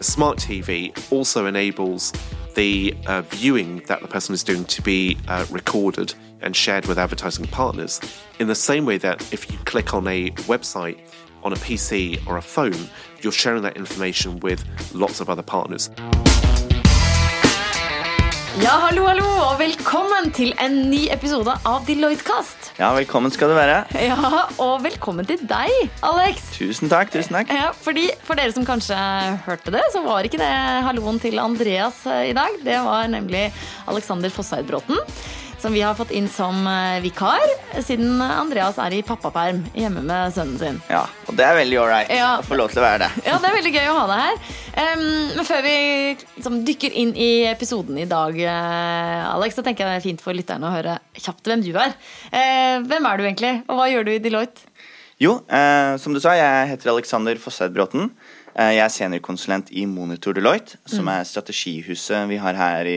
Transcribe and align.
smart 0.00 0.38
TV 0.38 0.92
also 1.12 1.46
enables 1.46 2.12
the 2.54 2.94
uh, 3.06 3.22
viewing 3.22 3.78
that 3.86 4.00
the 4.00 4.08
person 4.08 4.34
is 4.34 4.42
doing 4.42 4.64
to 4.64 4.82
be 4.82 5.16
uh, 5.28 5.46
recorded 5.50 6.14
and 6.40 6.54
shared 6.56 6.86
with 6.86 6.98
advertising 6.98 7.46
partners 7.46 8.00
in 8.38 8.48
the 8.48 8.54
same 8.54 8.84
way 8.84 8.98
that 8.98 9.32
if 9.32 9.50
you 9.50 9.58
click 9.58 9.94
on 9.94 10.06
a 10.06 10.30
website 10.48 10.98
on 11.42 11.52
a 11.52 11.56
PC 11.56 12.24
or 12.26 12.36
a 12.36 12.42
phone, 12.42 12.88
you're 13.20 13.32
sharing 13.32 13.62
that 13.62 13.76
information 13.76 14.40
with 14.40 14.64
lots 14.92 15.20
of 15.20 15.30
other 15.30 15.42
partners. 15.42 15.90
Ja, 18.58 18.72
hallo, 18.82 19.04
hallo, 19.06 19.26
og 19.44 19.58
velkommen 19.60 20.32
til 20.34 20.50
en 20.58 20.80
ny 20.90 21.04
episode 21.14 21.52
av 21.68 21.84
Deloitte-kast. 21.86 22.72
Ja, 22.80 22.88
velkommen 22.96 23.30
skal 23.30 23.52
du 23.52 23.54
være. 23.54 23.76
Ja, 24.02 24.16
og 24.58 24.80
velkommen 24.82 25.28
til 25.28 25.38
deg, 25.46 25.70
Alex. 26.02 26.48
Tusen 26.56 26.90
takk. 26.90 27.12
tusen 27.14 27.36
takk. 27.38 27.52
Ja, 27.54 27.68
fordi 27.76 28.08
For 28.26 28.38
dere 28.38 28.50
som 28.56 28.66
kanskje 28.66 28.98
hørte 29.46 29.74
det, 29.76 29.84
så 29.94 30.02
var 30.02 30.26
ikke 30.26 30.40
det 30.42 30.50
halloen 30.88 31.20
til 31.22 31.38
Andreas 31.38 32.02
eh, 32.10 32.32
i 32.32 32.34
dag. 32.36 32.58
Det 32.66 32.80
var 32.82 33.06
nemlig 33.12 33.44
Alexander 33.86 34.32
Fosseid 34.34 34.66
Bråten 34.66 34.98
som 35.58 35.74
vi 35.74 35.80
har 35.82 35.94
fått 35.98 36.12
inn 36.14 36.28
som 36.30 36.66
eh, 36.70 37.00
vikar, 37.04 37.42
siden 37.82 38.20
Andreas 38.22 38.78
er 38.82 38.94
i 38.96 39.02
pappaperm 39.06 39.64
hjemme 39.74 40.02
med 40.06 40.32
sønnen 40.36 40.58
sin. 40.60 40.78
Ja, 40.90 41.04
Og 41.26 41.36
det 41.38 41.44
er 41.46 41.58
veldig 41.58 41.80
ålreit 41.82 42.12
Ja. 42.14 42.30
å 42.38 42.46
få 42.46 42.56
lov 42.58 42.70
til 42.72 42.80
å 42.82 42.86
være 42.86 43.02
det. 43.06 43.10
Ja, 43.26 43.38
det 43.42 43.50
er 43.50 43.56
veldig 43.58 43.74
gøy 43.74 43.88
å 43.90 43.96
ha 43.98 44.06
deg 44.12 44.22
her. 44.24 44.40
Um, 44.78 45.04
men 45.36 45.48
før 45.48 45.62
vi 45.66 45.74
liksom, 46.36 46.60
dykker 46.68 46.96
inn 47.02 47.12
i 47.18 47.30
episoden 47.50 47.98
i 47.98 48.06
dag, 48.08 48.38
uh, 48.38 49.34
Alex, 49.34 49.58
så 49.58 49.66
tenker 49.66 49.84
jeg 49.84 49.90
det 49.92 50.00
er 50.02 50.06
fint 50.08 50.22
for 50.24 50.38
lytterne 50.38 50.70
å 50.70 50.74
høre 50.76 50.98
kjapt 51.18 51.50
hvem 51.50 51.66
du 51.66 51.72
er. 51.74 51.94
Uh, 52.32 52.78
hvem 52.86 53.10
er 53.10 53.18
du 53.18 53.26
egentlig, 53.26 53.54
og 53.66 53.80
hva 53.80 53.90
gjør 53.90 54.06
du 54.08 54.14
i 54.14 54.22
Deloitte? 54.22 54.66
Jo, 55.18 55.40
uh, 55.50 55.98
som 55.98 56.14
du 56.14 56.20
sa, 56.22 56.36
jeg 56.38 56.68
heter 56.70 56.92
Alexander 56.94 57.40
Fosseid 57.42 57.74
Bråten. 57.74 58.12
Eh, 58.58 58.72
jeg 58.74 58.82
er 58.82 58.90
seniorkonsulent 58.90 59.68
i 59.70 59.84
Monitor 59.86 60.34
Deloitte, 60.34 60.80
som 60.90 61.06
er 61.12 61.26
strategihuset 61.28 62.26
vi 62.30 62.38
har 62.42 62.56
her 62.58 62.88
i, 62.90 62.96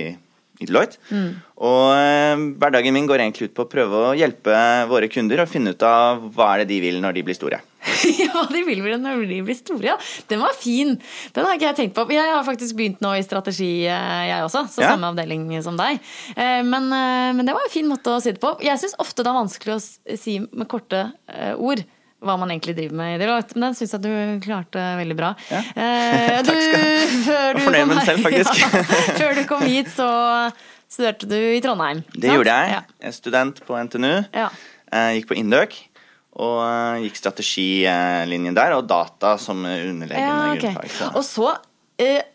i 0.61 0.67
Mm. 1.11 1.31
Og 1.61 1.87
eh, 1.93 2.43
hverdagen 2.61 2.93
min 2.95 3.07
går 3.09 3.21
egentlig 3.23 3.49
ut 3.49 3.55
på 3.57 3.65
å 3.65 3.69
prøve 3.69 3.99
å 4.07 4.13
hjelpe 4.17 4.55
våre 4.89 5.09
kunder 5.11 5.43
å 5.43 5.49
finne 5.49 5.73
ut 5.75 5.83
av 5.85 6.23
hva 6.35 6.53
er 6.53 6.63
det 6.63 6.71
de 6.71 6.79
vil 6.83 6.99
når 7.03 7.17
de 7.17 7.23
blir 7.27 7.37
store. 7.37 7.59
ja, 8.21 8.43
de 8.49 8.61
vil 8.65 8.81
vel 8.85 8.99
når 9.01 9.23
de 9.29 9.39
blir 9.45 9.57
store, 9.57 9.91
ja. 9.91 9.95
Den 10.29 10.41
var 10.43 10.53
fin. 10.57 10.95
Den 11.33 11.47
har 11.47 11.57
ikke 11.57 11.69
jeg 11.71 11.79
tenkt 11.81 11.95
på. 11.97 12.05
Jeg 12.13 12.33
har 12.33 12.45
faktisk 12.47 12.77
begynt 12.77 13.01
nå 13.01 13.13
i 13.17 13.23
strategi, 13.25 13.71
eh, 13.89 14.19
jeg 14.31 14.45
også. 14.47 14.65
Så 14.73 14.85
Ja. 14.85 14.93
samme 14.93 15.09
avdeling 15.13 15.47
som 15.65 15.77
deg. 15.79 15.99
Eh, 16.35 16.61
Men, 16.63 16.89
men 16.89 17.45
det 17.45 17.53
var 17.57 17.65
en 17.65 17.73
fin 17.73 17.89
måte 17.89 18.13
å 18.13 18.21
si 18.21 18.31
det 18.33 18.41
på. 18.41 18.55
Jeg 18.61 18.77
syns 18.81 18.97
ofte 19.01 19.25
det 19.25 19.33
er 19.33 19.41
vanskelig 19.41 19.75
å 19.77 20.17
si 20.17 20.39
med 20.39 20.69
korte 20.69 21.07
ord. 21.57 21.83
Hva 22.21 22.35
man 22.37 22.51
egentlig 22.53 22.75
driver 22.77 22.93
med 22.99 23.15
i 23.15 23.19
Deloitte. 23.23 23.55
Men 23.57 23.69
den 23.71 23.77
syns 23.79 23.95
jeg 23.95 24.01
du 24.03 24.11
klarte 24.45 24.81
veldig 24.99 25.15
bra. 25.17 25.31
Ja. 25.49 25.61
Eh, 25.73 26.41
Takk 26.47 26.59
skal 26.61 26.83
du 26.83 26.89
ha. 26.91 27.21
før 27.25 27.53
du 27.57 27.63
fornøyd 27.65 27.87
med 27.89 27.95
den 27.97 28.05
selv, 28.05 28.25
faktisk. 28.27 28.59
Ja, 28.61 28.83
før 29.17 29.39
du 29.39 29.43
kom 29.49 29.63
hit, 29.65 29.89
så 29.95 30.09
studerte 30.91 31.29
du 31.31 31.37
i 31.39 31.61
Trondheim. 31.63 32.03
Det 32.13 32.27
sant? 32.27 32.35
gjorde 32.35 32.57
jeg. 32.59 32.83
Jeg 33.01 33.09
er 33.09 33.15
student 33.17 33.63
på 33.65 33.79
NTNU. 33.87 34.11
Ja. 34.37 34.49
Eh, 34.91 35.09
gikk 35.17 35.31
på 35.31 35.39
Indøk. 35.41 35.79
Og 36.41 36.59
eh, 36.63 37.01
gikk 37.07 37.17
strategilinjen 37.19 38.55
der, 38.55 38.77
og 38.77 38.85
data 38.87 39.33
som 39.41 39.65
underliggende 39.65 40.21
Ja, 40.21 40.53
okay. 40.53 40.71
grunnfag. 40.75 40.93
så- 40.99 41.11
Og 41.17 41.23
så 41.27 41.49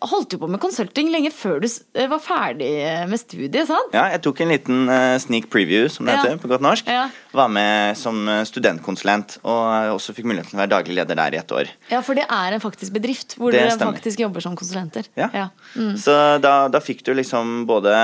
holdt 0.07 0.31
du 0.35 0.39
på 0.41 0.49
med 0.51 0.61
consulting 0.63 1.09
lenge 1.13 1.31
før 1.35 1.61
du 1.63 1.67
eh, 1.69 2.07
var 2.11 2.21
ferdig 2.23 2.71
med 3.11 3.21
studiet, 3.21 3.67
sant? 3.69 3.95
Ja, 3.97 4.07
jeg 4.15 4.23
tok 4.27 4.43
en 4.45 4.53
liten 4.53 4.85
eh, 4.93 5.17
sneak 5.23 5.49
preview, 5.53 5.89
som 5.93 6.07
det 6.09 6.17
Ja. 6.17 6.23
heter 6.25 6.41
på 6.43 6.51
godt 6.53 6.65
norsk. 6.65 6.87
Ja. 6.91 7.09
Var 7.37 7.51
med 7.53 7.99
som 8.01 8.23
eh, 8.29 8.43
studentkonsulent, 8.49 9.39
og 9.45 9.95
også 9.97 10.15
fikk 10.17 10.29
muligheten 10.31 10.53
til 10.55 10.61
å 10.61 10.63
være 10.65 10.75
daglig 10.77 10.97
leder 11.01 11.19
der 11.19 11.37
i 11.37 11.41
et 11.43 11.57
år. 11.59 11.73
Ja, 11.93 12.01
for 12.07 12.19
det 12.19 12.27
er 12.29 12.57
en 12.57 12.63
faktisk 12.65 12.95
bedrift 12.97 13.37
hvor 13.41 13.53
dere 13.55 13.75
faktisk 13.81 14.21
jobber 14.25 14.45
som 14.45 14.57
konsulenter. 14.59 15.09
Ja. 15.19 15.49
Mm. 15.75 15.95
Så 16.01 16.15
da, 16.43 16.57
da 16.73 16.81
fikk 16.83 17.03
du 17.07 17.13
liksom 17.17 17.65
både 17.69 17.95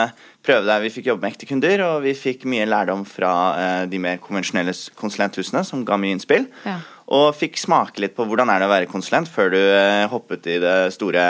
prøve 0.43 0.67
deg, 0.67 0.83
vi 0.89 0.91
fikk 0.97 1.07
jobbe 1.13 1.23
med 1.23 1.35
ekte 1.37 1.47
kunder, 1.47 1.85
og 1.87 2.01
vi 2.03 2.17
fikk 2.19 2.47
mye 2.51 2.67
lærdom 2.67 3.05
fra 3.07 3.33
eh, 3.59 3.85
de 3.91 4.01
mer 4.03 4.19
konvensjonelle 4.23 4.75
konsulenthusene, 4.98 5.63
som 5.67 5.85
ga 5.86 5.98
mye 6.01 6.17
innspill. 6.17 6.48
Ja. 6.67 6.81
Og 7.13 7.35
fikk 7.36 7.59
smake 7.61 8.01
litt 8.03 8.15
på 8.17 8.25
hvordan 8.27 8.48
er 8.51 8.63
det 8.63 8.67
å 8.69 8.73
være 8.73 8.89
konsulent 8.91 9.29
før 9.31 9.51
du 9.53 9.59
eh, 9.61 10.07
hoppet 10.11 10.47
i 10.51 10.59
det 10.63 10.77
store, 10.95 11.25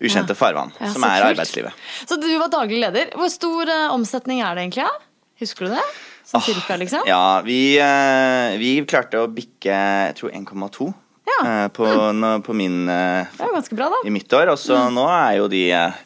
ukjente 0.00 0.34
farvann, 0.38 0.72
Ja, 0.80 0.88
som 0.94 1.04
er 1.04 1.26
arbeidslivet. 1.30 1.72
Så 2.08 2.16
du 2.20 2.28
var 2.40 2.48
daglig 2.52 2.80
leder. 2.80 3.10
Hvor 3.18 3.28
stor 3.32 3.68
uh, 3.68 3.92
omsetning 3.94 4.40
er 4.44 4.54
det 4.56 4.64
egentlig? 4.68 4.86
Ja? 4.86 4.94
Husker 5.40 5.68
du 5.68 5.74
det? 5.76 5.84
Sånn 6.30 6.42
cirka, 6.46 6.76
liksom? 6.80 7.04
Ja, 7.08 7.40
vi, 7.44 7.76
uh, 7.82 8.56
vi 8.60 8.74
klarte 8.88 9.20
å 9.24 9.28
bikke 9.32 9.70
jeg 9.74 10.16
tror 10.20 10.30
1,2 10.36 10.90
Ja. 11.30 11.38
eh, 11.46 11.68
på, 11.72 11.86
nå- 12.16 12.40
på 12.42 12.54
min 12.56 12.86
Det 12.86 12.94
er 13.38 13.52
ganske 13.54 13.76
bra, 13.78 13.86
da. 13.92 14.00
i 14.04 14.10
mitt 14.10 14.32
år. 14.34 14.50
Og 14.52 14.58
så 14.58 14.78
nå 14.92 15.04
er 15.08 15.36
jo 15.38 15.48
de 15.52 15.60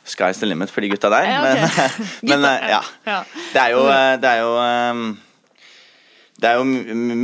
sky's 0.05 0.39
the 0.43 0.47
limit 0.51 0.71
for 0.71 0.85
de 0.85 0.91
gutta 0.93 1.09
der. 1.11 1.25
Ja, 1.31 1.41
Men, 1.43 1.71
men 2.31 2.45
eh, 2.51 2.67
ja. 2.75 2.81
ja. 3.09 3.21
Det 3.55 3.63
er 3.63 3.71
jo, 3.73 3.85
eh, 3.89 4.17
det 4.21 4.31
er 4.35 4.43
jo 4.43 4.51
eh, 4.61 5.05
det 6.45 6.51
er 6.53 6.61
jo 6.61 6.65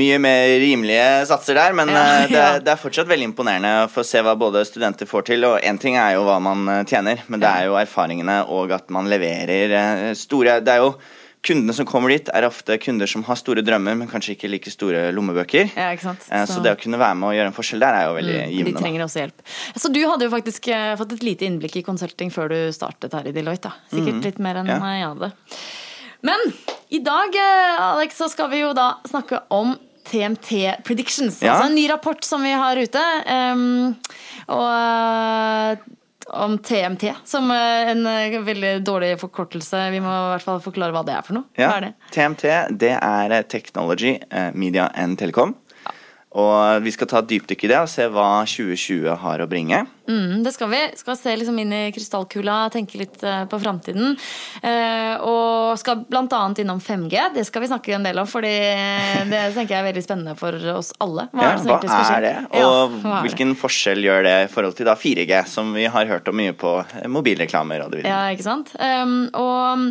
mye 0.01 0.17
mer 0.25 0.55
rimelige 0.63 1.07
satser 1.29 1.59
der, 1.61 1.77
men 1.77 1.93
Ja, 1.93 2.03
ja. 2.25 2.27
det, 2.33 2.43
er, 2.47 2.61
det 2.65 2.73
er 2.75 2.81
fortsatt 2.81 3.09
veldig 3.11 3.29
imponerende 3.31 3.73
å 3.85 3.89
få 3.93 4.05
se 4.09 4.25
hva 4.25 4.33
både 4.41 4.65
studenter 4.69 5.09
får 5.11 5.29
til. 5.31 5.45
Og 5.53 5.61
én 5.61 5.79
ting 5.81 6.01
er 6.01 6.17
jo 6.17 6.25
hva 6.27 6.41
man 6.43 6.65
eh, 6.73 6.85
tjener, 6.89 7.21
men 7.29 7.43
det 7.45 7.49
er 7.53 7.69
jo 7.69 7.77
erfaringene 7.81 8.41
og 8.49 8.73
at 8.77 8.89
man 8.91 9.09
leverer 9.13 9.77
eh, 9.77 10.13
store 10.19 10.61
Det 10.65 10.79
er 10.79 10.87
jo 10.89 10.95
Kundene 11.41 11.73
som 11.73 11.87
kommer 11.89 12.13
dit, 12.13 12.27
er 12.37 12.45
ofte 12.45 12.75
kunder 12.85 13.09
som 13.09 13.23
har 13.25 13.39
store 13.41 13.63
drømmer, 13.65 13.95
men 13.97 14.09
kanskje 14.11 14.35
ikke 14.35 14.49
like 14.53 14.69
store 14.69 15.07
lommebøker. 15.17 15.71
Ja? 15.73 15.87
Eh, 15.97 16.43
Så 16.45 16.61
det 16.61 16.75
å 16.75 16.77
kunne 16.77 16.99
være 17.01 17.17
med 17.17 17.31
og 17.31 17.33
gjøre 17.39 17.49
en 17.49 17.57
forskjell 17.57 17.81
der, 17.81 17.97
er 17.97 18.11
jo 18.11 18.19
veldig 18.19 18.35
Mm, 18.37 18.51
De 18.51 18.59
givende. 18.59 18.99
da. 18.99 19.05
også 19.07 19.23
hjelp. 19.23 19.47
Så 19.81 19.89
du 19.95 20.01
hadde 20.05 20.27
jo 20.29 20.35
faktisk 20.35 20.69
eh, 20.69 20.91
fått 21.01 21.15
et 21.17 21.25
lite 21.25 21.49
innblikk 21.49 21.79
i 21.81 21.83
konsulting 21.87 22.29
før 22.29 22.53
du 22.53 22.59
startet 22.77 23.17
her 23.17 23.25
i 23.25 23.33
Deloitte. 23.33 23.73
da. 23.73 23.73
Sikkert 23.89 24.21
litt 24.29 24.39
mer 24.39 24.61
enn 24.61 24.69
Ja. 24.69 24.77
jeg 24.85 25.07
hadde. 25.09 25.33
Men 26.21 26.53
i 26.89 26.99
dag, 26.99 27.35
eh, 27.35 27.81
Alex, 27.83 28.17
så 28.17 28.29
skal 28.29 28.51
vi 28.51 28.61
jo 28.61 28.73
da 28.77 28.99
snakke 29.09 29.43
om 29.49 29.77
TMT 30.11 30.75
Predictions. 30.85 31.43
Ja. 31.43 31.53
Altså 31.53 31.71
en 31.71 31.75
ny 31.75 31.87
rapport 31.91 32.25
som 32.25 32.43
vi 32.43 32.53
har 32.53 32.77
ute. 32.77 33.05
Um, 33.31 33.95
og 34.51 34.67
eh, 34.75 35.87
om 36.31 36.59
TMT, 36.59 37.13
som 37.25 37.51
eh, 37.55 37.93
en 37.93 38.05
veldig 38.45 38.75
dårlig 38.87 39.15
forkortelse. 39.23 39.87
Vi 39.95 40.03
må 40.03 40.11
i 40.11 40.29
hvert 40.35 40.47
fall 40.47 40.63
forklare 40.65 40.95
hva 40.95 41.05
det 41.07 41.17
er 41.17 41.27
for 41.27 41.39
noe. 41.39 41.49
Ja, 41.59 41.73
er 41.77 41.89
det? 41.89 41.93
TMT 42.15 42.47
det 42.83 42.95
er 42.99 43.37
Technology, 43.51 44.19
Media 44.55 44.91
and 44.95 45.19
Telecom. 45.19 45.57
Og 46.31 46.85
vi 46.85 46.93
skal 46.95 47.09
ta 47.11 47.19
et 47.19 47.27
dypdykk 47.33 47.65
i 47.67 47.69
det 47.73 47.79
og 47.83 47.89
se 47.91 48.05
hva 48.07 48.45
2020 48.47 49.17
har 49.19 49.43
å 49.43 49.49
bringe. 49.51 49.81
Mm, 50.07 50.45
det 50.45 50.53
skal 50.55 50.69
vi. 50.71 50.79
Skal 50.99 51.17
se 51.19 51.33
liksom 51.41 51.57
inn 51.59 51.73
i 51.75 51.81
krystallkula, 51.95 52.59
tenke 52.71 53.01
litt 53.01 53.19
eh, 53.27 53.41
på 53.51 53.59
framtiden. 53.59 54.15
Eh, 54.63 55.17
og 55.27 55.75
skal 55.81 56.05
bl.a. 56.07 56.43
innom 56.63 56.79
5G. 56.83 57.25
Det 57.35 57.43
skal 57.49 57.65
vi 57.65 57.71
snakke 57.73 57.97
en 57.97 58.07
del 58.07 58.23
om, 58.23 58.29
fordi 58.31 58.53
det 59.33 59.41
tenker 59.57 59.75
jeg 59.75 59.81
er 59.81 59.89
veldig 59.89 60.05
spennende 60.07 60.37
for 60.39 60.55
oss 60.77 60.93
alle. 61.03 61.27
Hva 61.35 61.43
Ja, 61.43 61.49
er 61.51 61.59
det 61.59 61.65
som 61.65 61.73
egentlig 61.75 61.91
skal 61.91 62.07
skje? 62.07 62.21
er 62.21 62.27
det, 62.29 62.37
og 62.61 62.95
ja, 63.11 63.17
hvilken 63.27 63.57
forskjell 63.59 64.05
gjør 64.07 64.23
det 64.29 64.37
i 64.45 64.53
forhold 64.55 64.79
til 64.79 64.87
da 64.91 64.95
4G, 64.99 65.41
som 65.51 65.75
vi 65.75 65.89
har 65.91 66.07
hørt 66.11 66.31
om 66.31 66.39
mye 66.39 66.55
på 66.55 66.77
mobilreklamer 67.11 67.83
og 67.87 67.91
det 67.91 68.05
videre. 68.05 68.15
Ja, 68.15 68.31
ikke 68.39 68.47
sant? 68.47 68.71
Um, 68.79 69.19
og, 69.35 69.91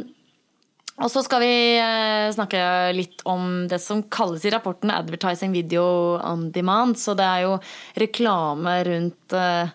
og 1.00 1.10
så 1.12 1.24
skal 1.24 1.42
vi 1.44 1.54
eh, 1.80 2.28
snakke 2.36 2.60
litt 2.96 3.24
om 3.30 3.68
det 3.72 3.80
som 3.84 4.04
kalles 4.12 4.44
i 4.46 4.52
rapporten 4.54 4.92
Advertising 4.92 5.52
Video 5.56 5.84
on 6.20 6.50
Demand. 6.56 6.98
Så 7.00 7.16
det 7.18 7.26
er 7.26 7.46
jo 7.48 7.58
reklame 8.00 8.78
rundt 8.88 9.36
eh, 9.38 9.72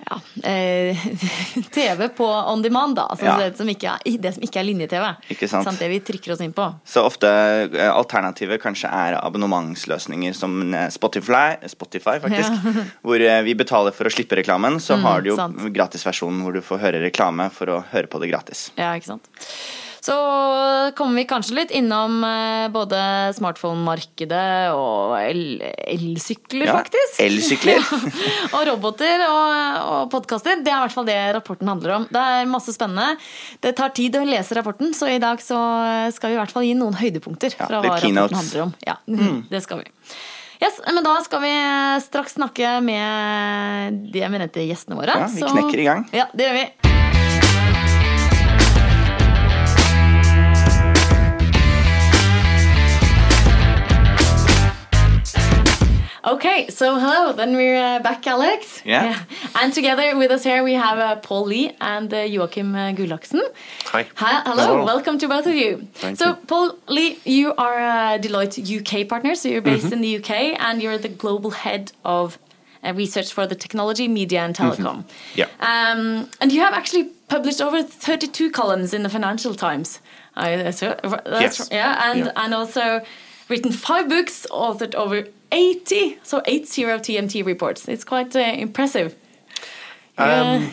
ja, 0.00 0.16
eh, 0.48 1.00
TV 1.76 2.06
på 2.16 2.24
on 2.28 2.62
demand, 2.64 2.96
da. 2.96 3.06
Altså 3.12 3.26
Ja. 3.28 3.34
det, 3.40 3.56
som 3.58 3.68
er, 3.68 3.98
det 4.24 4.32
som 4.36 4.44
ikke 4.46 4.60
er 4.62 4.64
linje-TV. 4.68 5.04
Ikke 5.34 5.48
sant. 5.52 5.68
Det 5.78 5.88
vi 5.92 5.98
trykker 6.04 6.32
oss 6.32 6.40
inn 6.44 6.54
på. 6.56 6.66
Så 6.88 7.04
ofte 7.04 7.28
alternativet 7.90 8.62
kanskje 8.62 8.88
er 8.88 9.18
abonnementsløsninger 9.20 10.32
som 10.36 10.56
Spotify, 10.92 11.56
Spotify 11.68 12.16
faktisk, 12.24 12.64
hvor 13.04 13.20
eh, 13.20 13.42
vi 13.46 13.54
betaler 13.60 13.92
for 13.96 14.08
å 14.08 14.12
slippe 14.14 14.40
reklamen, 14.40 14.80
så 14.80 14.96
har 15.04 15.20
du 15.24 15.32
jo 15.34 15.36
Mm, 15.40 15.56
sant. 15.60 15.72
gratisversjonen 15.76 16.40
hvor 16.44 16.52
du 16.56 16.60
får 16.64 16.80
høre 16.84 17.04
reklame 17.04 17.50
for 17.52 17.76
å 17.76 17.82
høre 17.92 18.08
på 18.10 18.20
det 18.24 18.32
gratis. 18.32 18.70
Ja, 18.80 18.92
ikke 18.96 19.12
sant. 19.14 19.28
Så 20.00 20.14
kommer 20.96 21.20
vi 21.20 21.26
kanskje 21.28 21.54
litt 21.58 21.72
innom 21.76 22.22
eh, 22.24 22.68
både 22.72 23.00
smartphone-markedet 23.36 24.72
og 24.72 25.12
el- 25.20 25.60
elsykler, 25.60 26.66
Ja, 26.70 26.78
faktisk. 26.78 27.20
elsykler. 27.20 27.84
Og 28.56 28.64
roboter 28.70 29.22
og, 29.26 29.76
og 29.92 30.10
podkaster. 30.14 30.62
Det 30.64 30.72
er 30.72 30.78
i 30.80 30.84
hvert 30.86 30.96
fall 30.96 31.08
det 31.08 31.18
rapporten 31.36 31.68
handler 31.70 31.94
om. 31.98 32.08
Det 32.10 32.24
er 32.40 32.48
masse 32.50 32.72
spennende. 32.74 33.14
Det 33.62 33.74
tar 33.78 33.92
tid 33.96 34.16
å 34.18 34.24
lese 34.26 34.56
rapporten, 34.58 34.94
så 34.96 35.08
i 35.12 35.20
dag 35.22 35.40
så 35.44 35.60
skal 36.16 36.32
vi 36.32 36.38
i 36.38 36.40
hvert 36.40 36.52
fall 36.56 36.66
gi 36.66 36.74
noen 36.78 36.96
høydepunkter 36.98 37.54
fra 37.56 37.68
hva 37.68 37.80
rapporten 37.84 38.08
keynotes. 38.08 38.36
handler 38.40 38.66
om. 38.68 38.74
Ja, 38.88 38.96
Det 39.52 39.62
skal 39.64 39.84
vi. 39.84 39.90
Yes, 40.60 40.76
men 40.92 41.00
da 41.04 41.14
skal 41.24 41.40
vi 41.40 41.50
straks 42.04 42.34
snakke 42.36 42.74
med 42.84 44.00
de 44.12 44.20
eminente 44.26 44.60
gjestene 44.68 44.98
våre. 44.98 45.14
Ja, 45.22 45.28
vi 45.32 45.40
knekker 45.40 45.80
i 45.80 45.86
gang. 45.86 46.02
Ja, 46.12 46.26
det 46.36 46.48
gjør 46.50 46.58
vi. 46.58 46.64
Okay, 56.22 56.68
so 56.68 56.98
hello. 56.98 57.32
Then 57.32 57.56
we're 57.56 57.76
uh, 57.96 57.98
back, 58.00 58.26
Alex. 58.26 58.82
Yeah. 58.84 59.24
And 59.54 59.72
together 59.72 60.16
with 60.18 60.30
us 60.30 60.44
here 60.44 60.62
we 60.62 60.74
have 60.74 60.98
uh, 60.98 61.16
Paul 61.16 61.46
Lee 61.46 61.72
and 61.80 62.12
uh, 62.12 62.18
Joachim 62.18 62.74
uh, 62.74 62.92
Gullaksen. 62.92 63.40
Hi. 63.86 64.06
Hi, 64.16 64.42
hello. 64.44 64.66
Hello. 64.66 64.84
Welcome 64.84 65.18
to 65.18 65.28
both 65.28 65.46
of 65.46 65.54
you. 65.54 65.86
Thank 65.94 66.18
so, 66.18 66.28
you. 66.30 66.34
Paul 66.46 66.76
Lee, 66.88 67.18
you 67.24 67.54
are 67.56 67.78
a 67.78 68.18
Deloitte 68.18 68.58
UK 68.60 69.08
partner, 69.08 69.34
so 69.34 69.48
you're 69.48 69.62
based 69.62 69.86
Mm-hmm. 69.86 69.94
in 69.94 70.00
the 70.02 70.16
UK, 70.18 70.30
and 70.60 70.82
you're 70.82 70.98
the 70.98 71.08
global 71.08 71.50
head 71.52 71.92
of 72.04 72.38
uh, 72.84 72.92
research 72.94 73.32
for 73.32 73.46
the 73.46 73.54
technology, 73.54 74.06
media, 74.06 74.40
and 74.44 74.54
telecom. 74.54 75.04
Yeah. 75.34 75.46
Um, 75.60 76.28
and 76.40 76.52
you 76.52 76.60
have 76.60 76.74
actually 76.74 77.04
published 77.28 77.62
over 77.62 77.82
32 77.82 78.50
columns 78.50 78.92
in 78.92 79.02
the 79.04 79.08
Financial 79.08 79.54
Times. 79.54 80.00
I, 80.36 80.70
so, 80.70 80.96
that's, 81.24 81.58
Yes. 81.60 81.68
Yeah, 81.72 82.10
and, 82.10 82.18
Yeah. 82.26 82.32
and 82.36 82.52
also 82.54 83.00
written 83.50 83.72
five 83.72 84.08
books, 84.08 84.46
authored 84.50 84.94
over 84.94 85.26
80, 85.52 86.18
so 86.22 86.42
80 86.46 86.84
TMT 86.84 87.44
reports. 87.44 87.88
It's 87.88 88.04
quite 88.04 88.34
uh, 88.34 88.38
impressive. 88.38 89.16
Um, 90.16 90.70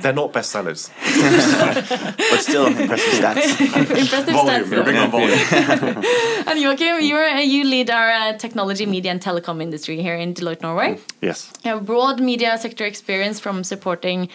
they're 0.00 0.12
not 0.12 0.32
bestsellers. 0.32 0.90
but 2.30 2.40
still 2.40 2.66
impressive 2.66 3.14
stats. 3.14 3.60
impressive 4.00 4.34
Volume, 4.34 4.64
stats. 4.64 4.70
you're 4.70 4.84
big 4.84 4.96
on 4.96 5.10
volume. 5.10 6.04
And 6.46 6.60
Joachim, 6.60 7.00
you're, 7.00 7.24
uh, 7.24 7.40
you 7.40 7.64
lead 7.64 7.90
our 7.90 8.10
uh, 8.10 8.32
technology, 8.34 8.86
media, 8.86 9.10
and 9.10 9.20
telecom 9.20 9.62
industry 9.62 10.00
here 10.00 10.14
in 10.14 10.34
Deloitte 10.34 10.62
Norway. 10.62 10.98
Yes. 11.20 11.52
You 11.64 11.72
have 11.72 11.86
broad 11.86 12.20
media 12.20 12.56
sector 12.58 12.84
experience 12.84 13.40
from 13.40 13.64
supporting 13.64 14.28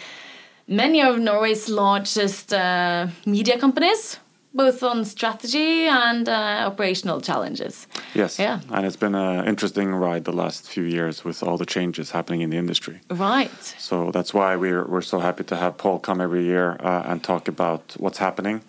many 0.66 1.02
of 1.02 1.18
Norway's 1.18 1.68
largest 1.68 2.52
uh, 2.52 3.06
media 3.26 3.58
companies, 3.58 4.18
both 4.54 4.82
on 4.82 5.04
strategy 5.04 5.86
and 5.86 6.28
uh, 6.28 6.64
operational 6.66 7.20
challenges. 7.20 7.86
Yes. 8.14 8.38
Yeah. 8.38 8.60
And 8.70 8.86
it's 8.86 8.96
been 8.96 9.14
an 9.14 9.46
interesting 9.46 9.94
ride 9.94 10.24
the 10.24 10.32
last 10.32 10.68
few 10.68 10.84
years 10.84 11.24
with 11.24 11.42
all 11.42 11.58
the 11.58 11.66
changes 11.66 12.12
happening 12.12 12.40
in 12.40 12.50
the 12.50 12.56
industry. 12.56 13.00
Right. 13.10 13.62
So 13.78 14.10
that's 14.12 14.32
why 14.32 14.56
we're 14.56 14.84
we're 14.86 15.02
so 15.02 15.18
happy 15.18 15.44
to 15.44 15.56
have 15.56 15.76
Paul 15.76 15.98
come 15.98 16.20
every 16.20 16.44
year 16.44 16.76
uh, 16.80 17.02
and 17.06 17.22
talk 17.22 17.48
about 17.48 17.96
what's 17.98 18.18
happening. 18.18 18.62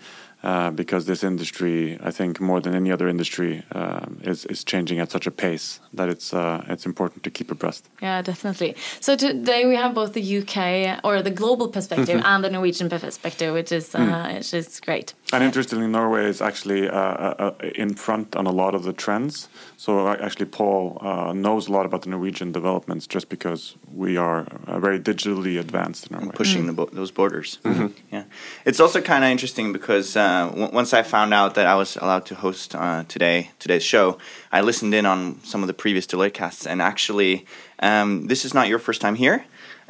Uh, 0.46 0.70
because 0.70 1.08
this 1.08 1.24
industry, 1.24 1.98
I 2.04 2.12
think, 2.12 2.40
more 2.40 2.62
than 2.62 2.76
any 2.76 2.92
other 2.92 3.08
industry, 3.08 3.64
um, 3.72 4.20
is 4.22 4.46
is 4.46 4.64
changing 4.64 5.00
at 5.00 5.10
such 5.10 5.26
a 5.26 5.32
pace 5.32 5.80
that 5.92 6.08
it's 6.08 6.36
uh, 6.36 6.64
it's 6.70 6.86
important 6.86 7.24
to 7.24 7.32
keep 7.32 7.50
abreast. 7.50 7.90
Yeah, 8.00 8.22
definitely. 8.22 8.76
So 9.00 9.16
today 9.16 9.66
we 9.66 9.76
have 9.76 9.96
both 9.96 10.14
the 10.14 10.38
UK 10.40 11.00
or 11.04 11.24
the 11.24 11.32
global 11.32 11.68
perspective 11.70 12.22
and 12.24 12.44
the 12.44 12.52
Norwegian 12.52 12.90
perspective, 12.90 13.56
which 13.56 13.72
is 13.72 13.96
uh, 13.96 14.34
which 14.36 14.54
is 14.54 14.80
great. 14.80 15.16
And 15.34 15.44
interestingly, 15.44 15.88
Norway 15.88 16.26
is 16.30 16.40
actually 16.40 16.88
uh, 16.88 16.96
uh, 16.96 17.52
uh, 17.60 17.68
in 17.74 17.96
front 17.96 18.36
on 18.36 18.46
a 18.46 18.52
lot 18.52 18.76
of 18.76 18.84
the 18.84 18.94
trends. 18.94 19.50
So 19.76 20.08
uh, 20.08 20.16
actually, 20.22 20.46
Paul 20.46 21.00
uh, 21.02 21.34
knows 21.34 21.68
a 21.68 21.72
lot 21.72 21.86
about 21.86 22.04
the 22.04 22.10
Norwegian 22.12 22.52
developments 22.52 23.08
just 23.08 23.28
because 23.28 23.76
we 23.92 24.18
are 24.18 24.46
uh, 24.68 24.80
very 24.80 25.00
digitally 25.00 25.60
advanced 25.60 26.08
in 26.08 26.18
Norway. 26.18 26.32
pushing 26.36 26.68
the 26.68 26.74
bo- 26.74 26.90
those 26.94 27.12
borders. 27.12 27.58
Yeah, 28.12 28.26
it's 28.66 28.80
also 28.80 29.02
kind 29.02 29.24
of 29.24 29.32
interesting 29.32 29.74
because 29.74 30.16
uh, 30.16 30.48
w- 30.52 30.70
once 30.72 30.94
I 30.94 31.02
found 31.02 31.34
out 31.34 31.56
that 31.56 31.66
I 31.66 31.76
was 31.76 31.98
allowed 31.98 32.26
to 32.28 32.36
host 32.36 32.76
uh, 32.76 33.04
today 33.08 33.50
today's 33.58 33.84
show, 33.84 34.20
I 34.52 34.62
listened 34.62 34.94
in 34.94 35.06
on 35.06 35.40
some 35.44 35.62
of 35.64 35.68
the 35.68 35.74
previous 35.74 36.06
Deloitte 36.08 36.34
casts, 36.34 36.66
and 36.68 36.82
actually, 36.82 37.46
um, 37.80 38.28
this 38.28 38.46
is 38.46 38.54
not 38.54 38.68
your 38.68 38.80
first 38.80 39.02
time 39.02 39.16
here. 39.16 39.46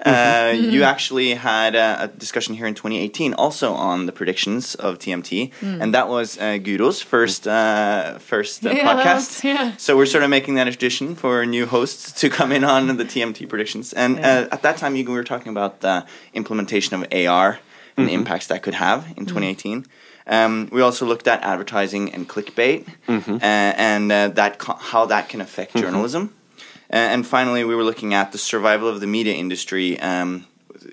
Uh, 0.06 0.54
you 0.54 0.84
actually 0.84 1.36
had 1.36 1.74
a, 1.74 2.04
a 2.04 2.08
discussion 2.10 2.54
here 2.54 2.66
in 2.68 2.74
2018 2.76 3.34
also 3.34 3.72
on 3.74 4.06
the 4.08 4.12
predictions 4.12 4.76
of 4.76 5.00
TMT, 5.00 5.52
and 5.62 5.94
that 5.94 6.10
was 6.10 6.38
uh, 6.38 6.58
Guro's 6.58 7.02
first 7.02 7.48
uh, 7.48 8.18
first 8.20 8.66
uh, 8.66 8.72
Yeah, 8.72 8.84
podcast. 8.94 9.16
was- 9.16 9.44
yeah. 9.46 9.74
So 9.78 9.96
we're 9.96 10.06
sort 10.06 10.24
of 10.26 10.30
making 10.30 10.56
that 10.56 10.68
a 10.68 10.72
tradition 10.72 11.16
for 11.16 11.46
new 11.46 11.66
hosts 11.66 12.12
to 12.20 12.30
come 12.30 12.52
in 12.52 12.64
on 12.66 12.98
the 12.98 13.06
TMT 13.06 13.48
predictions. 13.48 13.94
And 13.94 14.20
uh, 14.20 14.50
at 14.52 14.62
that 14.64 14.76
time, 14.78 14.98
you 14.98 15.10
were 15.10 15.24
talking 15.24 15.50
about 15.52 15.80
the 15.80 16.06
implementation 16.34 16.94
of 17.02 17.08
AR 17.14 17.60
and 17.98 18.08
the 18.10 18.14
impacts 18.14 18.48
that 18.48 18.64
could 18.64 18.74
have 18.74 19.06
in 19.16 19.26
2018. 19.26 19.86
Um, 20.28 20.70
we 20.72 20.82
also 20.82 21.06
looked 21.06 21.28
at 21.28 21.42
advertising 21.44 22.14
and 22.14 22.28
clickbait 22.28 22.86
uh, 23.08 23.40
and 23.42 24.12
uh, 24.12 24.30
that 24.30 24.58
co- 24.58 24.80
how 24.92 25.06
that 25.06 25.30
can 25.30 25.42
affect 25.42 25.76
journalism. 25.76 26.34
Uh, 26.92 26.96
and 27.14 27.26
finally, 27.28 27.64
we 27.64 27.76
were 27.76 27.84
looking 27.84 28.14
at 28.14 28.32
the 28.32 28.38
survival 28.38 28.88
of 28.88 29.00
the 29.02 29.08
media 29.08 29.34
industry 29.34 30.00
um, 30.00 30.46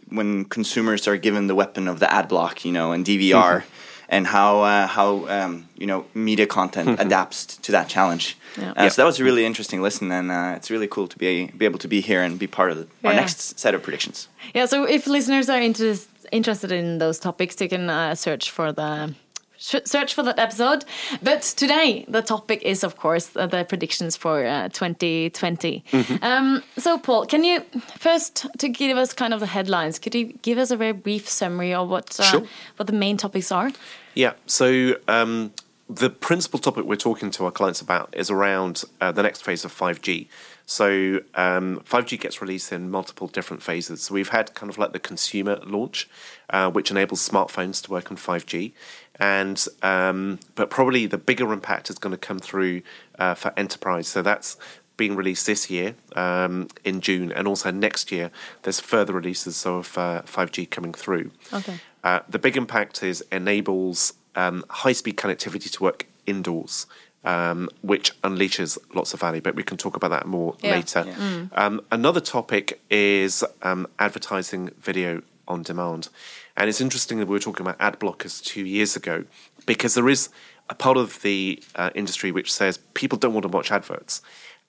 when 0.08 0.44
consumers 0.44 1.06
are 1.08 1.16
given 1.16 1.46
the 1.46 1.54
weapon 1.54 1.88
of 1.88 1.98
the 1.98 2.12
ad 2.12 2.28
block, 2.28 2.64
you 2.64 2.72
know, 2.72 2.92
and 2.92 3.04
DVR, 3.06 3.62
and 4.08 4.26
how 4.26 4.60
uh, 4.62 4.86
how 4.86 5.26
um, 5.28 5.66
you 5.78 5.86
know 5.86 6.04
media 6.14 6.46
content 6.46 7.00
adapts 7.00 7.46
to 7.46 7.72
that 7.72 7.88
challenge. 7.88 8.36
Yeah. 8.58 8.72
Uh, 8.76 8.88
So 8.90 9.02
that 9.02 9.06
was 9.06 9.20
a 9.20 9.24
really 9.24 9.44
interesting 9.44 9.82
listen, 9.82 10.12
and 10.12 10.30
uh, 10.30 10.56
it's 10.56 10.70
really 10.70 10.88
cool 10.88 11.08
to 11.08 11.16
be 11.18 11.46
be 11.56 11.64
able 11.64 11.78
to 11.78 11.88
be 11.88 12.00
here 12.00 12.22
and 12.22 12.38
be 12.38 12.46
part 12.46 12.70
of 12.72 12.76
the, 12.78 12.86
our 13.08 13.14
next 13.14 13.58
set 13.58 13.74
of 13.74 13.82
predictions. 13.82 14.28
Yeah, 14.54 14.66
so 14.68 14.84
if 14.84 15.06
listeners 15.06 15.48
are 15.48 15.60
interest, 15.62 16.08
interested 16.32 16.72
in 16.72 16.98
those 16.98 17.18
topics, 17.18 17.60
you 17.60 17.68
can 17.68 17.88
uh, 17.88 18.14
search 18.14 18.50
for 18.50 18.72
the 18.72 19.14
search 19.58 20.14
for 20.14 20.24
that 20.24 20.38
episode. 20.40 20.84
But 21.22 21.42
today, 21.42 22.04
the 22.08 22.20
topic 22.20 22.62
is, 22.62 22.82
of 22.82 22.96
course, 22.96 23.28
the, 23.28 23.46
the 23.46 23.64
predictions 23.64 24.16
for 24.16 24.44
uh, 24.44 24.68
2020. 24.70 25.84
Um, 26.20 26.62
so, 26.78 26.98
Paul, 26.98 27.26
can 27.26 27.44
you 27.44 27.60
first 27.96 28.46
to 28.58 28.68
give 28.68 28.96
us 28.98 29.12
kind 29.12 29.32
of 29.32 29.38
the 29.38 29.46
headlines? 29.46 30.00
Could 30.00 30.14
you 30.16 30.32
give 30.42 30.58
us 30.58 30.70
a 30.72 30.76
very 30.76 30.92
brief 30.92 31.28
summary 31.28 31.72
of 31.74 31.88
what 31.88 32.18
uh, 32.18 32.24
Sure. 32.24 32.42
what 32.76 32.86
the 32.88 32.92
main 32.92 33.16
topics 33.16 33.52
are? 33.52 33.70
Yeah. 34.14 34.32
So 34.46 34.96
um, 35.08 35.52
the 35.88 36.10
principal 36.10 36.58
topic 36.58 36.84
we're 36.84 36.96
talking 36.96 37.30
to 37.32 37.44
our 37.44 37.50
clients 37.52 37.80
about 37.80 38.08
is 38.12 38.30
around 38.30 38.84
uh, 39.00 39.12
the 39.12 39.22
next 39.22 39.42
phase 39.44 39.64
of 39.64 39.72
5G. 39.72 40.26
So 40.66 41.20
um, 41.34 41.82
5G 41.84 42.20
gets 42.20 42.40
released 42.40 42.72
in 42.72 42.90
multiple 42.90 43.26
different 43.26 43.62
phases. 43.62 44.02
So 44.02 44.14
we've 44.14 44.30
had 44.30 44.54
kind 44.54 44.70
of 44.70 44.78
like 44.78 44.92
the 44.92 44.98
consumer 44.98 45.58
launch, 45.64 46.08
uh, 46.50 46.70
which 46.70 46.90
enables 46.90 47.26
smartphones 47.26 47.82
to 47.84 47.90
work 47.90 48.10
on 48.10 48.16
5G, 48.16 48.72
and 49.16 49.66
um, 49.82 50.38
but 50.54 50.70
probably 50.70 51.06
the 51.06 51.18
bigger 51.18 51.52
impact 51.52 51.90
is 51.90 51.98
going 51.98 52.12
to 52.12 52.18
come 52.18 52.38
through 52.38 52.82
uh, 53.18 53.34
for 53.34 53.52
enterprise. 53.56 54.08
So 54.08 54.22
that's 54.22 54.56
being 54.96 55.16
released 55.16 55.46
this 55.46 55.70
year 55.70 55.94
um, 56.16 56.68
in 56.84 57.00
June, 57.00 57.32
and 57.32 57.48
also 57.48 57.70
next 57.70 58.12
year 58.12 58.30
there's 58.62 58.80
further 58.80 59.12
releases 59.12 59.66
of 59.66 59.96
uh, 59.98 60.22
5G 60.22 60.70
coming 60.70 60.92
through. 60.92 61.30
Okay. 61.52 61.78
Uh, 62.04 62.20
the 62.28 62.38
big 62.38 62.56
impact 62.56 63.02
is 63.02 63.22
enables 63.30 64.14
um, 64.34 64.64
high 64.68 64.92
speed 64.92 65.16
connectivity 65.16 65.70
to 65.70 65.82
work 65.82 66.06
indoors, 66.26 66.86
um, 67.24 67.68
which 67.82 68.20
unleashes 68.22 68.78
lots 68.94 69.14
of 69.14 69.20
value. 69.20 69.40
But 69.40 69.54
we 69.54 69.62
can 69.62 69.76
talk 69.76 69.96
about 69.96 70.10
that 70.10 70.26
more 70.26 70.56
Yeah. 70.60 70.70
later. 70.72 71.48
Um, 71.52 71.80
another 71.90 72.20
topic 72.20 72.80
is 72.90 73.44
um, 73.62 73.86
advertising 73.98 74.70
video 74.80 75.22
on 75.48 75.62
demand. 75.62 76.08
And 76.56 76.68
it's 76.68 76.80
interesting 76.80 77.18
that 77.18 77.26
we 77.26 77.32
were 77.32 77.38
talking 77.40 77.66
about 77.66 77.76
ad 77.80 77.98
blockers 77.98 78.42
two 78.44 78.64
years 78.66 78.96
ago 78.96 79.24
because 79.66 79.94
there 79.94 80.08
is 80.08 80.28
a 80.68 80.74
part 80.74 80.96
of 80.96 81.22
the 81.22 81.62
uh, 81.74 81.90
industry 81.94 82.30
which 82.30 82.52
says 82.52 82.78
people 82.94 83.18
don't 83.18 83.32
want 83.34 83.42
to 83.42 83.48
watch 83.48 83.70
adverts. 83.72 84.22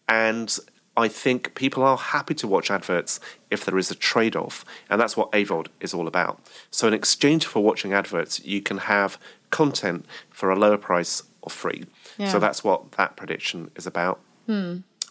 And 0.08 0.58
I 0.96 1.08
think 1.08 1.56
people 1.56 1.84
are 1.84 1.98
happy 1.98 2.34
to 2.36 2.48
watch 2.48 2.70
adverts 2.70 3.20
if 3.50 3.66
there 3.66 3.78
is 3.78 3.90
a 3.90 3.96
trade 3.96 4.36
off. 4.36 4.64
And 4.90 5.00
that's 5.02 5.18
what 5.18 5.32
AVOD 5.32 5.68
is 5.80 5.94
all 5.94 6.08
about. 6.08 6.40
So, 6.72 6.88
in 6.88 6.94
exchange 6.94 7.46
for 7.46 7.64
watching 7.64 7.94
adverts, 7.94 8.44
you 8.46 8.62
can 8.62 8.78
have 8.80 9.18
content 9.50 10.06
for 10.30 10.50
a 10.52 10.56
lower 10.58 10.78
price 10.78 11.24
or 11.42 11.50
free. 11.50 11.86
Yeah. 12.18 12.30
So, 12.30 12.40
that's 12.40 12.64
what 12.64 12.94
that 12.94 13.16
prediction 13.16 13.72
is 13.76 13.88
about. 13.88 14.20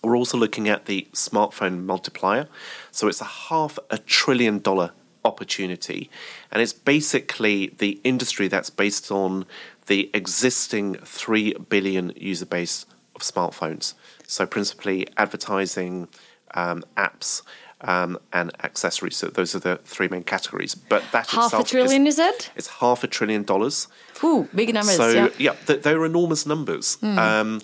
We're 0.03 0.17
also 0.17 0.37
looking 0.37 0.69
at 0.69 0.87
the 0.87 1.07
smartphone 1.13 1.85
multiplier. 1.85 2.49
So, 2.91 3.09
it's 3.09 3.21
a 3.21 3.25
half 3.25 3.79
a 3.91 3.99
trillion 3.99 4.59
dollar 4.59 4.93
opportunity. 5.25 6.11
And 6.51 6.61
it's 6.63 6.73
basically 6.73 7.69
the 7.79 8.01
industry 8.05 8.49
that's 8.49 8.71
based 8.71 9.11
on 9.11 9.47
the 9.87 10.11
existing 10.15 10.95
3 10.97 11.55
billion 11.69 12.13
user 12.17 12.47
base 12.47 12.87
of 13.15 13.23
smartphones. 13.23 13.95
So, 14.27 14.47
principally 14.47 15.07
advertising, 15.17 16.09
um, 16.55 16.85
apps, 16.97 17.43
um, 17.83 18.19
and 18.33 18.51
accessories. 18.65 19.17
So, 19.17 19.29
those 19.29 19.55
are 19.55 19.59
the 19.59 19.77
three 19.85 20.09
main 20.09 20.25
categories. 20.25 20.75
But 20.75 21.05
that 21.13 21.29
Half 21.31 21.55
a 21.55 21.63
trillion, 21.63 22.07
is, 22.07 22.19
you 22.19 22.25
said? 22.25 22.47
it's 22.57 22.69
half 22.69 23.05
a 23.05 23.07
trillion 23.07 23.43
dollars. 23.43 23.89
Ooh, 24.25 24.49
big 24.55 24.73
numbers. 24.73 24.97
So 24.97 25.11
yeah. 25.11 25.29
yeah, 25.39 25.55
th- 25.67 25.83
they're 25.83 26.05
enormous 26.05 26.47
numbers. 26.47 26.99
Um, 27.03 27.61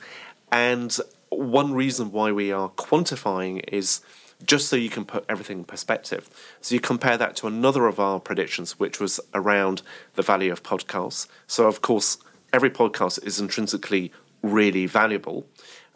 and 0.51 0.97
one 1.29 1.73
reason 1.73 2.11
why 2.13 2.33
we 2.33 2.51
are 2.53 2.71
quantifying 2.71 3.63
is 3.69 4.01
just 4.45 4.69
so 4.69 4.77
you 4.77 4.89
can 4.89 5.05
put 5.05 5.25
everything 5.29 5.59
in 5.59 5.65
perspective. 5.65 6.29
So 6.61 6.75
you 6.75 6.81
compare 6.81 7.17
that 7.17 7.37
to 7.37 7.47
another 7.47 7.87
of 7.87 7.99
our 7.99 8.21
predictions, 8.21 8.79
which 8.79 9.01
was 9.01 9.21
around 9.35 9.83
the 10.15 10.23
value 10.23 10.53
of 10.53 10.63
podcasts. 10.63 11.27
So 11.47 11.67
of 11.67 11.83
course, 11.83 12.19
every 12.53 12.71
podcast 12.71 13.25
is 13.25 13.41
intrinsically 13.41 14.13
really 14.43 14.87
valuable, 14.87 15.47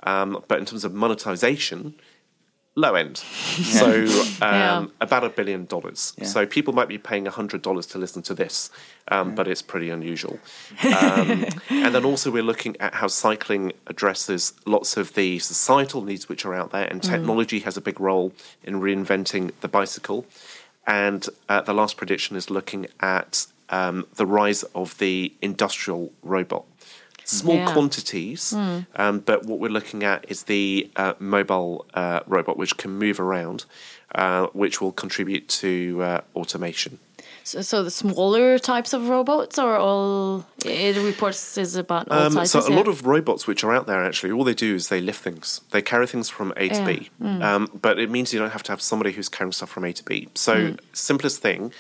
um, 0.02 0.42
but 0.48 0.58
in 0.58 0.64
terms 0.64 0.84
of 0.84 0.92
monetization, 0.92 1.94
low 2.74 2.94
end. 2.94 3.18
So 3.18 3.86
um, 4.40 4.40
Yeah. 4.40 4.86
about 5.00 5.24
a 5.24 5.28
billion 5.28 5.66
dollars. 5.66 6.14
Yeah. 6.16 6.24
So 6.26 6.46
people 6.46 6.72
might 6.72 6.88
be 6.88 6.98
paying 6.98 7.26
hundred 7.26 7.62
dollars 7.62 7.86
to 7.88 7.98
listen 7.98 8.22
to 8.22 8.34
this, 8.34 8.70
um, 9.08 9.34
but 9.34 9.46
it's 9.48 9.62
pretty 9.62 9.90
unusual. 9.90 10.38
Um, 11.02 11.44
and 11.68 11.94
then 11.94 12.04
also 12.04 12.30
we're 12.30 12.42
looking 12.42 12.76
at 12.80 12.94
how 12.94 13.08
cycling 13.08 13.72
addresses 13.86 14.52
lots 14.66 14.96
of 14.96 15.14
the 15.14 15.38
societal 15.38 16.02
needs 16.02 16.28
which 16.28 16.44
are 16.44 16.54
out 16.54 16.70
there, 16.72 16.86
and 16.86 17.02
technology 17.02 17.60
has 17.60 17.76
a 17.76 17.80
big 17.80 17.98
role 18.00 18.32
in 18.64 18.80
reinventing 18.80 19.50
the 19.60 19.68
bicycle. 19.68 20.26
And 20.86 21.28
uh, 21.48 21.60
the 21.62 21.74
last 21.74 21.96
prediction 21.96 22.36
is 22.36 22.50
looking 22.50 22.86
at 23.00 23.46
um, 23.70 24.06
the 24.16 24.26
rise 24.26 24.62
of 24.74 24.98
the 24.98 25.32
industrial 25.40 26.12
robot. 26.22 26.64
Small 27.40 27.56
Yeah. 27.56 27.72
quantities, 27.72 28.52
um, 29.02 29.14
but 29.30 29.38
what 29.48 29.58
we're 29.62 29.70
looking 29.78 30.02
at 30.04 30.18
is 30.28 30.38
the 30.44 30.90
uh, 30.96 31.14
mobile 31.18 31.86
uh, 31.94 32.20
robot, 32.26 32.56
which 32.62 32.76
can 32.76 32.90
move 32.98 33.18
around, 33.26 33.64
uh, 34.14 34.46
which 34.52 34.80
will 34.82 34.92
contribute 34.92 35.44
to 35.62 35.70
uh, 36.02 36.20
automation. 36.36 36.98
So, 37.44 37.60
so 37.62 37.82
the 37.82 37.90
smaller 37.90 38.58
types 38.58 38.92
of 38.92 39.08
robots, 39.08 39.58
are 39.58 39.76
all 39.76 40.44
it 40.64 40.96
reports 40.96 41.58
is 41.58 41.74
about 41.76 42.08
all 42.10 42.26
Um, 42.26 42.32
sizes. 42.32 42.52
so 42.52 42.58
a 42.60 42.70
yeah? 42.70 42.76
lot 42.76 42.86
of 42.88 43.06
robots 43.06 43.46
which 43.48 43.64
are 43.64 43.74
out 43.74 43.86
there 43.86 44.04
actually, 44.04 44.30
all 44.32 44.44
they 44.44 44.54
do 44.54 44.74
is 44.76 44.88
they 44.88 45.00
lift 45.00 45.22
things. 45.24 45.60
They 45.70 45.82
carry 45.82 46.06
things 46.06 46.28
from 46.28 46.52
A 46.56 46.68
to 46.68 46.74
Yeah. 46.74 46.86
B. 46.86 47.10
Um, 47.48 47.62
but 47.86 47.98
it 47.98 48.10
means 48.10 48.32
you 48.32 48.38
don't 48.38 48.52
have 48.58 48.62
to 48.64 48.72
have 48.72 48.82
somebody 48.82 49.10
who's 49.12 49.28
carrying 49.28 49.52
stuff 49.52 49.70
from 49.70 49.84
A 49.84 49.92
to 49.92 50.04
B. 50.04 50.28
So 50.34 50.52
simplest 50.92 51.40
thing 51.42 51.72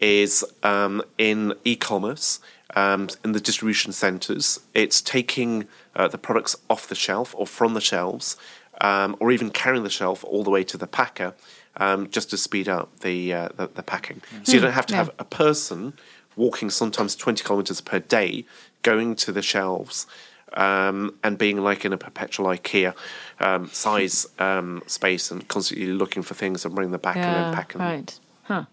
is 0.00 0.44
um, 0.64 1.02
in 1.18 1.54
e-commerce, 1.64 2.40
um, 2.74 3.08
in 3.24 3.32
the 3.32 3.40
distribution 3.40 3.92
centers, 3.92 4.60
it's 4.74 5.00
taking 5.00 5.66
uh, 5.94 6.08
the 6.08 6.18
products 6.18 6.56
off 6.68 6.86
the 6.88 6.94
shelf 6.94 7.34
or 7.36 7.46
from 7.46 7.74
the 7.74 7.80
shelves, 7.80 8.36
um, 8.80 9.16
or 9.20 9.30
even 9.32 9.50
carrying 9.50 9.84
the 9.84 9.90
shelf 9.90 10.24
all 10.24 10.42
the 10.42 10.50
way 10.50 10.64
to 10.64 10.76
the 10.76 10.86
packer, 10.86 11.34
um, 11.76 12.10
just 12.10 12.30
to 12.30 12.36
speed 12.36 12.68
up 12.68 13.00
the 13.00 13.32
uh, 13.32 13.48
the, 13.56 13.68
the 13.68 13.82
packing. 13.82 14.20
So 14.42 14.52
you 14.54 14.60
don't 14.60 14.72
have 14.72 14.86
to 14.86 14.94
Yeah. 14.94 14.98
have 14.98 15.10
a 15.18 15.24
person 15.24 15.94
walking 16.36 16.68
sometimes 16.70 17.14
20 17.14 17.44
kilometers 17.44 17.80
per 17.80 18.00
day, 18.00 18.44
going 18.82 19.14
to 19.16 19.30
the 19.30 19.42
shelves 19.42 20.06
um, 20.54 21.14
and 21.22 21.38
being 21.38 21.58
like 21.62 21.84
in 21.84 21.92
a 21.92 21.96
perpetual 21.98 22.46
IKEA 22.46 22.94
um, 23.40 23.68
size 23.72 24.26
um, 24.38 24.82
space 24.86 25.30
and 25.30 25.46
constantly 25.48 25.86
looking 25.86 26.22
for 26.22 26.34
things 26.34 26.64
and 26.64 26.74
bringing 26.74 26.92
them 26.92 27.00
back 27.00 27.16
and 27.16 27.24
yeah, 27.26 27.44
then 27.44 27.54
packing 27.54 27.78
them. 27.80 27.88
right. 27.88 28.18
Huh. 28.44 28.64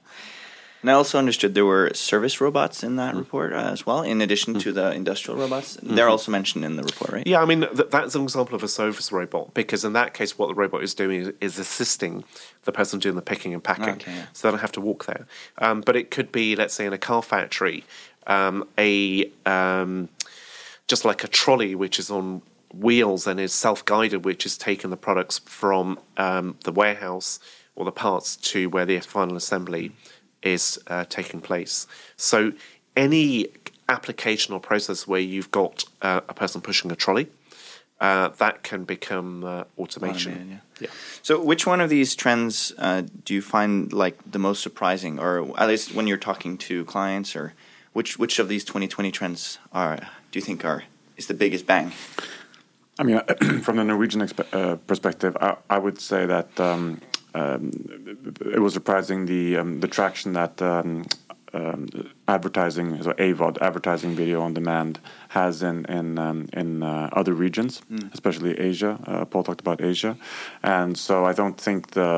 And 0.82 0.90
I 0.90 0.94
also 0.94 1.20
understood 1.20 1.54
there 1.54 1.66
were 1.66 1.92
service 1.94 2.42
robots 2.42 2.84
in 2.84 2.96
that 2.96 3.16
report 3.16 3.54
uh, 3.54 3.58
as 3.58 3.86
well, 3.86 4.02
in 4.02 4.20
addition 4.22 4.58
to 4.60 4.72
the 4.72 4.92
industrial 4.94 5.40
robots. 5.40 5.78
They're 5.82 6.10
also 6.10 6.32
mentioned 6.32 6.66
in 6.66 6.76
the 6.76 6.84
report, 6.84 7.12
right? 7.12 7.28
Yeah, 7.28 7.42
I 7.42 7.46
mean, 7.46 7.62
th- 7.62 7.90
that's 7.90 8.16
an 8.16 8.24
example 8.24 8.56
of 8.56 8.64
a 8.64 8.68
service 8.68 9.12
robot 9.12 9.54
because 9.54 9.86
in 9.86 9.94
that 9.94 10.14
case, 10.14 10.40
what 10.40 10.48
the 10.48 10.56
robot 10.56 10.84
is 10.84 10.96
doing 10.96 11.22
is, 11.22 11.34
is 11.40 11.60
assisting 11.60 12.24
the 12.64 12.72
person 12.72 13.00
doing 13.00 13.16
the 13.16 13.22
picking 13.22 13.54
and 13.54 13.64
packing. 13.64 13.96
Okay, 13.96 14.12
yeah. 14.12 14.26
So 14.34 14.48
they 14.48 14.52
don't 14.52 14.62
have 14.62 14.72
to 14.74 14.82
walk 14.82 15.06
there. 15.06 15.28
Um, 15.60 15.82
but 15.82 15.96
it 15.96 16.10
could 16.10 16.32
be, 16.32 16.56
let's 16.56 16.74
say, 16.74 16.86
in 16.88 16.94
a 16.94 16.98
car 16.98 17.22
factory, 17.22 17.84
um, 18.26 18.68
a 18.78 19.32
um, 19.46 20.10
just 20.88 21.06
like 21.06 21.24
a 21.24 21.28
trolley 21.28 21.76
which 21.76 22.00
is 22.00 22.10
on 22.10 22.42
wheels 22.74 23.28
and 23.28 23.40
is 23.40 23.54
self-guided, 23.54 24.26
which 24.26 24.46
is 24.46 24.58
taking 24.58 24.90
the 24.90 24.98
products 24.98 25.40
from 25.40 26.00
um, 26.18 26.58
the 26.64 26.72
warehouse 26.72 27.40
or 27.76 27.86
the 27.86 27.92
parts 27.92 28.36
to 28.36 28.68
where 28.70 28.86
the 28.86 29.00
final 29.00 29.36
assembly 29.36 29.92
is 30.44 30.80
uh, 30.88 31.06
taking 31.10 31.42
place. 31.42 31.88
So 32.18 32.54
any 32.96 33.48
application 33.90 34.54
or 34.54 34.60
process 34.60 35.08
where 35.08 35.20
you've 35.20 35.52
got 35.52 35.84
uh, 36.02 36.22
a 36.28 36.34
person 36.34 36.62
pushing 36.62 36.92
a 36.92 36.96
trolley, 36.96 37.28
uh, 38.00 38.30
that 38.40 38.64
can 38.64 38.84
become 38.84 39.44
uh, 39.44 39.64
automation. 39.78 40.34
Automated, 40.34 40.62
yeah. 40.80 40.88
So, 41.22 41.40
which 41.42 41.68
one 41.68 41.80
of 41.80 41.90
these 41.92 42.16
trends 42.16 42.74
uh, 42.80 43.04
do 43.26 43.36
you 43.36 43.44
find 43.44 43.94
like 43.94 44.18
the 44.30 44.40
most 44.40 44.64
surprising, 44.64 45.20
or 45.20 45.60
at 45.60 45.68
least 45.68 45.94
when 45.94 46.08
you're 46.08 46.18
talking 46.18 46.58
to 46.58 46.84
clients, 46.86 47.36
or 47.36 47.54
which 47.94 48.18
which 48.18 48.40
of 48.40 48.48
these 48.48 48.66
2020 48.66 49.12
trends 49.12 49.60
are 49.72 49.98
do 50.32 50.40
you 50.40 50.42
think 50.42 50.66
are 50.66 50.86
is 51.16 51.28
the 51.28 51.36
biggest 51.36 51.68
bang? 51.68 51.92
I 52.98 53.04
mean, 53.04 53.20
from 53.62 53.78
the 53.78 53.84
Norwegian 53.84 54.22
expe- 54.22 54.52
uh, 54.52 54.78
perspective, 54.78 55.38
I, 55.40 55.58
I 55.70 55.78
would 55.78 56.00
say 56.00 56.26
that 56.26 56.60
um, 56.60 57.02
um, 57.34 57.72
it 58.42 58.60
was 58.60 58.74
surprising 58.74 59.26
the 59.26 59.58
um, 59.58 59.80
the 59.80 59.88
traction 59.88 60.34
that 60.34 60.62
um, 60.62 61.06
um, 61.54 61.88
advertising, 62.36 62.88
so 63.04 63.12
AVOD, 63.14 63.56
advertising 63.62 64.16
video 64.16 64.42
on 64.42 64.54
demand, 64.54 65.00
has 65.30 65.64
in 65.64 65.78
in 65.86 66.08
um, 66.18 66.40
in 66.62 66.70
uh, 66.84 67.10
other 67.20 67.34
regions, 67.34 67.82
especially 68.14 68.52
Asia. 68.70 68.92
Uh, 69.06 69.26
Paul 69.26 69.44
talked 69.44 69.64
about 69.68 69.80
Asia, 69.94 70.14
and 70.64 70.98
so 70.98 71.14
I 71.32 71.34
don't 71.40 71.58
think 71.66 71.80
the 72.00 72.12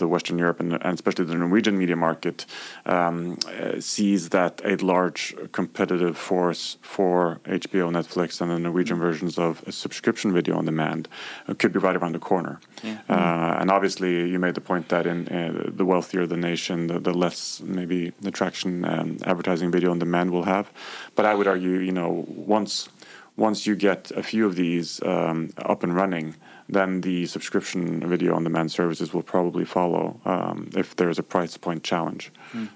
the 0.00 0.08
Western 0.14 0.38
Europe 0.38 0.58
and, 0.62 0.72
and 0.72 0.94
especially 0.98 1.26
the 1.32 1.38
Norwegian 1.44 1.76
media 1.82 1.96
market 1.96 2.46
um, 2.86 3.38
uh, 3.46 3.80
sees 3.80 4.28
that 4.36 4.54
a 4.72 4.74
large 4.94 5.22
competitive 5.52 6.16
force 6.30 6.78
for 6.94 7.16
HBO, 7.60 7.86
Netflix, 7.98 8.40
and 8.40 8.50
the 8.50 8.58
Norwegian 8.68 8.98
versions 8.98 9.38
of 9.38 9.62
a 9.70 9.72
subscription 9.72 10.32
video 10.38 10.54
on 10.60 10.64
demand 10.72 11.08
uh, 11.48 11.54
could 11.60 11.72
be 11.72 11.80
right 11.86 11.96
around 11.96 12.14
the 12.14 12.24
corner. 12.32 12.54
Uh, 12.84 13.60
and 13.60 13.70
obviously, 13.70 14.12
you 14.32 14.38
made 14.38 14.54
the 14.54 14.66
point 14.70 14.88
that 14.88 15.04
in 15.06 15.18
uh, 15.28 15.70
the 15.80 15.84
wealthier 15.84 16.26
the 16.26 16.36
nation, 16.50 16.86
the, 16.90 16.98
the 17.08 17.14
less 17.24 17.60
maybe 17.78 18.12
attraction 18.24 18.58
traction 18.58 18.84
um, 18.84 19.18
advertising 19.48 19.70
video 19.70 19.90
on 19.90 19.98
demand 19.98 20.30
will 20.30 20.44
have. 20.44 20.66
But 21.14 21.24
I 21.24 21.34
would 21.34 21.46
argue, 21.46 21.78
you 21.80 21.92
know, 21.92 22.24
once 22.28 22.88
once 23.36 23.66
you 23.68 23.76
get 23.76 24.10
a 24.16 24.22
few 24.22 24.46
of 24.46 24.56
these 24.56 25.00
um, 25.04 25.50
up 25.58 25.84
and 25.84 25.94
running, 25.94 26.34
then 26.68 27.00
the 27.02 27.24
subscription 27.26 28.00
video 28.08 28.34
on 28.34 28.42
demand 28.44 28.70
services 28.72 29.14
will 29.14 29.22
probably 29.22 29.64
follow 29.64 30.20
um, 30.24 30.68
if 30.76 30.96
there's 30.96 31.18
a 31.20 31.22
price 31.22 31.56
point 31.56 31.82
challenge. 31.84 32.32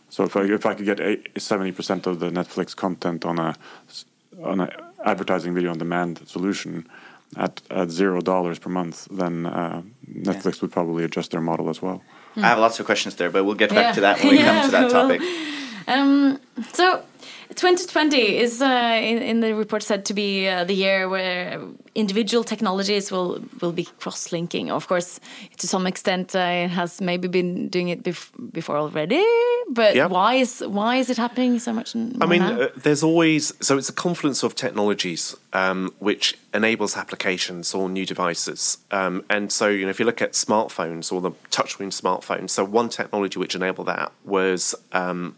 So 0.08 0.22
if 0.24 0.36
I, 0.36 0.42
if 0.44 0.64
I 0.66 0.74
could 0.74 0.86
get 0.86 1.00
seventy 1.36 1.72
percent 1.72 2.06
of 2.06 2.20
the 2.20 2.30
Netflix 2.30 2.74
content 2.76 3.24
on 3.24 3.38
a 3.38 3.54
on 4.42 4.60
a 4.60 4.68
advertising 5.04 5.52
video 5.54 5.70
on 5.70 5.78
demand 5.78 6.20
solution 6.26 6.86
at, 7.36 7.60
at 7.70 7.90
zero 7.90 8.20
dollars 8.20 8.58
per 8.60 8.70
month, 8.70 9.08
then 9.10 9.46
uh, 9.46 9.82
Netflix 10.30 10.62
would 10.62 10.70
probably 10.72 11.02
adjust 11.04 11.30
their 11.32 11.40
model 11.40 11.68
as 11.68 11.82
well. 11.82 12.00
I 12.36 12.40
have 12.52 12.58
lots 12.60 12.78
of 12.80 12.86
questions 12.86 13.16
there, 13.16 13.30
but 13.30 13.44
we'll 13.44 13.56
get 13.64 13.70
back 13.70 13.86
Yeah. 13.86 13.92
to 13.94 14.00
that 14.02 14.18
when 14.20 14.28
we 14.30 14.38
Yeah, 14.38 14.44
come 14.52 14.64
to 14.66 14.70
that 14.70 14.88
we 15.10 15.18
will. 15.18 15.71
Um, 15.86 16.38
so, 16.72 17.02
2020 17.54 18.38
is 18.38 18.62
uh, 18.62 19.00
in, 19.02 19.18
in 19.18 19.40
the 19.40 19.54
report 19.54 19.82
said 19.82 20.04
to 20.06 20.14
be 20.14 20.48
uh, 20.48 20.64
the 20.64 20.74
year 20.74 21.08
where 21.08 21.60
individual 21.94 22.44
technologies 22.44 23.10
will 23.12 23.44
will 23.60 23.72
be 23.72 23.84
cross-linking. 24.00 24.70
Of 24.70 24.88
course, 24.88 25.20
to 25.58 25.68
some 25.68 25.86
extent, 25.86 26.34
uh, 26.34 26.64
it 26.64 26.70
has 26.70 27.00
maybe 27.00 27.28
been 27.28 27.68
doing 27.68 27.88
it 27.88 28.02
bef 28.02 28.30
before 28.52 28.76
already. 28.78 29.24
But 29.68 29.94
Yeah. 29.94 30.08
why 30.08 30.34
is 30.40 30.62
why 30.66 30.96
is 30.96 31.10
it 31.10 31.18
happening 31.18 31.58
so 31.58 31.72
much? 31.72 31.94
I 31.94 32.26
mean, 32.26 32.42
uh, 32.42 32.68
there's 32.76 33.02
always 33.02 33.52
so 33.60 33.78
it's 33.78 33.88
a 33.90 33.94
confluence 33.94 34.42
of 34.42 34.54
technologies 34.54 35.36
um, 35.52 35.90
which 35.98 36.38
enables 36.54 36.96
applications 36.96 37.74
or 37.74 37.88
new 37.88 38.06
devices. 38.06 38.78
Um, 38.90 39.24
and 39.28 39.52
so, 39.52 39.68
you 39.68 39.84
know, 39.84 39.90
if 39.90 39.98
you 40.00 40.06
look 40.06 40.22
at 40.22 40.32
smartphones 40.32 41.12
or 41.12 41.20
the 41.20 41.32
touchscreen 41.50 41.92
smartphones, 41.92 42.50
so 42.50 42.64
one 42.64 42.88
technology 42.88 43.38
which 43.38 43.54
enabled 43.54 43.88
that 43.88 44.12
was 44.24 44.74
um, 44.92 45.36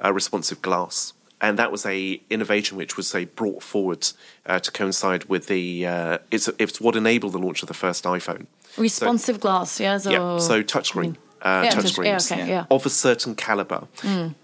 a 0.00 0.12
responsive 0.12 0.60
glass. 0.62 1.12
And 1.40 1.58
that 1.58 1.70
was 1.70 1.84
a 1.84 2.20
innovation 2.30 2.78
which 2.78 2.96
was 2.96 3.06
say 3.08 3.26
brought 3.26 3.62
forward 3.62 4.06
uh, 4.46 4.58
to 4.58 4.70
coincide 4.72 5.24
with 5.26 5.48
the 5.48 5.86
uh, 5.86 6.18
it's 6.30 6.48
it's 6.58 6.80
what 6.80 6.96
enabled 6.96 7.34
the 7.34 7.38
launch 7.38 7.62
of 7.62 7.68
the 7.68 7.74
first 7.74 8.04
iPhone. 8.04 8.46
responsive 8.78 9.38
glass. 9.40 9.78
Yeah. 9.78 9.98
So 9.98 10.10
Yeah, 10.10 10.38
so 10.38 10.62
touchscreen, 10.62 11.16
uh, 11.42 11.62
Yeah, 11.64 11.70
touch 11.70 11.94
touch- 11.94 12.06
yeah, 12.06 12.18
okay, 12.32 12.48
yeah. 12.48 12.64
of 12.70 12.86
a 12.86 12.90
certain 12.90 13.34
caliber, 13.34 13.86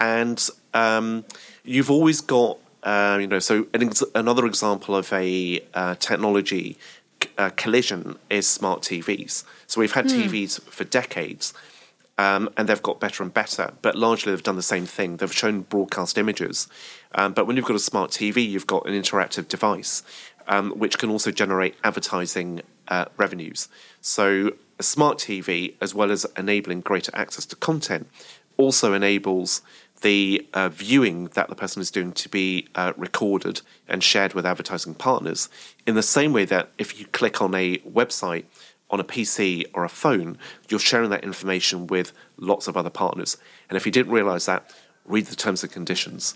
and 0.00 0.48
um, 0.74 1.24
you've 1.64 1.90
always 1.90 2.20
got 2.20 2.58
uh, 2.82 3.16
you 3.20 3.26
know. 3.26 3.38
So 3.38 3.66
an 3.72 3.82
ex- 3.84 4.04
another 4.14 4.44
example 4.46 4.94
of 4.94 5.10
a 5.14 5.60
uh, 5.72 5.94
technology 5.94 6.76
c- 7.22 7.30
uh, 7.38 7.50
collision 7.56 8.16
is 8.28 8.46
smart 8.46 8.82
TVs. 8.82 9.44
So 9.66 9.80
we've 9.80 9.92
had 9.92 10.06
TVs 10.06 10.60
for 10.64 10.84
decades. 10.84 11.54
Um, 12.22 12.50
and 12.56 12.68
they've 12.68 12.80
got 12.80 13.00
better 13.00 13.24
and 13.24 13.34
better, 13.34 13.72
but 13.82 13.96
largely 13.96 14.30
they've 14.30 14.44
done 14.44 14.54
the 14.54 14.62
same 14.62 14.86
thing. 14.86 15.16
They've 15.16 15.34
shown 15.34 15.62
broadcast 15.62 16.16
images, 16.16 16.68
um, 17.16 17.32
but 17.32 17.48
when 17.48 17.56
you've 17.56 17.66
got 17.66 17.74
a 17.74 17.80
smart 17.80 18.12
TV, 18.12 18.48
you've 18.48 18.68
got 18.68 18.86
an 18.86 18.92
interactive 18.94 19.48
device, 19.48 20.04
um, 20.46 20.70
which 20.78 20.98
can 20.98 21.10
also 21.10 21.32
generate 21.32 21.74
advertising 21.82 22.62
uh, 22.86 23.06
revenues. 23.16 23.68
So 24.00 24.52
a 24.78 24.84
smart 24.84 25.18
TV, 25.18 25.74
as 25.80 25.96
well 25.96 26.12
as 26.12 26.24
enabling 26.36 26.82
greater 26.82 27.10
access 27.12 27.44
to 27.46 27.56
content, 27.56 28.08
also 28.56 28.92
enables 28.92 29.60
the 30.02 30.46
uh, 30.54 30.68
viewing 30.68 31.24
that 31.34 31.48
the 31.48 31.56
person 31.56 31.82
is 31.82 31.90
doing 31.90 32.12
to 32.12 32.28
be 32.28 32.68
uh, 32.76 32.92
recorded 32.96 33.62
and 33.88 34.02
shared 34.02 34.34
with 34.34 34.46
advertising 34.46 34.94
partners 34.94 35.48
in 35.88 35.96
the 35.96 36.02
same 36.02 36.32
way 36.32 36.44
that 36.44 36.70
if 36.78 37.00
you 37.00 37.06
click 37.06 37.42
on 37.42 37.52
a 37.54 37.78
website 37.78 38.44
on 38.92 39.00
a 39.00 39.04
PC 39.04 39.64
or 39.74 39.84
a 39.84 39.88
phone, 39.88 40.38
you're 40.68 40.78
sharing 40.78 41.10
that 41.10 41.24
information 41.24 41.86
with 41.86 42.12
lots 42.36 42.68
of 42.68 42.76
other 42.76 42.90
partners. 42.90 43.38
And 43.68 43.76
if 43.76 43.86
you 43.86 43.90
didn't 43.90 44.12
realize 44.12 44.46
that, 44.46 44.70
read 45.06 45.26
the 45.26 45.34
terms 45.34 45.62
and 45.62 45.72
conditions. 45.72 46.34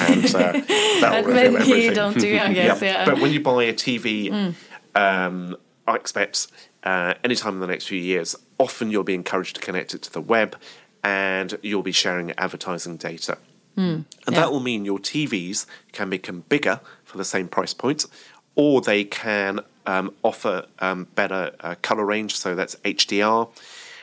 And 0.00 0.24
uh, 0.34 0.52
that'll 1.00 1.00
But 1.00 1.26
reveal 1.26 1.52
when 1.52 1.62
everything. 1.62 1.82
you 1.82 1.94
don't 1.94 2.18
do, 2.18 2.38
I 2.38 2.52
guess. 2.52 2.80
yeah. 2.82 3.04
But 3.04 3.20
when 3.20 3.32
you 3.32 3.40
buy 3.40 3.64
a 3.64 3.74
TV, 3.74 4.54
um, 4.94 5.56
I 5.86 5.94
expect 5.96 6.46
uh, 6.84 7.14
anytime 7.24 7.54
in 7.54 7.60
the 7.60 7.66
next 7.66 7.86
few 7.88 8.00
years, 8.00 8.36
often 8.58 8.90
you'll 8.90 9.04
be 9.04 9.14
encouraged 9.14 9.56
to 9.56 9.62
connect 9.62 9.92
it 9.92 10.02
to 10.02 10.12
the 10.12 10.20
web, 10.20 10.56
and 11.02 11.58
you'll 11.62 11.82
be 11.82 11.92
sharing 11.92 12.30
advertising 12.32 12.96
data. 12.96 13.38
and 13.76 14.06
yeah. 14.28 14.34
that 14.40 14.50
will 14.52 14.60
mean 14.60 14.84
your 14.86 14.98
TVs 14.98 15.66
can 15.92 16.08
become 16.08 16.44
bigger 16.48 16.80
for 17.04 17.18
the 17.18 17.24
same 17.24 17.46
price 17.48 17.74
point, 17.74 18.06
or 18.54 18.80
they 18.80 19.04
can 19.04 19.60
um, 19.86 20.14
offer 20.22 20.66
um, 20.80 21.08
better 21.14 21.52
uh, 21.60 21.74
color 21.82 22.04
range, 22.04 22.36
so 22.36 22.54
that's 22.54 22.74
HDR. 22.76 23.48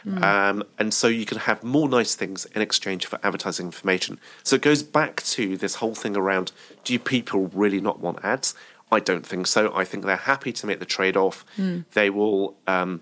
Um, 0.06 0.64
and 0.78 0.94
so 0.94 1.08
you 1.08 1.26
can 1.26 1.38
have 1.38 1.64
more 1.64 1.88
nice 1.88 2.14
things 2.14 2.46
in 2.54 2.62
exchange 2.62 3.06
for 3.06 3.20
advertising 3.24 3.68
information. 3.68 4.20
So 4.44 4.58
it 4.58 4.62
goes 4.62 4.84
back 4.84 5.24
to 5.24 5.56
this 5.58 5.76
whole 5.76 5.96
thing 5.96 6.18
around 6.18 6.52
do 6.84 7.00
people 7.00 7.48
really 7.54 7.80
not 7.80 8.00
want 8.00 8.20
ads? 8.24 8.54
I 8.92 9.00
don't 9.00 9.26
think 9.26 9.48
so. 9.48 9.74
I 9.74 9.86
think 9.86 10.06
they're 10.06 10.18
happy 10.18 10.52
to 10.52 10.68
make 10.68 10.80
the 10.80 10.86
trade 10.86 11.18
off. 11.18 11.46
They 11.94 12.10
will 12.10 12.56
um, 12.68 13.02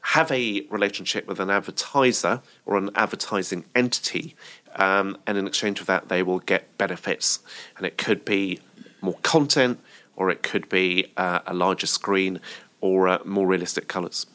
have 0.00 0.30
a 0.30 0.62
relationship 0.70 1.26
with 1.26 1.40
an 1.40 1.50
advertiser 1.50 2.40
or 2.64 2.78
an 2.78 2.90
advertising 2.94 3.64
entity, 3.74 4.36
um, 4.76 5.18
and 5.26 5.36
in 5.36 5.46
exchange 5.46 5.80
for 5.80 5.84
that, 5.86 6.08
they 6.08 6.22
will 6.22 6.38
get 6.38 6.78
benefits. 6.78 7.40
And 7.76 7.84
it 7.84 7.98
could 7.98 8.24
be 8.24 8.60
more 9.00 9.18
content, 9.22 9.80
or 10.18 10.30
it 10.30 10.42
could 10.42 10.68
be 10.68 11.12
uh, 11.16 11.38
a 11.46 11.54
larger 11.54 11.86
screen, 11.86 12.40
or 12.80 13.08
uh, 13.08 13.18
more 13.24 13.46
realistic 13.46 13.86
colors. 13.86 14.26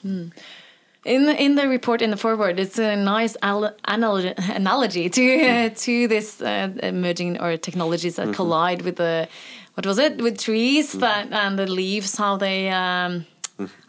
In 1.06 1.25
the, 1.25 1.36
in 1.36 1.56
the 1.56 1.68
report 1.68 2.02
in 2.02 2.12
the 2.12 2.18
forward, 2.18 2.60
it's 2.60 2.80
a 2.80 2.96
nice 2.96 3.36
al- 3.42 3.75
analogy, 3.86 4.34
analogy 4.56 5.10
to 5.10 5.24
uh, 5.46 5.70
to 5.75 6.08
this 6.08 6.42
uh, 6.42 6.70
emerging 6.82 7.42
or 7.42 7.58
technologies 7.58 8.16
that 8.16 8.34
collide 8.34 8.82
with 8.84 8.96
the 8.96 9.28
what 9.75 9.86
was 9.86 9.98
it? 10.00 10.22
With 10.22 10.38
trees 10.38 10.94
that 10.94 11.32
and 11.32 11.60
the 11.60 11.68
leaves 11.68 12.16
how 12.16 12.38
they 12.38 12.70
um, 12.70 13.25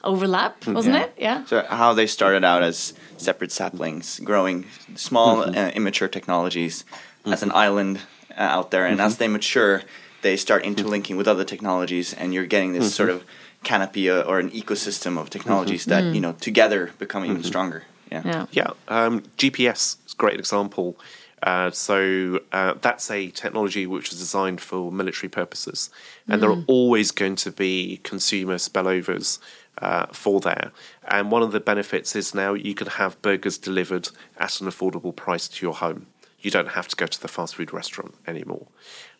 overlap, 0.02 0.66
wasn't 0.66 0.96
it? 0.96 1.12
Yeah. 1.16 1.44
So 1.44 1.62
how 1.68 1.94
they 1.94 2.06
started 2.06 2.44
out 2.44 2.62
as 2.62 2.94
separate 3.16 3.52
saplings, 3.52 4.20
growing 4.24 4.64
small, 4.96 5.42
uh, 5.42 5.70
immature 5.74 6.08
technologies 6.08 6.84
as 7.26 7.42
an 7.42 7.52
island 7.52 8.00
uh, 8.30 8.56
out 8.56 8.70
there, 8.70 8.86
and 8.86 9.00
as 9.00 9.18
they 9.18 9.28
mature, 9.28 9.82
they 10.24 10.36
start 10.36 10.64
interlinking 10.64 11.16
with 11.16 11.28
other 11.28 11.44
technologies, 11.44 12.14
and 12.14 12.34
you're 12.34 12.46
getting 12.46 12.72
this 12.72 12.92
sort 12.92 13.10
of 13.10 13.24
canopy 13.62 14.10
uh, 14.10 14.22
or 14.22 14.40
an 14.40 14.50
ecosystem 14.50 15.18
of 15.20 15.30
technologies 15.30 15.84
that 15.84 16.02
you 16.14 16.20
know 16.20 16.32
together 16.48 16.90
become 16.98 17.24
even 17.24 17.44
stronger. 17.44 17.84
Yeah. 18.10 18.22
Yeah. 18.24 18.46
Yeah, 18.50 18.70
um, 18.88 19.20
GPS 19.36 19.82
is 20.06 20.14
a 20.14 20.16
great 20.16 20.38
example. 20.38 20.96
Uh, 21.42 21.70
so 21.70 22.40
uh, 22.52 22.72
that's 22.80 23.10
a 23.10 23.28
technology 23.30 23.86
which 23.86 24.12
is 24.12 24.18
designed 24.18 24.60
for 24.62 24.90
military 24.90 25.28
purposes, 25.28 25.90
and 26.26 26.42
there 26.42 26.50
are 26.50 26.64
always 26.66 27.10
going 27.10 27.36
to 27.36 27.50
be 27.52 28.00
consumer 28.02 28.56
spillovers 28.56 29.38
uh, 29.78 30.06
for 30.12 30.40
there. 30.40 30.72
And 31.06 31.30
one 31.30 31.42
of 31.42 31.52
the 31.52 31.60
benefits 31.60 32.16
is 32.16 32.34
now 32.34 32.54
you 32.54 32.74
can 32.74 32.86
have 32.86 33.20
burgers 33.20 33.58
delivered 33.58 34.08
at 34.38 34.60
an 34.60 34.66
affordable 34.68 35.14
price 35.14 35.46
to 35.48 35.66
your 35.66 35.74
home. 35.74 36.06
You 36.44 36.50
don't 36.50 36.68
have 36.68 36.88
to 36.88 36.96
go 36.96 37.06
to 37.06 37.20
the 37.20 37.26
fast 37.26 37.56
food 37.56 37.72
restaurant 37.72 38.14
anymore. 38.26 38.66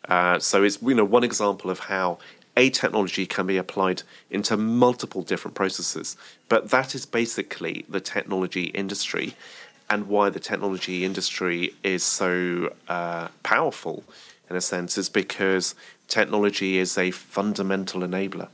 Uh, 0.07 0.37
so 0.39 0.63
it's 0.63 0.79
you 0.81 0.93
know 0.93 1.03
one 1.03 1.23
example 1.23 1.71
of 1.71 1.79
how 1.79 2.19
a 2.55 2.69
technology 2.69 3.25
can 3.25 3.47
be 3.47 3.57
applied 3.57 4.03
into 4.29 4.55
multiple 4.55 5.23
different 5.23 5.55
processes. 5.55 6.15
But 6.47 6.69
that 6.69 6.95
is 6.95 7.05
basically 7.05 7.85
the 7.89 7.99
technology 7.99 8.65
industry 8.65 9.35
and 9.89 10.07
why 10.07 10.29
the 10.29 10.39
technology 10.39 11.03
industry 11.03 11.73
is 11.83 12.03
so 12.03 12.73
uh, 12.87 13.27
powerful, 13.43 14.03
in 14.49 14.55
a 14.55 14.61
sense, 14.61 14.97
is 14.97 15.09
because 15.09 15.75
technology 16.07 16.77
is 16.77 16.97
a 16.97 17.11
fundamental 17.11 18.01
enabler. 18.01 18.49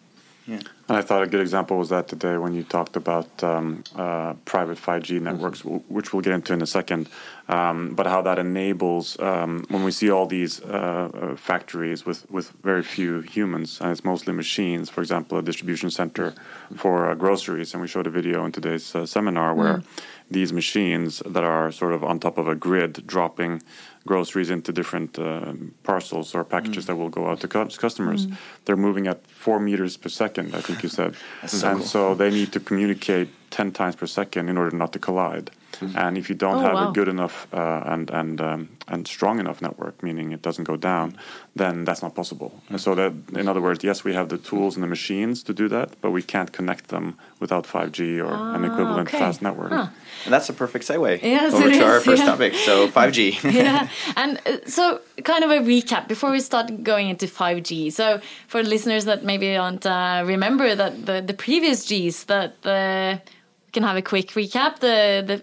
And 0.88 0.98
I 0.98 1.02
thought 1.02 1.24
a 1.24 1.28
good 1.28 1.40
example 1.40 1.78
was 1.78 1.90
that 1.90 2.08
today 2.08 2.38
when 2.38 2.54
you 2.54 2.64
talked 2.64 2.96
about 2.96 3.44
um, 3.44 3.84
uh, 3.96 4.34
private 4.46 4.78
5G 4.78 5.22
networks, 5.22 5.62
w- 5.62 5.82
which 5.88 6.12
we'll 6.12 6.22
get 6.22 6.34
into 6.34 6.54
in 6.54 6.62
a 6.62 6.68
second, 6.68 7.08
um, 7.48 7.94
but 7.96 8.08
how 8.08 8.22
that 8.24 8.40
enables 8.40 9.20
um, 9.20 9.66
when 9.70 9.84
we 9.84 9.92
see 9.92 10.10
all 10.10 10.26
these 10.26 10.62
uh, 10.64 11.10
uh, 11.14 11.36
factories 11.36 12.06
with, 12.06 12.30
with 12.30 12.52
very 12.64 12.84
few 12.84 13.22
humans, 13.22 13.80
and 13.80 13.92
it's 13.92 14.04
mostly 14.04 14.34
machines, 14.34 14.90
for 14.90 15.02
example, 15.02 15.38
a 15.38 15.42
distribution 15.42 15.90
center 15.90 16.34
for 16.76 17.10
uh, 17.10 17.16
groceries. 17.16 17.74
And 17.74 17.82
we 17.82 17.88
showed 17.88 18.08
a 18.08 18.10
video 18.10 18.44
in 18.46 18.52
today's 18.52 18.94
uh, 18.96 19.06
seminar 19.06 19.54
where 19.54 19.84
these 20.30 20.52
machines 20.54 21.22
that 21.26 21.44
are 21.44 21.72
sort 21.72 21.94
of 21.94 22.04
on 22.04 22.20
top 22.20 22.38
of 22.38 22.48
a 22.48 22.56
grid 22.56 23.06
dropping 23.06 23.62
groceries 24.06 24.50
into 24.50 24.72
different 24.72 25.18
um 25.20 25.74
parcels 25.84 26.34
or 26.36 26.44
packages 26.44 26.86
that 26.86 26.96
will 26.96 27.10
go 27.10 27.28
out 27.28 27.40
to 27.42 27.48
cu- 27.48 27.70
customers. 27.78 28.28
They're 28.66 28.78
moving 28.88 29.08
at 29.08 29.26
four 29.28 29.60
meters 29.60 29.98
per 29.98 30.10
second, 30.10 30.56
I 30.56 30.62
think 30.62 30.84
you 30.84 30.90
said. 30.90 31.16
so 31.48 31.68
and 31.70 31.80
cool. 31.80 31.88
so 31.88 32.16
they 32.16 32.30
need 32.30 32.52
to 32.54 32.60
communicate 32.60 33.30
10 33.52 33.72
times 33.72 33.96
per 33.96 34.08
second 34.08 34.50
in 34.50 34.58
order 34.58 34.76
not 34.76 34.94
to 34.94 35.00
collide. 35.00 35.52
And 35.96 36.18
if 36.18 36.30
you 36.30 36.36
don't 36.36 36.58
Oh, 36.58 36.68
have 36.70 36.76
wow. 36.80 36.90
a 36.90 36.94
good 36.94 37.08
enough 37.08 37.48
uh, 37.54 37.94
and 37.94 38.10
and 38.12 38.40
um, 38.42 38.70
and 38.88 39.08
strong 39.08 39.40
enough 39.40 39.62
network, 39.62 40.02
meaning 40.04 40.32
it 40.34 40.42
doesn't 40.42 40.66
go 40.68 40.76
down, 40.78 41.16
then 41.56 41.86
that's 41.86 42.02
not 42.02 42.14
possible. 42.16 42.52
And 42.70 42.80
so 42.80 42.96
that, 42.96 43.12
in 43.40 43.48
other 43.48 43.62
words, 43.62 43.84
yes, 43.84 44.04
we 44.04 44.14
have 44.14 44.28
the 44.30 44.38
tools 44.38 44.76
and 44.76 44.84
the 44.84 44.88
machines 44.88 45.44
to 45.44 45.54
do 45.54 45.68
that, 45.70 45.90
but 46.02 46.12
we 46.12 46.22
can't 46.22 46.52
connect 46.52 46.88
them 46.88 47.16
without 47.40 47.66
5G 47.68 48.00
or 48.20 48.34
an 48.56 48.64
Ah, 48.66 48.72
equivalent 48.74 49.08
okay. 49.08 49.20
fast 49.20 49.42
network. 49.42 49.72
Huh. 49.72 49.88
And 50.26 50.34
that's 50.34 50.50
a 50.50 50.54
perfect 50.54 50.86
segue 50.88 51.22
Yes, 51.24 51.54
over 51.54 51.68
it 51.70 51.80
to 51.80 51.86
our 51.86 52.00
first 52.00 52.24
yeah. 52.24 52.32
topic. 52.32 52.54
So 52.66 52.88
5G. 52.88 53.22
yeah, 53.64 53.88
and 54.16 54.40
uh, 54.46 54.58
so 54.68 55.00
kind 55.24 55.44
of 55.44 55.52
a 55.52 55.60
recap 55.60 56.08
before 56.08 56.32
we 56.32 56.40
start 56.42 56.68
going 56.84 57.10
into 57.10 57.26
5G. 57.28 57.92
So 57.92 58.20
for 58.48 58.62
listeners 58.64 59.06
that 59.06 59.24
maybe 59.24 59.54
don't 59.54 59.86
uh, 59.86 60.24
remember 60.26 60.76
that 60.76 60.94
the, 61.06 61.22
the 61.22 61.34
previous 61.34 61.80
Gs, 61.90 62.26
that 62.26 62.62
the 62.62 63.22
we 63.68 63.72
can 63.72 63.84
have 63.84 63.98
a 63.98 64.02
quick 64.02 64.30
recap. 64.36 64.80
The 64.80 65.24
the 65.26 65.38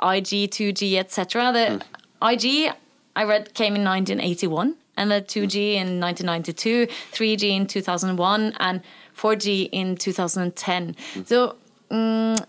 1G, 0.00 0.48
2G, 0.48 0.96
etc. 0.96 1.52
The 1.52 1.84
1G 2.22 2.72
I 3.16 3.24
read 3.24 3.54
came 3.54 3.74
in 3.76 3.84
1981, 3.84 4.76
and 4.96 5.10
the 5.10 5.20
2G 5.22 5.74
in 5.74 6.00
1992, 6.00 6.86
3G 7.12 7.42
in 7.50 7.66
2001, 7.66 8.54
and 8.60 8.82
4G 9.16 9.68
in 9.72 9.96
2010. 9.96 10.96
So. 11.24 11.56
mm, 11.90 12.46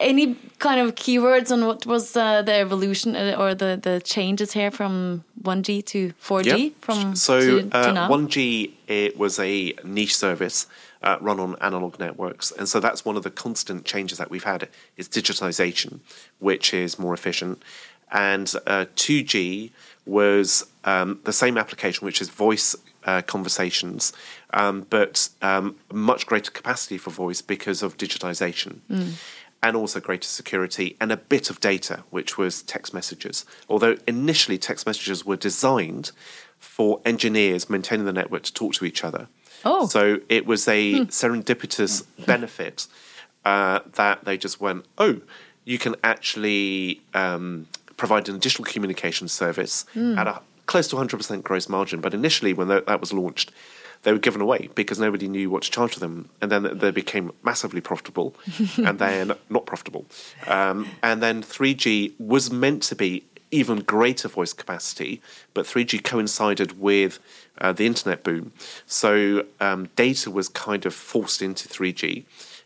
any 0.00 0.34
kind 0.58 0.80
of 0.80 0.94
keywords 0.94 1.52
on 1.52 1.66
what 1.66 1.84
was 1.86 2.16
uh, 2.16 2.42
the 2.42 2.54
evolution 2.54 3.14
uh, 3.14 3.36
or 3.38 3.54
the, 3.54 3.78
the 3.80 4.00
changes 4.00 4.52
here 4.52 4.70
from 4.70 5.22
1G 5.42 5.84
to 5.86 6.12
4G 6.22 6.72
from 6.80 7.14
so 7.14 7.40
to, 7.40 7.68
to 7.68 7.88
uh, 7.88 7.92
now? 7.92 8.08
1G 8.08 8.72
it 8.88 9.18
was 9.18 9.38
a 9.38 9.74
niche 9.84 10.16
service 10.16 10.66
uh, 11.02 11.16
run 11.20 11.40
on 11.40 11.56
analog 11.60 11.98
networks, 11.98 12.50
and 12.50 12.68
so 12.68 12.80
that's 12.80 13.04
one 13.04 13.16
of 13.16 13.22
the 13.22 13.30
constant 13.30 13.84
changes 13.84 14.18
that 14.18 14.30
we've 14.30 14.44
had 14.44 14.68
is 14.96 15.08
digitization, 15.08 16.00
which 16.38 16.74
is 16.74 16.98
more 16.98 17.14
efficient. 17.14 17.62
And 18.12 18.52
uh, 18.66 18.86
2G 18.96 19.70
was 20.04 20.66
um, 20.84 21.20
the 21.24 21.32
same 21.32 21.56
application, 21.56 22.04
which 22.04 22.20
is 22.20 22.28
voice 22.28 22.74
uh, 23.04 23.22
conversations, 23.22 24.12
um, 24.52 24.86
but 24.90 25.28
um, 25.42 25.76
much 25.92 26.26
greater 26.26 26.50
capacity 26.50 26.98
for 26.98 27.10
voice 27.10 27.40
because 27.40 27.82
of 27.82 27.96
digitization. 27.96 28.80
And 29.62 29.76
also 29.76 30.00
greater 30.00 30.26
security 30.26 30.96
and 31.00 31.12
a 31.12 31.18
bit 31.18 31.50
of 31.50 31.60
data, 31.60 32.02
which 32.08 32.38
was 32.38 32.62
text 32.62 32.94
messages. 32.94 33.44
Although 33.68 33.98
initially 34.06 34.56
text 34.56 34.86
messages 34.86 35.26
were 35.26 35.36
designed 35.36 36.12
for 36.58 37.00
engineers 37.04 37.68
maintaining 37.68 38.06
the 38.06 38.12
network 38.12 38.42
to 38.44 38.54
talk 38.54 38.72
to 38.74 38.86
each 38.86 39.04
other. 39.04 39.28
Oh. 39.64 39.86
So 39.86 40.20
it 40.28 40.46
was 40.46 40.66
a 40.68 41.00
serendipitous 41.06 42.04
benefit 42.26 42.86
uh, 43.44 43.80
that 43.94 44.24
they 44.24 44.36
just 44.36 44.60
went, 44.60 44.84
oh, 44.98 45.20
you 45.64 45.78
can 45.78 45.94
actually 46.02 47.00
um, 47.14 47.66
provide 47.96 48.28
an 48.28 48.34
additional 48.34 48.64
communication 48.64 49.28
service 49.28 49.84
at 49.94 50.26
a 50.26 50.40
close 50.66 50.86
to 50.86 50.96
100% 50.96 51.42
gross 51.42 51.68
margin. 51.68 52.00
But 52.00 52.14
initially, 52.14 52.52
when 52.52 52.68
that, 52.68 52.86
that 52.86 53.00
was 53.00 53.12
launched, 53.12 53.50
they 54.02 54.12
were 54.12 54.18
given 54.18 54.40
away 54.40 54.70
because 54.74 54.98
nobody 55.00 55.28
knew 55.28 55.50
what 55.50 55.64
to 55.64 55.70
charge 55.70 55.94
for 55.94 56.00
them. 56.00 56.30
And 56.40 56.50
then 56.50 56.78
they 56.78 56.92
became 56.92 57.32
massively 57.42 57.80
profitable 57.80 58.34
and 58.76 58.98
then 58.98 59.32
not 59.48 59.66
profitable. 59.66 60.06
Um, 60.46 60.88
and 61.02 61.22
then 61.22 61.42
3G 61.42 62.14
was 62.18 62.52
meant 62.52 62.84
to 62.84 62.94
be 62.94 63.24
even 63.50 63.80
greater 63.80 64.28
voice 64.28 64.52
capacity, 64.52 65.20
but 65.54 65.66
3G 65.66 66.02
coincided 66.04 66.80
with 66.80 67.18
uh, 67.58 67.72
the 67.72 67.86
internet 67.86 68.22
boom. 68.22 68.52
So 68.86 69.44
um, 69.60 69.88
data 69.96 70.30
was 70.30 70.48
kind 70.48 70.86
of 70.86 70.94
forced 70.94 71.42
into 71.42 71.68
3G, 71.68 72.24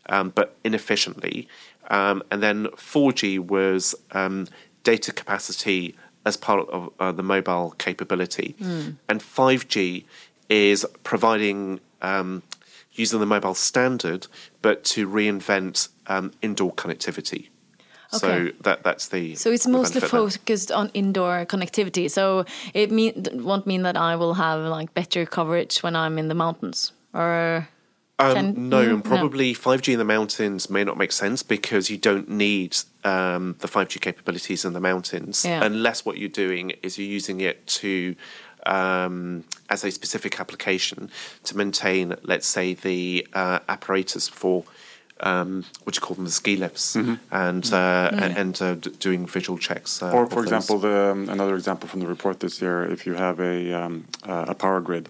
um, 0.09 0.29
but 0.29 0.55
inefficiently. 0.63 1.47
Um, 1.89 2.23
and 2.31 2.41
then 2.41 2.65
4G 2.67 3.39
was 3.39 3.95
um, 4.11 4.47
data 4.83 5.11
capacity 5.11 5.95
as 6.25 6.37
part 6.37 6.67
of 6.69 6.91
uh, 6.99 7.11
the 7.11 7.23
mobile 7.23 7.71
capability. 7.77 8.55
And 9.07 9.21
5G 9.21 10.05
is 10.49 10.85
providing 11.03 11.79
um, 12.01 12.43
using 12.93 13.19
the 13.19 13.25
mobile 13.25 13.55
standard, 13.55 14.27
but 14.61 14.83
to 14.83 15.07
reinvent 15.07 15.89
um, 16.07 16.31
indoor 16.41 16.73
connectivity. 16.73 17.49
So 18.19 18.49
that 18.61 18.83
that's 18.83 19.07
the 19.09 19.35
so 19.35 19.51
it's 19.51 19.65
the 19.65 19.71
mostly 19.71 19.99
benefit 20.01 20.11
there. 20.11 20.29
focused 20.29 20.71
on 20.71 20.89
indoor 20.93 21.45
connectivity. 21.45 22.09
So 22.09 22.45
it 22.73 22.91
mean, 22.91 23.13
won't 23.33 23.65
mean 23.67 23.83
that 23.83 23.97
I 23.97 24.15
will 24.15 24.33
have 24.35 24.59
like 24.77 24.93
better 24.93 25.25
coverage 25.25 25.79
when 25.83 25.95
I'm 25.95 26.17
in 26.17 26.27
the 26.27 26.35
mountains, 26.35 26.91
or 27.13 27.67
Um, 28.17 28.33
Can- 28.33 28.69
no, 28.69 28.79
and 28.81 29.03
probably 29.03 29.53
5G 29.53 29.91
in 29.91 29.99
the 29.99 30.05
mountains 30.05 30.69
may 30.69 30.85
not 30.85 30.97
make 30.97 31.11
sense 31.11 31.43
because 31.43 31.89
you 31.89 31.97
don't 31.97 32.29
need 32.29 32.77
um, 33.03 33.55
the 33.59 33.67
5G 33.67 33.99
capabilities 33.99 34.63
in 34.63 34.71
the 34.71 34.79
mountains 34.79 35.43
Yeah. 35.43 35.65
unless 35.65 36.05
what 36.05 36.15
you're 36.17 36.29
doing 36.47 36.71
is 36.81 36.97
you're 36.97 37.15
using 37.19 37.41
it 37.41 37.67
to 37.81 38.15
um, 38.65 39.43
as 39.69 39.83
a 39.83 39.91
specific 39.91 40.39
application 40.39 41.11
to 41.43 41.57
maintain, 41.57 42.15
let's 42.23 42.47
say, 42.47 42.73
the 42.73 43.27
uh, 43.33 43.59
apparatus 43.67 44.27
for 44.27 44.63
um, 45.21 45.63
what 45.83 45.93
do 45.95 45.97
you 45.97 46.05
call 46.05 46.15
them, 46.15 46.25
the 46.25 46.31
ski 46.31 46.55
lifts, 46.57 46.95
and 46.95 47.73
uh, 47.73 48.09
and 48.13 48.61
uh, 48.61 48.75
d- 48.75 48.91
doing 48.99 49.25
visual 49.25 49.57
checks. 49.57 50.01
Uh, 50.03 50.11
Or, 50.11 50.27
for 50.27 50.41
example, 50.43 50.77
the, 50.79 51.11
um, 51.11 51.29
another 51.29 51.55
example 51.55 51.87
from 51.87 51.99
the 52.01 52.07
report 52.07 52.39
this 52.39 52.61
year, 52.61 52.83
if 52.91 53.05
you 53.07 53.13
have 53.15 53.39
a, 53.39 53.73
um, 53.73 54.05
uh, 54.27 54.45
a 54.49 54.55
power 54.55 54.81
grid, 54.81 55.07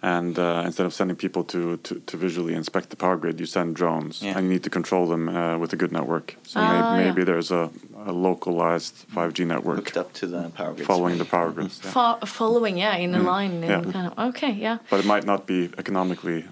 and 0.00 0.38
uh, 0.38 0.62
instead 0.64 0.86
of 0.86 0.94
sending 0.94 1.16
people 1.16 1.42
to, 1.42 1.76
to, 1.78 1.98
to 2.06 2.16
visually 2.16 2.54
inspect 2.54 2.90
the 2.90 2.96
power 2.96 3.16
grid, 3.16 3.40
you 3.40 3.46
send 3.46 3.74
drones, 3.74 4.22
Yeah. 4.22 4.36
and 4.36 4.46
you 4.46 4.50
need 4.52 4.62
to 4.62 4.70
control 4.70 5.06
them 5.08 5.28
uh, 5.28 5.58
with 5.58 5.72
a 5.72 5.76
good 5.76 5.90
network. 5.90 6.36
So 6.44 6.60
Ah, 6.60 6.94
maybe, 6.96 7.22
yeah. 7.22 7.24
there's 7.24 7.50
a, 7.50 7.68
a 8.06 8.12
localized 8.12 8.94
5G 9.12 9.44
network 9.44 9.76
Hooked 9.78 9.96
up 9.96 10.12
to 10.20 10.28
the 10.28 10.50
power 10.50 10.72
grid. 10.74 10.86
following 10.86 11.18
the 11.18 11.24
power 11.24 11.50
grids. 11.50 11.80
yeah. 11.82 11.90
Fo- 11.90 12.24
following, 12.26 12.78
yeah, 12.78 12.94
in 12.94 13.12
a 13.12 13.22
line. 13.22 13.54
In 13.64 13.70
Yeah. 13.70 13.82
kind 13.92 14.06
of, 14.06 14.18
okay, 14.28 14.52
yeah. 14.52 14.78
But 14.88 15.00
it 15.00 15.06
might 15.06 15.24
not 15.26 15.46
be 15.48 15.68
economically 15.78 16.44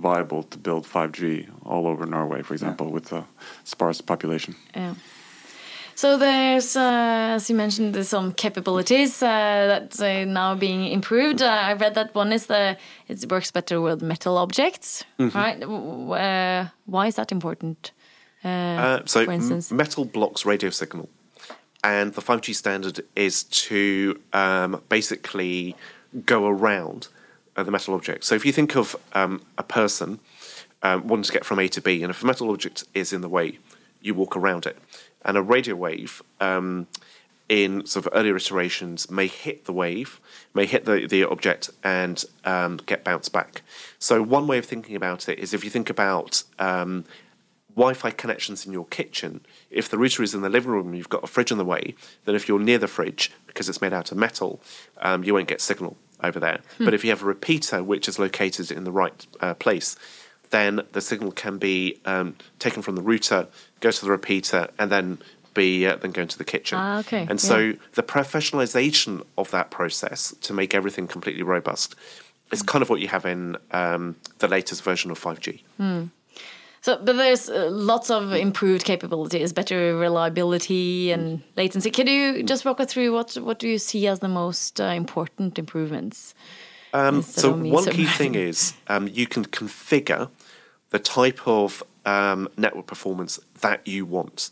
viable 0.00 0.42
to 0.44 0.58
build 0.58 0.86
5G 0.86 1.46
all 1.64 1.86
over 1.86 2.06
Norway, 2.06 2.42
for 2.42 2.54
example, 2.54 2.90
with 2.90 3.12
a 3.12 3.24
sparse 3.64 4.00
population. 4.00 4.54
Yeah. 4.76 4.94
So 5.94 6.16
there's, 6.16 6.76
uh, 6.76 7.34
as 7.34 7.50
you 7.50 7.56
mentioned, 7.56 7.92
there's 7.94 8.08
some 8.08 8.32
capabilities 8.32 9.20
uh, 9.20 9.26
that 9.26 10.00
are 10.00 10.24
now 10.26 10.54
being 10.54 10.86
improved. 10.92 11.42
Uh, 11.42 11.46
I 11.46 11.72
read 11.72 11.94
that 11.94 12.14
one 12.14 12.32
is 12.32 12.46
the 12.46 12.76
it 13.08 13.24
works 13.28 13.50
better 13.50 13.80
with 13.80 14.00
metal 14.00 14.38
objects, 14.38 15.04
right? 15.18 15.58
W- 15.60 15.80
w- 15.80 16.12
Uh, 16.12 16.68
why 16.86 17.08
is 17.08 17.14
that 17.16 17.32
important? 17.32 17.92
Uh, 18.44 18.48
Uh, 18.48 19.00
so 19.06 19.24
for 19.24 19.32
instance, 19.32 19.74
metal 19.74 20.04
blocks 20.04 20.44
radio 20.46 20.70
signal, 20.70 21.08
and 21.82 22.14
the 22.14 22.20
5G 22.22 22.54
standard 22.54 23.00
is 23.16 23.42
to 23.68 24.14
um, 24.32 24.80
basically 24.88 25.74
go 26.24 26.46
around 26.46 27.08
uh, 27.58 27.62
the 27.64 27.70
metal 27.72 27.94
object. 27.94 28.24
So 28.24 28.36
if 28.36 28.46
you 28.46 28.52
think 28.52 28.76
of 28.76 28.94
um, 29.12 29.42
a 29.58 29.64
person 29.64 30.20
um, 30.82 31.08
wanting 31.08 31.24
to 31.24 31.32
get 31.32 31.44
from 31.44 31.58
A 31.58 31.68
to 31.68 31.80
B, 31.80 32.02
and 32.02 32.10
if 32.10 32.22
a 32.22 32.26
metal 32.26 32.50
object 32.50 32.84
is 32.94 33.12
in 33.12 33.20
the 33.20 33.28
way, 33.28 33.58
you 34.00 34.14
walk 34.14 34.36
around 34.36 34.64
it, 34.64 34.78
and 35.24 35.36
a 35.36 35.42
radio 35.42 35.74
wave. 35.74 36.22
Um, 36.40 36.86
in 37.48 37.86
sort 37.86 38.04
of 38.04 38.12
earlier 38.14 38.36
iterations, 38.36 39.10
may 39.10 39.26
hit 39.26 39.64
the 39.64 39.72
wave, 39.72 40.20
may 40.52 40.66
hit 40.66 40.84
the, 40.84 41.06
the 41.06 41.24
object, 41.24 41.70
and 41.82 42.22
um, 42.44 42.76
get 42.84 43.04
bounced 43.04 43.32
back. 43.32 43.62
So, 43.98 44.22
one 44.22 44.46
way 44.46 44.58
of 44.58 44.66
thinking 44.66 44.94
about 44.94 45.30
it 45.30 45.38
is 45.38 45.54
if 45.54 45.64
you 45.64 45.70
think 45.70 45.88
about 45.88 46.42
um, 46.58 47.06
Wi-Fi 47.74 48.10
connections 48.10 48.66
in 48.66 48.72
your 48.74 48.84
kitchen. 48.84 49.40
If 49.70 49.88
the 49.88 49.96
router 49.96 50.22
is 50.22 50.34
in 50.34 50.42
the 50.42 50.50
living 50.50 50.72
room, 50.72 50.88
and 50.88 50.96
you've 50.98 51.08
got 51.08 51.24
a 51.24 51.26
fridge 51.26 51.50
in 51.50 51.56
the 51.56 51.64
way. 51.64 51.94
Then 52.26 52.34
if 52.34 52.48
you're 52.48 52.58
near 52.58 52.76
the 52.76 52.86
fridge 52.86 53.32
because 53.46 53.66
it's 53.68 53.80
made 53.80 53.94
out 53.94 54.12
of 54.12 54.18
metal, 54.18 54.60
um, 54.98 55.24
you 55.24 55.32
won't 55.32 55.48
get 55.48 55.62
signal 55.62 55.96
over 56.22 56.40
there. 56.40 56.60
But 56.78 56.94
if 56.94 57.04
you 57.04 57.10
have 57.10 57.22
a 57.22 57.26
repeater 57.26 57.82
which 57.82 58.08
is 58.08 58.18
located 58.18 58.70
in 58.70 58.84
the 58.84 58.92
right 58.92 59.26
uh, 59.40 59.54
place, 59.54 59.96
then 60.50 60.80
the 60.92 61.00
signal 61.00 61.32
can 61.32 61.58
be 61.58 61.98
um, 62.04 62.36
taken 62.58 62.82
from 62.82 62.96
the 62.96 63.02
router, 63.02 63.46
go 63.80 63.90
to 63.90 64.04
the 64.04 64.10
repeater, 64.10 64.68
and 64.78 64.90
then 64.90 65.18
be 65.54 65.86
uh, 65.86 65.96
then 65.96 66.12
go 66.12 66.22
into 66.22 66.38
the 66.38 66.44
kitchen. 66.44 66.78
Ah, 66.78 66.98
okay, 67.00 67.20
And 67.20 67.30
yeah. 67.30 67.36
so 67.36 67.72
the 67.94 68.02
professionalization 68.02 69.24
of 69.36 69.50
that 69.50 69.70
process 69.70 70.34
to 70.42 70.52
make 70.52 70.74
everything 70.74 71.06
completely 71.06 71.42
robust 71.42 71.94
is 72.52 72.62
kind 72.62 72.82
of 72.82 72.88
what 72.88 73.00
you 73.00 73.08
have 73.08 73.26
in 73.26 73.56
um, 73.72 74.16
the 74.38 74.48
latest 74.48 74.82
version 74.82 75.10
of 75.10 75.20
5G. 75.20 75.60
So 76.88 76.96
but 77.04 77.16
there's 77.16 77.50
uh, 77.50 77.68
lots 77.70 78.08
of 78.08 78.32
improved 78.32 78.84
capabilities, 78.86 79.52
better 79.52 79.94
reliability 79.94 81.12
and 81.12 81.42
latency. 81.54 81.90
Can 81.90 82.06
you 82.06 82.42
just 82.42 82.64
walk 82.64 82.80
us 82.80 82.90
through 82.90 83.12
what 83.12 83.34
what 83.34 83.58
do 83.58 83.68
you 83.68 83.78
see 83.78 84.06
as 84.06 84.20
the 84.20 84.28
most 84.28 84.80
uh, 84.80 84.84
important 84.84 85.58
improvements? 85.58 86.34
Um, 86.94 87.20
so 87.20 87.54
me 87.54 87.70
one 87.70 87.84
key 87.84 88.06
thing 88.20 88.34
is 88.34 88.72
um, 88.86 89.06
you 89.06 89.26
can 89.26 89.44
configure 89.44 90.30
the 90.88 90.98
type 90.98 91.46
of 91.46 91.82
um, 92.06 92.48
network 92.56 92.86
performance 92.86 93.38
that 93.60 93.86
you 93.86 94.06
want. 94.06 94.50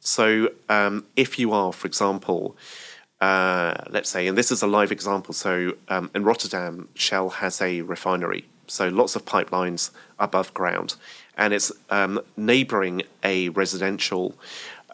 So 0.00 0.50
um, 0.68 1.06
if 1.16 1.38
you 1.38 1.52
are, 1.52 1.72
for 1.72 1.86
example, 1.86 2.54
uh, 3.22 3.72
let's 3.88 4.10
say, 4.10 4.26
and 4.26 4.36
this 4.36 4.50
is 4.52 4.62
a 4.62 4.66
live 4.66 4.92
example. 4.92 5.32
So 5.32 5.72
um, 5.88 6.10
in 6.14 6.22
Rotterdam, 6.22 6.88
Shell 6.94 7.30
has 7.30 7.62
a 7.62 7.80
refinery. 7.80 8.44
So 8.68 8.88
lots 8.88 9.16
of 9.16 9.24
pipelines 9.24 9.90
above 10.18 10.52
ground, 10.54 10.96
and 11.38 11.54
it's 11.54 11.72
um, 11.88 12.20
neighbouring 12.36 13.02
a 13.22 13.48
residential 13.50 14.34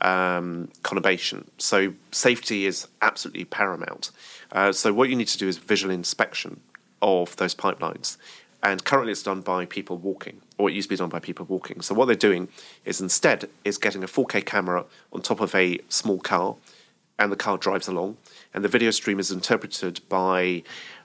um, 0.02 0.68
conurbation. 0.82 1.46
So 1.58 1.94
safety 2.12 2.66
is 2.66 2.86
absolutely 3.02 3.46
paramount. 3.46 4.10
Uh, 4.52 4.70
so 4.70 4.92
what 4.92 5.08
you 5.08 5.16
need 5.16 5.28
to 5.28 5.38
do 5.38 5.48
is 5.48 5.56
visual 5.56 5.92
inspection 5.92 6.60
of 7.02 7.34
those 7.36 7.54
pipelines. 7.54 8.18
And 8.62 8.84
currently 8.84 9.12
it's 9.12 9.22
done 9.22 9.40
by 9.40 9.66
people 9.66 9.98
walking, 9.98 10.40
or 10.56 10.70
it 10.70 10.74
used 10.74 10.88
to 10.88 10.94
be 10.94 10.96
done 10.96 11.10
by 11.10 11.18
people 11.18 11.44
walking. 11.46 11.82
So 11.82 11.94
what 11.94 12.06
they're 12.06 12.14
doing 12.16 12.48
is 12.84 13.00
instead 13.00 13.48
is 13.64 13.76
getting 13.76 14.02
a 14.02 14.06
4K 14.06 14.46
camera 14.46 14.84
on 15.12 15.20
top 15.20 15.40
of 15.40 15.54
a 15.54 15.80
small 15.88 16.18
car, 16.18 16.56
and 17.18 17.30
the 17.30 17.36
car 17.36 17.58
drives 17.58 17.88
along, 17.88 18.16
and 18.54 18.64
the 18.64 18.68
video 18.68 18.90
stream 18.90 19.20
is 19.20 19.30
interpreted 19.30 20.00
by 20.08 20.62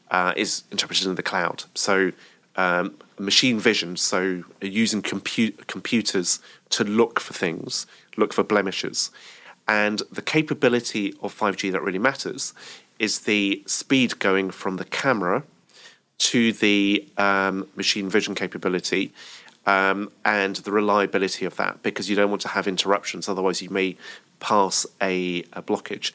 uh, 0.09 0.33
is 0.35 0.63
interpreted 0.71 1.05
in 1.05 1.15
the 1.15 1.23
cloud. 1.23 1.65
So 1.75 2.13
um, 2.59 2.93
machine 3.17 3.57
vision, 3.57 3.95
so 3.95 4.43
using 4.61 5.01
compu- 5.01 5.55
computers 5.67 6.39
to 6.69 6.83
look 6.83 7.19
for 7.19 7.33
things, 7.33 7.87
look 8.17 8.33
for 8.33 8.43
blemishes, 8.43 9.11
and 9.67 10.01
the 10.11 10.21
capability 10.21 11.13
of 11.21 11.37
5G 11.37 11.71
that 11.71 11.81
really 11.81 11.99
matters 11.99 12.53
is 12.97 13.21
the 13.21 13.63
speed 13.65 14.19
going 14.19 14.51
from 14.51 14.75
the 14.75 14.83
camera 14.83 15.43
to 16.17 16.51
the 16.51 17.07
um, 17.17 17.65
machine 17.77 18.09
vision 18.09 18.35
capability 18.35 19.13
um, 19.65 20.11
and 20.25 20.55
the 20.57 20.71
reliability 20.71 21.45
of 21.45 21.55
that 21.57 21.83
because 21.83 22.09
you 22.09 22.15
don't 22.15 22.29
want 22.29 22.41
to 22.41 22.47
have 22.47 22.67
interruptions 22.67 23.27
otherwise 23.29 23.61
you 23.61 23.69
may 23.69 23.95
pass 24.39 24.85
a, 25.01 25.41
a 25.53 25.61
blockage 25.61 26.11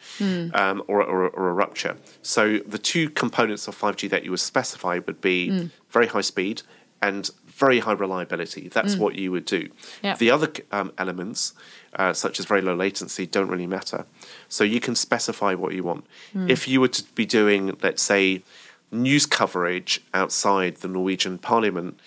um, 0.55 0.83
or, 0.89 1.03
or, 1.03 1.29
or 1.29 1.51
a 1.51 1.53
rupture. 1.53 1.97
So 2.23 2.59
the 2.59 2.79
two 2.79 3.11
components 3.11 3.69
of 3.69 3.79
5g 3.79 4.09
that 4.11 4.25
you 4.25 4.31
would 4.31 4.41
specify 4.41 4.99
would 5.07 5.21
be 5.21 5.71
very 5.91 6.07
high 6.07 6.23
speed 6.23 6.63
and 7.03 7.31
very 7.47 7.81
high 7.81 7.93
reliability. 7.93 8.69
That's 8.69 8.97
what 8.97 9.15
you 9.15 9.31
would 9.31 9.45
do. 9.45 9.69
Yeah. 10.03 10.17
the 10.17 10.31
other 10.31 10.51
um, 10.73 10.93
elements 10.97 11.53
uh, 11.97 12.13
such 12.15 12.41
as 12.41 12.47
very 12.47 12.63
low 12.63 12.75
latency 12.75 13.27
don't 13.27 13.49
really 13.49 13.67
matter. 13.67 14.07
So 14.49 14.65
you 14.65 14.81
can 14.81 14.95
specify 14.95 15.55
what 15.55 15.75
you 15.75 15.83
want. 15.83 16.07
If 16.49 16.67
you 16.67 16.81
were 16.81 16.89
to 16.89 17.05
be 17.15 17.27
doing 17.27 17.77
let's 17.83 18.03
say 18.03 18.43
news 18.91 19.27
coverage 19.27 20.01
outside 20.15 20.77
the 20.77 20.89
Norwegian 20.89 21.37
Parliament, 21.39 21.99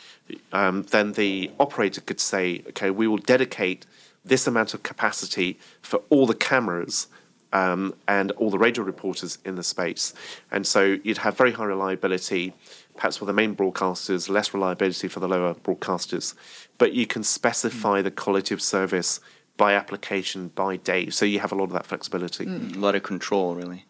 um, 0.52 0.84
then 0.84 1.14
the 1.14 1.52
operator 1.60 2.02
could 2.02 2.20
say, 2.20 2.64
okay, 2.70 2.90
we 2.90 3.08
will 3.08 3.18
dedicate 3.18 3.86
this 4.26 4.48
amount 4.48 4.74
of 4.74 4.84
capacity 4.84 5.60
for 5.82 6.02
all 6.10 6.26
the 6.26 6.36
cameras 6.36 7.08
um, 7.54 7.94
and 8.08 8.32
all 8.32 8.50
the 8.50 8.60
radio 8.60 8.84
reporters 8.84 9.38
in 9.46 9.56
the 9.56 9.64
space. 9.64 10.14
And 10.52 10.68
so 10.68 10.98
you'd 11.04 11.20
have 11.20 11.38
very 11.38 11.54
high 11.54 11.66
reliability, 11.66 12.54
perhaps 12.96 13.18
for 13.18 13.26
the 13.26 13.34
main 13.34 13.56
broadcasters, 13.56 14.30
less 14.30 14.54
reliability 14.54 15.08
for 15.08 15.20
the 15.20 15.28
lower 15.28 15.54
broadcasters. 15.54 16.34
But 16.78 16.94
you 16.94 17.08
can 17.08 17.24
specify 17.24 18.02
the 18.02 18.12
quality 18.12 18.54
of 18.54 18.62
service 18.62 19.20
by 19.56 19.74
application, 19.74 20.50
by 20.50 20.76
day. 20.76 21.10
So 21.10 21.26
you 21.26 21.40
have 21.40 21.52
a 21.52 21.56
lot 21.56 21.66
of 21.66 21.74
that 21.74 21.86
flexibility. 21.86 22.46
A 22.46 22.80
lot 22.80 22.96
of 22.96 23.04
control, 23.04 23.56
really. 23.56 23.86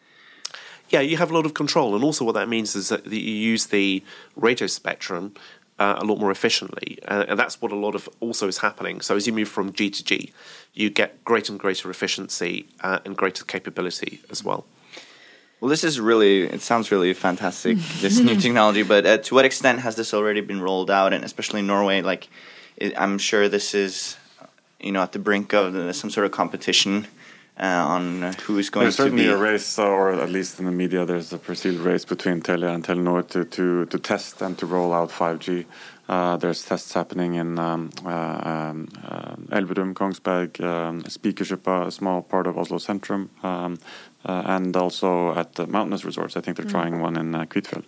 Yeah, 0.90 1.02
you 1.02 1.18
have 1.18 1.32
a 1.32 1.34
lot 1.34 1.46
of 1.46 1.54
control, 1.54 1.96
and 1.96 2.04
also 2.04 2.24
what 2.24 2.36
that 2.36 2.48
means 2.48 2.74
is 2.74 2.88
that 2.88 3.06
you 3.06 3.20
use 3.20 3.66
the 3.66 4.02
radio 4.38 4.68
spectrum 4.68 5.34
uh, 5.80 5.96
a 5.98 6.06
lot 6.06 6.20
more 6.20 6.32
efficiently, 6.32 7.00
uh, 7.08 7.26
and 7.28 7.40
that's 7.40 7.62
what 7.62 7.72
a 7.72 7.76
lot 7.76 7.96
of 7.96 8.10
also 8.20 8.48
is 8.48 8.60
happening. 8.60 9.02
So 9.02 9.16
as 9.16 9.28
you 9.28 9.34
move 9.34 9.50
from 9.50 9.74
G 9.74 9.90
to 9.90 10.04
G, 10.04 10.32
you 10.74 10.90
get 10.90 11.24
greater 11.24 11.52
and 11.54 11.60
greater 11.60 11.90
efficiency 11.90 12.68
uh, 12.82 13.00
and 13.06 13.16
greater 13.16 13.46
capability 13.46 14.22
as 14.30 14.44
well. 14.44 14.66
Well, 15.60 15.70
this 15.70 15.84
is 15.84 16.00
really, 16.00 16.44
it 16.44 16.62
sounds 16.62 16.92
really 16.92 17.14
fantastic, 17.14 17.78
this 18.02 18.20
new 18.20 18.36
technology, 18.36 18.84
but 18.84 19.06
uh, 19.06 19.18
to 19.18 19.34
what 19.34 19.46
extent 19.46 19.80
has 19.80 19.96
this 19.96 20.14
already 20.14 20.42
been 20.42 20.62
rolled 20.62 20.92
out? 20.92 21.14
And 21.14 21.24
especially 21.24 21.62
in 21.62 21.68
Norway, 21.68 22.02
like, 22.02 22.30
it, 22.76 22.94
I'm 23.00 23.18
sure 23.18 23.50
this 23.50 23.74
is, 23.74 24.18
you 24.80 24.92
know, 24.92 25.02
at 25.02 25.14
the 25.14 25.20
brink 25.20 25.54
of 25.54 25.76
uh, 25.76 25.94
some 25.94 26.12
sort 26.12 26.26
of 26.28 26.32
competition 26.32 27.08
uh, 27.60 27.66
on 27.66 28.22
who 28.46 28.58
is 28.60 28.70
going 28.70 28.86
There's 28.86 28.98
to 28.98 29.04
certainly 29.04 29.24
be. 29.26 29.30
a 29.30 29.38
race, 29.38 29.80
uh, 29.80 29.88
or 29.88 30.12
at 30.12 30.30
least 30.30 30.60
in 30.60 30.66
the 30.66 30.72
media, 30.72 31.06
there's 31.06 31.34
a 31.34 31.38
perceived 31.38 31.80
race 31.80 32.06
between 32.06 32.42
Telia 32.42 32.74
and 32.74 32.84
Telenor 32.84 33.28
to, 33.30 33.46
to, 33.46 33.86
to 33.86 34.00
test 34.00 34.42
and 34.42 34.58
to 34.60 34.66
roll 34.66 34.94
out 34.94 35.10
5G. 35.10 35.66
Uh, 36.08 36.38
there's 36.38 36.64
tests 36.64 36.94
happening 36.94 37.34
in 37.34 37.60
um, 37.60 37.90
uh, 38.06 38.10
um, 38.10 38.88
uh, 39.04 39.36
Elverum, 39.58 39.94
Kongsberg, 39.94 40.64
um, 40.64 41.04
Spikersuppa, 41.04 41.88
a 41.88 41.92
small 41.92 42.22
part 42.22 42.48
of 42.48 42.58
Oslo 42.58 42.78
Centrum. 42.78 43.28
Um, 43.44 43.78
uh, 44.28 44.44
and 44.46 44.76
also 44.76 45.34
at 45.34 45.54
the 45.54 45.66
mountainous 45.68 46.04
resorts. 46.04 46.36
I 46.36 46.42
think 46.42 46.58
they're 46.58 46.66
trying 46.66 47.00
one 47.02 47.18
in 47.18 47.34
uh, 47.34 47.46
Kvitfjell. 47.46 47.84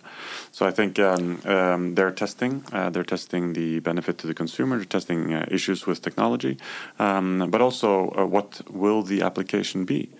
So 0.52 0.66
I 0.66 0.70
think 0.70 0.98
um, 0.98 1.40
um, 1.44 1.94
they're 1.94 2.10
testing. 2.12 2.64
Uh, 2.72 2.90
they're 2.90 3.04
testing 3.04 3.52
the 3.52 3.80
benefit 3.80 4.18
to 4.18 4.26
the 4.26 4.34
consumer. 4.34 4.76
They're 4.76 4.84
testing 4.84 5.34
uh, 5.34 5.46
issues 5.50 5.86
with 5.86 6.02
technology, 6.02 6.58
um, 6.98 7.50
but 7.50 7.60
also 7.60 8.10
uh, 8.10 8.26
what 8.26 8.62
will 8.70 9.02
the 9.02 9.22
application 9.22 9.84
be. 9.84 10.10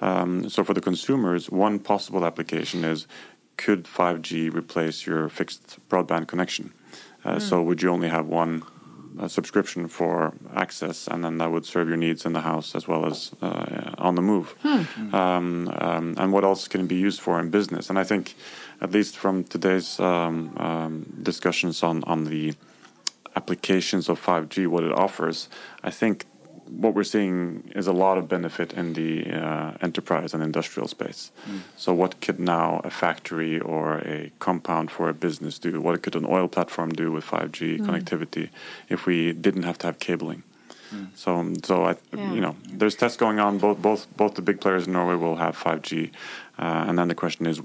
Um, 0.00 0.48
so 0.48 0.64
for 0.64 0.74
the 0.74 0.80
consumers, 0.80 1.50
one 1.50 1.78
possible 1.78 2.24
application 2.24 2.84
is 2.84 3.06
could 3.56 3.84
5G 3.84 4.54
replace 4.54 5.06
your 5.06 5.28
fixed 5.28 5.78
broadband 5.88 6.28
connection? 6.28 6.72
Uh, 7.24 7.38
So 7.38 7.62
would 7.62 7.82
you 7.82 7.90
only 7.90 8.08
have 8.08 8.26
one 8.26 8.62
uh, 9.18 9.28
subscription 9.28 9.88
for 9.88 10.32
access, 10.54 11.08
and 11.08 11.24
then 11.24 11.38
that 11.38 11.50
would 11.50 11.66
serve 11.66 11.88
your 11.88 11.96
needs 11.96 12.24
in 12.24 12.32
the 12.32 12.40
house 12.40 12.74
as 12.74 12.86
well 12.86 13.06
as 13.06 13.32
uh, 13.42 13.92
on 13.98 14.14
the 14.14 14.22
move? 14.22 14.54
Um, 15.12 15.68
um, 15.80 16.14
and 16.18 16.32
what 16.32 16.44
else 16.44 16.68
can 16.68 16.82
it 16.82 16.88
be 16.88 16.96
used 16.96 17.20
for 17.20 17.40
in 17.40 17.50
business? 17.50 17.90
And 17.90 17.98
I 17.98 18.04
think, 18.04 18.34
at 18.80 18.92
least 18.92 19.16
from 19.16 19.44
today's 19.44 19.98
um, 20.00 20.56
um, 20.56 21.06
discussions 21.22 21.82
on 21.82 22.04
on 22.04 22.24
the 22.24 22.54
applications 23.36 24.08
of 24.08 24.20
5G, 24.20 24.66
what 24.66 24.84
it 24.84 24.92
offers, 24.92 25.48
I 25.84 25.90
think 25.90 26.26
what 26.70 26.94
we're 26.94 27.04
seeing 27.04 27.70
is 27.74 27.86
a 27.86 27.92
lot 27.92 28.18
of 28.18 28.28
benefit 28.28 28.72
in 28.72 28.92
the 28.94 29.30
uh, 29.30 29.72
enterprise 29.80 30.34
and 30.34 30.42
industrial 30.42 30.88
space. 30.88 31.30
So, 31.76 31.92
what 31.94 32.20
could 32.20 32.38
now 32.40 32.80
a 32.84 32.90
factory 32.90 33.58
or 33.60 33.98
a 33.98 34.30
compound 34.38 34.90
for 34.90 35.08
a 35.08 35.14
business 35.14 35.58
do? 35.58 35.80
What 35.80 36.02
could 36.02 36.14
an 36.16 36.26
oil 36.26 36.48
platform 36.48 36.90
do 36.90 37.10
with 37.12 37.24
5G 37.24 37.78
connectivity 37.80 38.50
if 38.88 39.06
we 39.06 39.32
didn't 39.32 39.64
have 39.64 39.78
to 39.78 39.86
have 39.88 39.98
cabling? 39.98 40.42
So, 41.14 41.52
so 41.62 41.84
I, 41.84 41.96
Yeah. 42.16 42.32
you 42.34 42.40
know, 42.40 42.56
there's 42.78 42.96
tests 42.96 43.16
going 43.16 43.38
on. 43.38 43.58
Both, 43.58 43.78
both, 43.80 44.06
both 44.16 44.34
the 44.34 44.42
big 44.42 44.60
players 44.60 44.86
in 44.88 44.92
Norway 44.92 45.14
will 45.14 45.36
have 45.36 45.56
5G, 45.56 46.10
uh, 46.58 46.84
and 46.88 46.98
then 46.98 47.06
the 47.06 47.14
question 47.14 47.46
is, 47.46 47.60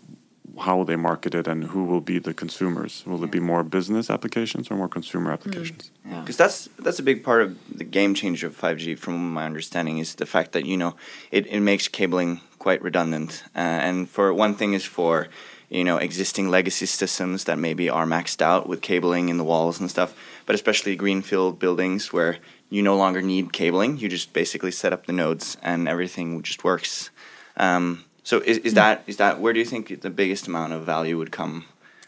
how 0.59 0.77
will 0.77 0.85
they 0.85 0.95
market 0.95 1.35
it, 1.35 1.47
and 1.47 1.65
who 1.65 1.83
will 1.83 2.01
be 2.01 2.19
the 2.19 2.33
consumers? 2.33 3.03
Will 3.05 3.23
it 3.23 3.31
be 3.31 3.39
more 3.39 3.63
business 3.63 4.09
applications 4.09 4.71
or 4.71 4.75
more 4.75 4.89
consumer 4.89 5.31
applications? 5.31 5.91
because 6.21 6.37
that's 6.37 6.69
that's 6.79 6.99
a 6.99 7.03
big 7.03 7.23
part 7.23 7.41
of 7.41 7.57
the 7.77 7.83
game 7.83 8.13
changer 8.13 8.47
of 8.47 8.57
5G, 8.57 8.97
from 8.97 9.33
my 9.33 9.45
understanding, 9.45 9.97
is 9.97 10.15
the 10.15 10.25
fact 10.25 10.51
that 10.53 10.65
you 10.65 10.77
know 10.77 10.95
it, 11.31 11.45
it 11.47 11.59
makes 11.59 11.87
cabling 11.87 12.41
quite 12.59 12.81
redundant. 12.81 13.43
Uh, 13.55 13.59
and 13.59 14.09
for 14.09 14.33
one 14.33 14.55
thing 14.55 14.73
is 14.73 14.85
for 14.85 15.27
you 15.69 15.83
know 15.83 15.97
existing 15.97 16.49
legacy 16.49 16.85
systems 16.85 17.43
that 17.45 17.57
maybe 17.57 17.89
are 17.89 18.05
maxed 18.05 18.41
out 18.41 18.67
with 18.67 18.81
cabling 18.81 19.29
in 19.29 19.37
the 19.37 19.43
walls 19.43 19.79
and 19.79 19.89
stuff, 19.89 20.13
but 20.45 20.55
especially 20.55 20.95
greenfield 20.95 21.59
buildings 21.59 22.13
where 22.13 22.37
you 22.69 22.81
no 22.81 22.95
longer 22.95 23.21
need 23.21 23.53
cabling. 23.53 23.97
You 23.97 24.09
just 24.09 24.33
basically 24.33 24.71
set 24.71 24.93
up 24.93 25.05
the 25.05 25.13
nodes 25.13 25.57
and 25.61 25.87
everything 25.87 26.41
just 26.41 26.63
works. 26.63 27.09
Um, 27.57 28.05
so 28.25 28.39
is, 28.39 28.57
is 28.57 28.73
that 28.73 29.03
is 29.07 29.17
that 29.17 29.39
where 29.39 29.53
do 29.53 29.59
you 29.59 29.65
think 29.65 30.01
the 30.01 30.09
biggest 30.09 30.47
amount 30.47 30.73
of 30.73 30.83
value 30.83 31.17
would 31.17 31.31
come 31.31 31.65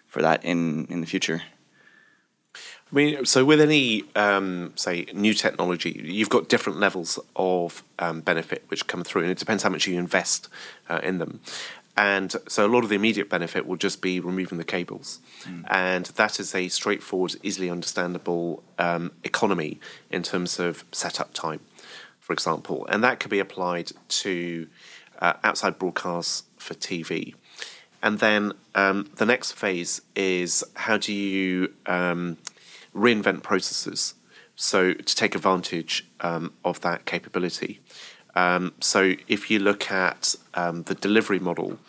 for 0.08 0.21
that 0.21 0.43
in 0.43 0.86
in 0.88 0.99
the 0.99 1.08
future? 1.08 1.43
I 2.91 2.95
mean, 2.95 3.25
so 3.25 3.43
with 3.43 3.60
any, 3.60 4.06
um, 4.15 4.71
say, 4.75 5.08
new 5.13 5.34
technology, 5.34 6.01
you've 6.06 6.30
got 6.30 6.47
different 6.47 6.80
levels 6.80 7.19
of 7.36 7.84
um, 7.99 8.21
benefit 8.21 8.63
which 8.69 8.88
come 8.88 9.03
through, 9.03 9.23
and 9.23 9.32
it 9.32 9.38
depends 9.38 9.63
how 9.63 9.69
much 9.69 9.88
you 9.88 9.99
invest 9.99 10.47
uh, 10.89 11.01
in 11.03 11.17
them. 11.17 11.41
And 11.97 12.34
so 12.47 12.65
a 12.65 12.69
lot 12.69 12.84
of 12.84 12.89
the 12.89 12.95
immediate 12.95 13.30
benefit 13.30 13.67
will 13.67 13.75
just 13.75 14.01
be 14.01 14.19
removing 14.21 14.58
the 14.58 14.63
cables. 14.63 15.19
And 15.69 16.06
that 16.06 16.39
is 16.39 16.56
a 16.56 16.67
straightforward, 16.69 17.36
easily 17.43 17.69
understandable 17.69 18.63
um, 18.77 19.12
economy 19.23 19.80
in 20.10 20.23
terms 20.23 20.60
of 20.60 20.86
setup 20.91 21.34
time, 21.34 21.60
for 22.19 22.34
example. 22.34 22.86
And 22.88 23.03
that 23.03 23.19
could 23.19 23.32
be 23.32 23.39
applied 23.39 23.91
to 24.10 24.67
uh, 25.19 25.34
outside 25.43 25.77
broadcasts 25.77 26.43
for 26.58 26.73
TV. 26.73 27.34
And 28.01 28.19
then 28.19 28.53
um, 28.75 29.10
the 29.15 29.25
next 29.25 29.53
phase 29.53 30.01
is 30.15 30.63
how 30.75 30.97
do 30.97 31.13
you 31.13 31.73
um, 31.86 32.38
reinvent 32.95 33.43
processes 33.43 34.13
so 34.58 34.91
to 34.91 35.15
take 35.15 35.36
advantage 35.36 36.06
um, 36.19 36.51
of 36.65 36.82
that 36.82 37.06
capability. 37.06 37.80
Um, 38.36 38.73
so 38.82 39.13
if 39.27 39.49
you 39.49 39.60
look 39.60 39.89
at 39.91 40.36
um, 40.56 40.84
the 40.84 40.95
delivery 40.95 41.39
model 41.39 41.80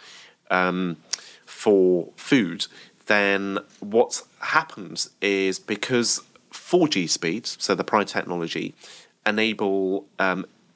um, 0.50 0.98
for 1.46 2.10
food, 2.16 2.66
then 3.06 3.58
what 3.80 4.22
happens 4.40 5.10
is 5.20 5.58
because 5.58 6.20
4G 6.52 7.08
speeds, 7.08 7.56
so 7.58 7.74
the 7.74 7.84
prior 7.84 8.04
technology, 8.04 8.74
enable 9.26 10.06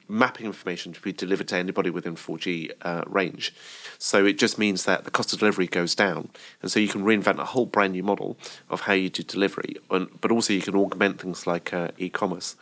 mapping 0.07 0.45
information 0.45 0.93
to 0.93 1.01
be 1.01 1.11
delivered 1.11 1.47
to 1.49 1.57
anybody 1.57 1.89
within 1.89 2.15
4G 2.15 2.71
uh, 2.81 3.03
range. 3.07 3.53
So 3.97 4.25
it 4.25 4.37
just 4.37 4.57
means 4.57 4.85
that 4.85 5.05
the 5.05 5.11
cost 5.11 5.33
of 5.33 5.39
delivery 5.39 5.67
goes 5.67 5.95
down, 5.95 6.29
and 6.61 6.71
so 6.71 6.79
you 6.79 6.87
can 6.87 7.03
reinvent 7.03 7.39
a 7.39 7.45
whole 7.45 7.65
brand 7.65 7.93
new 7.93 8.03
model 8.03 8.37
of 8.69 8.81
how 8.81 8.93
you 8.93 9.09
do 9.09 9.23
delivery, 9.23 9.77
and, 9.89 10.09
but 10.21 10.31
also 10.31 10.53
you 10.53 10.61
can 10.61 10.75
augment 10.75 11.21
things 11.21 11.47
like 11.47 11.73
uh, 11.73 11.89
e-commerce. 11.97 12.55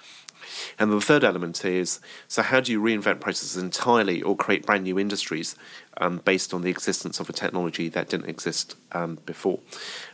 And 0.79 0.91
the 0.91 1.01
third 1.01 1.23
element 1.23 1.63
is 1.65 1.99
so 2.27 2.41
how 2.41 2.59
do 2.59 2.71
you 2.71 2.81
reinvent 2.81 3.19
processes 3.19 3.61
entirely 3.61 4.21
or 4.21 4.35
create 4.35 4.65
brand 4.65 4.83
new 4.83 4.99
industries 4.99 5.55
um, 5.97 6.19
based 6.23 6.53
on 6.53 6.61
the 6.61 6.69
existence 6.69 7.19
of 7.19 7.29
a 7.29 7.33
technology 7.33 7.89
that 7.89 8.09
didn't 8.09 8.29
exist 8.29 8.75
um, 8.91 9.19
before? 9.25 9.59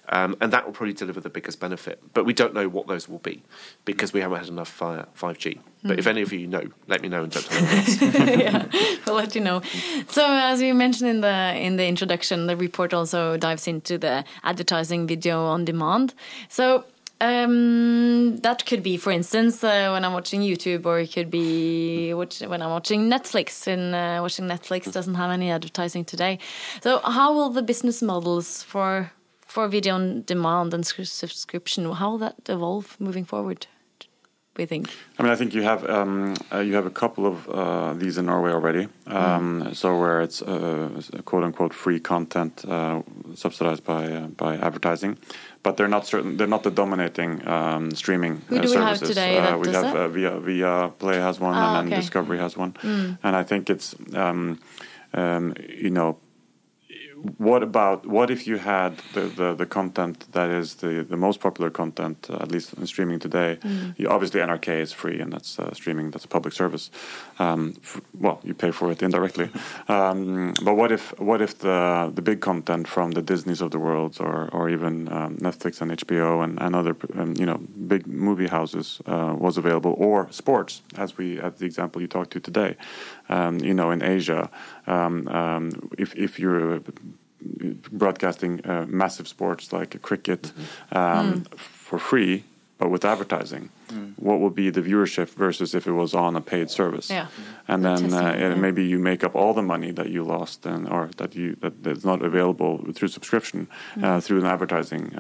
Um, 0.10 0.38
and 0.40 0.54
that 0.54 0.66
will 0.66 0.74
probably 0.74 0.94
deliver 0.94 1.20
the 1.20 1.30
biggest 1.30 1.60
benefit. 1.60 2.02
But 2.14 2.26
we 2.26 2.34
don't 2.34 2.54
know 2.54 2.70
what 2.70 2.88
those 2.88 3.10
will 3.10 3.20
be 3.20 3.44
because 3.84 4.14
we 4.14 4.22
haven't 4.22 4.38
had 4.38 4.48
enough 4.48 4.80
5G. 4.80 5.60
But 5.84 6.00
if 6.00 6.08
any 6.08 6.22
of 6.22 6.34
you 6.34 6.48
know, 6.48 6.64
let 6.88 7.02
me 7.02 7.08
know 7.08 7.24
and 7.24 7.32
don't 7.32 7.46
tell 7.46 7.58
anyone 7.58 7.78
else. 7.78 8.02
yeah, 8.82 8.98
we'll 9.06 9.16
let 9.16 9.36
you 9.36 9.42
know. 9.42 9.62
So, 10.10 10.26
as 10.26 10.60
we 10.60 10.74
mentioned 10.74 11.10
in 11.10 11.22
the 11.22 11.56
in 11.56 11.78
the 11.78 11.88
introduction, 11.88 12.48
the 12.48 12.58
report 12.58 12.94
also 12.94 13.38
dives 13.38 13.68
into 13.68 13.98
the 13.98 14.26
advertising 14.44 15.08
video 15.08 15.46
on 15.46 15.66
demand. 15.66 16.14
So. 16.50 16.86
Um, 17.20 18.38
that 18.38 18.66
could 18.66 18.84
be, 18.84 18.98
for 18.98 19.12
instance, 19.12 19.64
uh, 19.64 19.90
when 19.92 20.06
I'm 20.06 20.14
watching 20.14 20.42
YouTube, 20.42 20.86
or 20.86 21.00
it 21.00 21.12
could 21.12 21.32
be 21.32 22.14
when 22.14 22.62
I'm 22.62 22.70
watching 22.70 23.10
Netflix. 23.10 23.66
And 23.66 23.96
uh, 23.96 24.22
watching 24.22 24.46
Netflix 24.46 24.92
doesn't 24.92 25.16
have 25.16 25.32
any 25.32 25.50
advertising 25.50 26.06
today. 26.06 26.38
So, 26.84 27.00
how 27.00 27.34
will 27.34 27.50
the 27.50 27.64
business 27.64 28.02
models 28.02 28.64
for 28.64 29.12
for 29.42 29.68
video 29.68 29.96
on 29.96 30.24
demand 30.24 30.74
and 30.74 30.86
subscription 30.86 31.92
how 31.94 32.12
will 32.12 32.18
that 32.20 32.36
evolve 32.48 32.96
moving 33.00 33.26
forward? 33.26 33.66
We 34.58 34.66
think. 34.66 34.90
I 35.20 35.24
mean, 35.24 35.32
I 35.32 35.36
think 35.36 35.54
you 35.54 35.64
have 35.64 35.88
um, 35.90 36.34
uh, 36.54 36.60
you 36.60 36.76
have 36.76 36.86
a 36.88 36.92
couple 37.02 37.26
of 37.26 37.48
uh, 37.50 37.94
these 37.94 38.18
in 38.20 38.26
Norway 38.26 38.52
already. 38.52 38.88
Um, 39.06 39.70
So 39.74 39.88
where 40.00 40.22
it's 40.26 40.42
uh, 40.42 40.90
quote 41.26 41.44
unquote 41.46 41.74
free 41.76 42.00
content 42.00 42.66
uh, 42.68 43.02
subsidized 43.36 43.84
by 43.84 44.04
uh, 44.12 44.28
by 44.44 44.56
advertising, 44.68 45.18
but 45.64 45.76
they're 45.78 45.88
not 45.98 46.06
certain. 46.08 46.38
They're 46.38 46.48
not 46.56 46.64
the 46.64 46.72
dominating 46.72 47.48
um, 47.48 47.92
streaming 47.92 48.42
Who 48.50 48.58
uh, 48.58 48.62
do 48.62 48.70
we 48.70 48.76
have 48.78 48.98
services. 48.98 49.10
today 49.16 49.38
Uh, 49.38 49.42
that 49.48 49.60
we 49.60 49.66
does 49.66 49.76
have 49.76 49.94
that? 49.94 49.96
uh, 49.98 50.08
Via 50.08 50.32
Viaplay 50.48 51.18
has 51.28 51.40
one, 51.40 51.54
Ah, 51.56 51.66
and 51.66 51.76
then 51.78 51.86
okay. 51.88 52.02
Discovery 52.02 52.38
has 52.40 52.58
one, 52.58 52.72
and 53.24 53.36
I 53.42 53.44
think 53.44 53.70
it's 53.70 53.96
um, 54.16 54.58
um, 55.14 55.54
you 55.84 55.90
know 55.92 56.18
what 57.38 57.64
about 57.64 58.06
what 58.06 58.30
if 58.30 58.46
you 58.48 58.58
had 58.58 58.98
the, 59.14 59.22
the, 59.22 59.56
the 59.56 59.66
content 59.66 60.32
that 60.34 60.50
is 60.50 60.76
the, 60.76 61.06
the 61.10 61.18
most 61.18 61.40
popular 61.40 61.70
content 61.70 62.28
uh, 62.30 62.36
at 62.36 62.52
least 62.52 62.74
in 62.74 62.86
streaming 62.86 63.20
today? 63.20 63.58
You, 63.98 64.10
obviously 64.10 64.40
nrk 64.42 64.68
is 64.68 64.92
free 64.94 65.20
and 65.20 65.34
that's 65.34 65.58
uh, 65.58 65.74
streaming 65.74 66.12
that's 66.12 66.26
a 66.26 66.28
public 66.28 66.54
service. 66.54 66.92
Um, 67.40 67.74
f- 67.82 68.02
well 68.20 68.40
you 68.44 68.54
pay 68.54 68.72
for 68.72 68.92
it 68.92 69.02
indirectly. 69.02 69.50
Um, 69.90 70.54
but 70.64 70.76
what 70.76 70.92
if 70.92 71.18
what 71.20 71.42
if 71.42 71.60
the 71.60 72.12
the 72.14 72.22
big 72.22 72.42
content 72.42 72.88
from 72.88 73.12
the 73.12 73.22
disneys 73.22 73.62
of 73.62 73.72
the 73.72 73.80
world 73.80 74.18
or 74.20 74.50
or 74.52 74.70
even 74.70 75.12
um, 75.12 75.38
netflix 75.38 75.82
and 75.82 75.92
hbo 75.92 76.44
and, 76.44 76.62
and 76.62 76.76
other 76.76 76.96
um, 77.16 77.34
you 77.38 77.46
know 77.46 77.58
big 77.88 78.06
movie 78.08 78.48
houses 78.48 79.00
uh, 79.06 79.34
was 79.38 79.58
available 79.58 79.96
or 79.98 80.28
sports 80.32 80.82
as 80.96 81.18
we 81.18 81.40
as 81.40 81.54
the 81.56 81.66
example 81.66 82.02
you 82.02 82.08
talked 82.08 82.32
to 82.32 82.40
today 82.40 82.76
um, 83.30 83.60
you 83.60 83.74
know 83.74 83.92
in 83.92 84.02
asia 84.04 84.50
um, 84.88 85.28
um, 85.28 85.90
if 85.98 86.16
if 86.16 86.40
you're 86.40 86.82
broadcasting 87.92 88.66
uh, 88.66 88.86
massive 88.88 89.28
sports 89.28 89.72
like 89.72 90.02
cricket 90.02 90.52
um, 90.92 91.44
for 91.56 92.00
free, 92.00 92.44
but 92.78 92.90
with 92.90 93.06
advertising, 93.06 93.70
what 94.18 94.40
would 94.40 94.56
be 94.56 94.70
the 94.70 94.82
viewership 94.82 95.30
versus 95.30 95.74
if 95.74 95.88
it 95.88 95.94
was 95.94 96.14
on 96.14 96.36
a 96.36 96.42
paid 96.42 96.70
service? 96.70 97.10
Yeah. 97.10 97.28
And 97.68 97.84
then 97.84 98.14
uh, 98.14 98.22
and 98.22 98.56
yeah. 98.56 98.56
maybe 98.56 98.86
you 98.86 99.00
make 99.00 99.24
up 99.24 99.36
all 99.36 99.54
the 99.54 99.62
money 99.62 99.92
that 99.92 100.10
you 100.10 100.24
lost 100.24 100.66
and 100.66 100.88
or 100.88 101.10
that 101.18 101.36
you 101.36 101.56
that, 101.62 101.84
that's 101.84 102.06
not 102.06 102.22
available 102.22 102.86
through 102.94 103.08
subscription 103.10 103.68
uh, 104.02 104.20
through 104.20 104.40
an 104.40 104.46
advertising. 104.46 105.14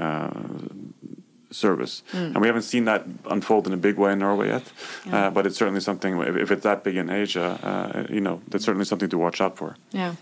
Service. 1.50 2.04
And 2.12 2.42
we 2.42 2.48
haven't 2.48 2.64
seen 2.64 2.86
that 2.86 3.06
unfold 3.30 3.68
in 3.68 3.74
a 3.74 3.78
big 3.78 3.98
way 3.98 4.12
in 4.12 4.20
Norway 4.20 4.48
yet. 4.48 4.72
Uh, 5.12 5.30
but 5.30 5.46
it's 5.46 5.58
certainly 5.58 5.80
something 5.80 6.20
if, 6.22 6.36
if 6.36 6.52
it's 6.52 6.64
that 6.64 6.84
big 6.84 6.98
in 6.98 7.10
Asia 7.10 7.58
uh, 7.64 8.14
you 8.14 8.22
know 8.22 8.42
that's 8.48 8.66
certainly 8.66 8.86
something 8.86 9.10
to 9.10 9.18
watch 9.18 9.42
out 9.42 9.58
for. 9.58 9.76
Yeah. 9.92 10.16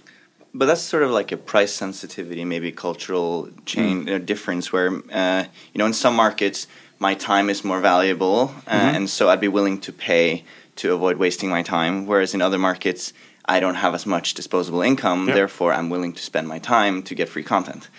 But 0.53 0.67
that's 0.67 0.81
sort 0.81 1.03
of 1.03 1.11
like 1.11 1.31
a 1.33 1.37
price 1.37 1.73
sensitivity, 1.73 2.45
maybe 2.45 2.71
cultural 2.71 3.49
change 3.65 4.09
uh, 4.09 4.19
difference, 4.19 4.71
where 4.71 4.89
uh, 5.11 5.45
you 5.73 5.79
know 5.79 5.85
in 5.85 5.93
some 5.93 6.15
markets 6.15 6.67
my 6.99 7.13
time 7.13 7.49
is 7.49 7.65
more 7.65 7.81
valuable, 7.81 8.53
uh, 8.67 8.91
and 8.95 9.09
so 9.09 9.29
I'd 9.29 9.41
be 9.41 9.49
willing 9.49 9.81
to 9.81 9.91
pay 9.91 10.45
to 10.77 10.93
avoid 10.93 11.17
wasting 11.17 11.49
my 11.49 11.61
time. 11.61 12.05
Whereas 12.05 12.33
in 12.33 12.41
other 12.41 12.57
markets, 12.57 13.11
I 13.47 13.59
don't 13.59 13.75
have 13.75 13.93
as 13.93 14.05
much 14.05 14.33
disposable 14.33 14.81
income, 14.81 15.27
Yeah. 15.27 15.35
therefore 15.35 15.71
I'm 15.73 15.89
willing 15.89 16.13
to 16.13 16.21
spend 16.21 16.47
my 16.47 16.59
time 16.59 17.03
to 17.03 17.13
get 17.15 17.29
free 17.29 17.43
content. 17.43 17.89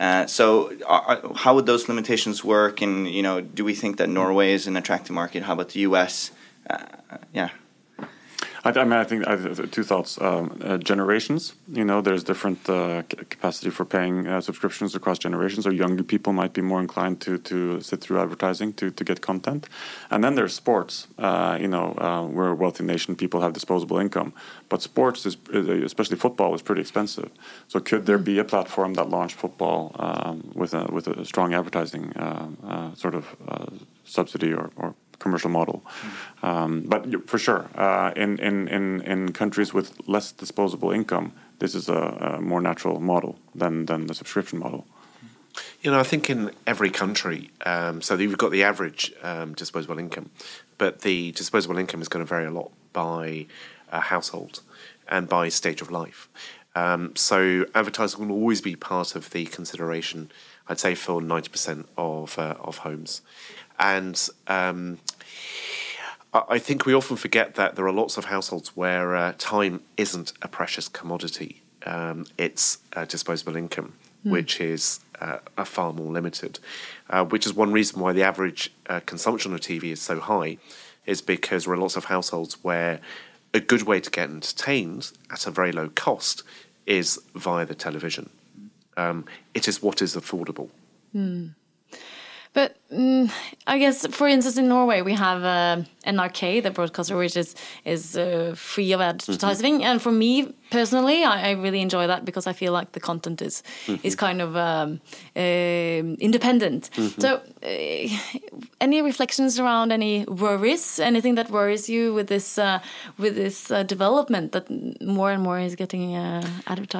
Uh, 0.00 0.26
so, 0.26 0.72
are, 0.86 1.02
are- 1.10 1.34
how 1.34 1.54
would 1.54 1.66
those 1.66 1.88
limitations 1.88 2.42
work? 2.44 2.80
And 2.82 3.08
you 3.08 3.22
know, 3.22 3.40
do 3.40 3.64
we 3.64 3.74
think 3.74 3.96
that 3.98 4.08
Norway 4.08 4.52
is 4.52 4.66
an 4.66 4.76
attractive 4.76 5.14
market? 5.14 5.42
How 5.42 5.52
about 5.52 5.68
the 5.70 5.80
U.S.? 5.80 6.30
Uh, 6.70 6.78
yeah. 7.34 7.50
I, 8.64 8.70
I 8.70 8.84
mean, 8.84 8.92
I 8.94 9.04
think 9.04 9.26
I, 9.28 9.36
two 9.66 9.82
thoughts. 9.82 10.20
Um, 10.20 10.58
uh, 10.64 10.78
generations, 10.78 11.54
you 11.68 11.84
know, 11.84 12.00
there's 12.00 12.24
different 12.24 12.68
uh, 12.68 13.02
capacity 13.02 13.70
for 13.70 13.84
paying 13.84 14.26
uh, 14.26 14.40
subscriptions 14.40 14.94
across 14.94 15.18
generations. 15.18 15.64
So 15.64 15.70
younger 15.70 16.02
people 16.02 16.32
might 16.32 16.54
be 16.54 16.62
more 16.62 16.80
inclined 16.80 17.20
to 17.22 17.38
to 17.38 17.80
sit 17.80 18.00
through 18.00 18.20
advertising 18.20 18.72
to, 18.74 18.90
to 18.90 19.04
get 19.04 19.20
content. 19.20 19.68
And 20.10 20.24
then 20.24 20.34
there's 20.34 20.54
sports. 20.54 21.06
Uh, 21.18 21.58
you 21.60 21.68
know, 21.68 21.94
uh, 21.98 22.26
we're 22.26 22.50
a 22.50 22.54
wealthy 22.54 22.84
nation. 22.84 23.16
People 23.16 23.40
have 23.40 23.52
disposable 23.52 23.98
income, 23.98 24.32
but 24.68 24.80
sports 24.82 25.26
is, 25.26 25.36
is 25.50 25.68
especially 25.84 26.16
football 26.16 26.54
is 26.54 26.62
pretty 26.62 26.80
expensive. 26.80 27.30
So 27.68 27.80
could 27.80 28.06
there 28.06 28.18
be 28.18 28.38
a 28.38 28.44
platform 28.44 28.94
that 28.94 29.10
launched 29.10 29.36
football 29.36 29.94
um, 29.98 30.52
with 30.54 30.72
a 30.74 30.84
with 30.90 31.06
a 31.06 31.24
strong 31.24 31.52
advertising 31.52 32.12
uh, 32.16 32.48
uh, 32.66 32.94
sort 32.94 33.14
of 33.14 33.24
uh, 33.46 33.66
subsidy 34.04 34.52
or, 34.54 34.70
or 34.76 34.94
commercial 35.24 35.50
model. 35.50 35.78
Um, 36.42 36.70
but 36.92 37.00
for 37.30 37.38
sure, 37.46 37.62
uh, 37.74 38.12
in, 38.14 38.38
in, 38.48 38.68
in, 38.68 38.84
in 39.12 39.32
countries 39.32 39.74
with 39.74 39.88
less 40.06 40.26
disposable 40.32 40.90
income, 41.00 41.32
this 41.58 41.74
is 41.74 41.88
a, 41.88 42.02
a 42.36 42.40
more 42.40 42.60
natural 42.60 43.00
model 43.00 43.32
than, 43.54 43.86
than 43.86 44.06
the 44.06 44.14
subscription 44.14 44.58
model. 44.58 44.86
You 45.82 45.90
know, 45.90 46.00
I 46.00 46.02
think 46.02 46.30
in 46.30 46.50
every 46.66 46.90
country, 46.90 47.50
um, 47.64 48.02
so 48.02 48.16
you've 48.16 48.38
got 48.44 48.50
the 48.50 48.64
average 48.64 49.12
um, 49.22 49.54
disposable 49.54 49.98
income, 49.98 50.30
but 50.78 51.00
the 51.00 51.32
disposable 51.32 51.78
income 51.78 52.02
is 52.02 52.08
going 52.08 52.24
to 52.24 52.28
vary 52.28 52.46
a 52.46 52.50
lot 52.50 52.70
by 52.92 53.46
household 53.90 54.60
and 55.08 55.28
by 55.28 55.48
stage 55.48 55.80
of 55.80 55.90
life. 55.90 56.28
Um, 56.74 57.14
so 57.14 57.66
advertising 57.74 58.28
will 58.28 58.34
always 58.34 58.60
be 58.60 58.74
part 58.76 59.14
of 59.14 59.30
the 59.30 59.44
consideration, 59.46 60.30
I'd 60.68 60.80
say, 60.80 60.94
for 60.94 61.20
90% 61.20 61.84
of, 61.96 62.38
uh, 62.38 62.56
of 62.60 62.78
homes. 62.78 63.22
And 63.78 64.16
um, 64.48 64.98
I 66.34 66.58
think 66.58 66.84
we 66.84 66.94
often 66.94 67.16
forget 67.16 67.54
that 67.54 67.76
there 67.76 67.86
are 67.86 67.92
lots 67.92 68.16
of 68.16 68.24
households 68.24 68.76
where 68.76 69.14
uh, 69.14 69.34
time 69.38 69.82
isn't 69.96 70.32
a 70.42 70.48
precious 70.48 70.88
commodity. 70.88 71.62
Um, 71.86 72.26
it's 72.36 72.78
uh, 72.94 73.04
disposable 73.04 73.56
income, 73.56 73.94
which 74.24 74.60
is 74.60 75.00
uh, 75.20 75.38
a 75.56 75.64
far 75.64 75.92
more 75.92 76.10
limited. 76.10 76.58
Uh, 77.08 77.24
which 77.24 77.46
is 77.46 77.52
one 77.54 77.72
reason 77.72 78.00
why 78.00 78.12
the 78.12 78.24
average 78.24 78.72
uh, 78.88 79.00
consumption 79.06 79.54
of 79.54 79.60
TV 79.60 79.84
is 79.84 80.02
so 80.02 80.18
high, 80.18 80.58
is 81.06 81.22
because 81.22 81.64
there 81.64 81.74
are 81.74 81.78
lots 81.78 81.96
of 81.96 82.06
households 82.06 82.64
where 82.64 83.00
a 83.52 83.60
good 83.60 83.82
way 83.82 84.00
to 84.00 84.10
get 84.10 84.28
entertained 84.28 85.12
at 85.30 85.46
a 85.46 85.50
very 85.50 85.70
low 85.70 85.88
cost 85.90 86.42
is 86.86 87.20
via 87.36 87.64
the 87.64 87.74
television. 87.74 88.28
Um, 88.96 89.24
it 89.54 89.68
is 89.68 89.82
what 89.82 90.02
is 90.02 90.16
affordable. 90.16 90.70
But 92.54 92.76
mm, 92.90 93.30
I 93.66 93.78
guess, 93.78 94.06
for 94.06 94.28
instance, 94.28 94.56
in 94.56 94.68
Norway 94.68 95.02
we 95.02 95.12
have 95.14 95.42
uh, 95.42 95.82
NRK, 96.06 96.62
the 96.62 96.70
broadcaster, 96.70 97.16
which 97.16 97.36
is 97.36 97.54
is 97.84 98.16
uh, 98.16 98.54
free 98.56 98.92
of 98.92 99.00
advertising. 99.00 99.84
And 99.84 100.00
for 100.00 100.12
me 100.12 100.54
personally, 100.74 101.24
I, 101.24 101.50
I 101.50 101.52
really 101.64 101.80
enjoy 101.80 102.06
that 102.06 102.24
because 102.24 102.46
I 102.50 102.52
feel 102.52 102.72
like 102.72 102.92
the 102.92 103.00
content 103.00 103.40
is 103.42 103.62
is 104.02 104.14
kind 104.16 104.40
of 104.40 104.50
um, 104.56 105.00
um 105.36 106.06
independent. 106.28 106.90
So, 107.18 107.28
uh, 107.62 108.08
any 108.80 109.02
reflections 109.02 109.60
around 109.60 109.92
any 109.92 110.24
worries? 110.24 111.00
Anything 111.00 111.36
that 111.36 111.48
worries 111.50 111.88
you 111.88 112.14
with 112.14 112.26
this 112.26 112.58
uh, 112.58 112.78
with 113.18 113.34
this 113.36 113.70
uh, 113.70 113.82
development 113.94 114.52
that 114.52 114.64
more 115.00 115.30
and 115.34 115.42
more 115.42 115.58
is 115.68 115.74
getting 115.76 116.16
uh, 116.16 116.42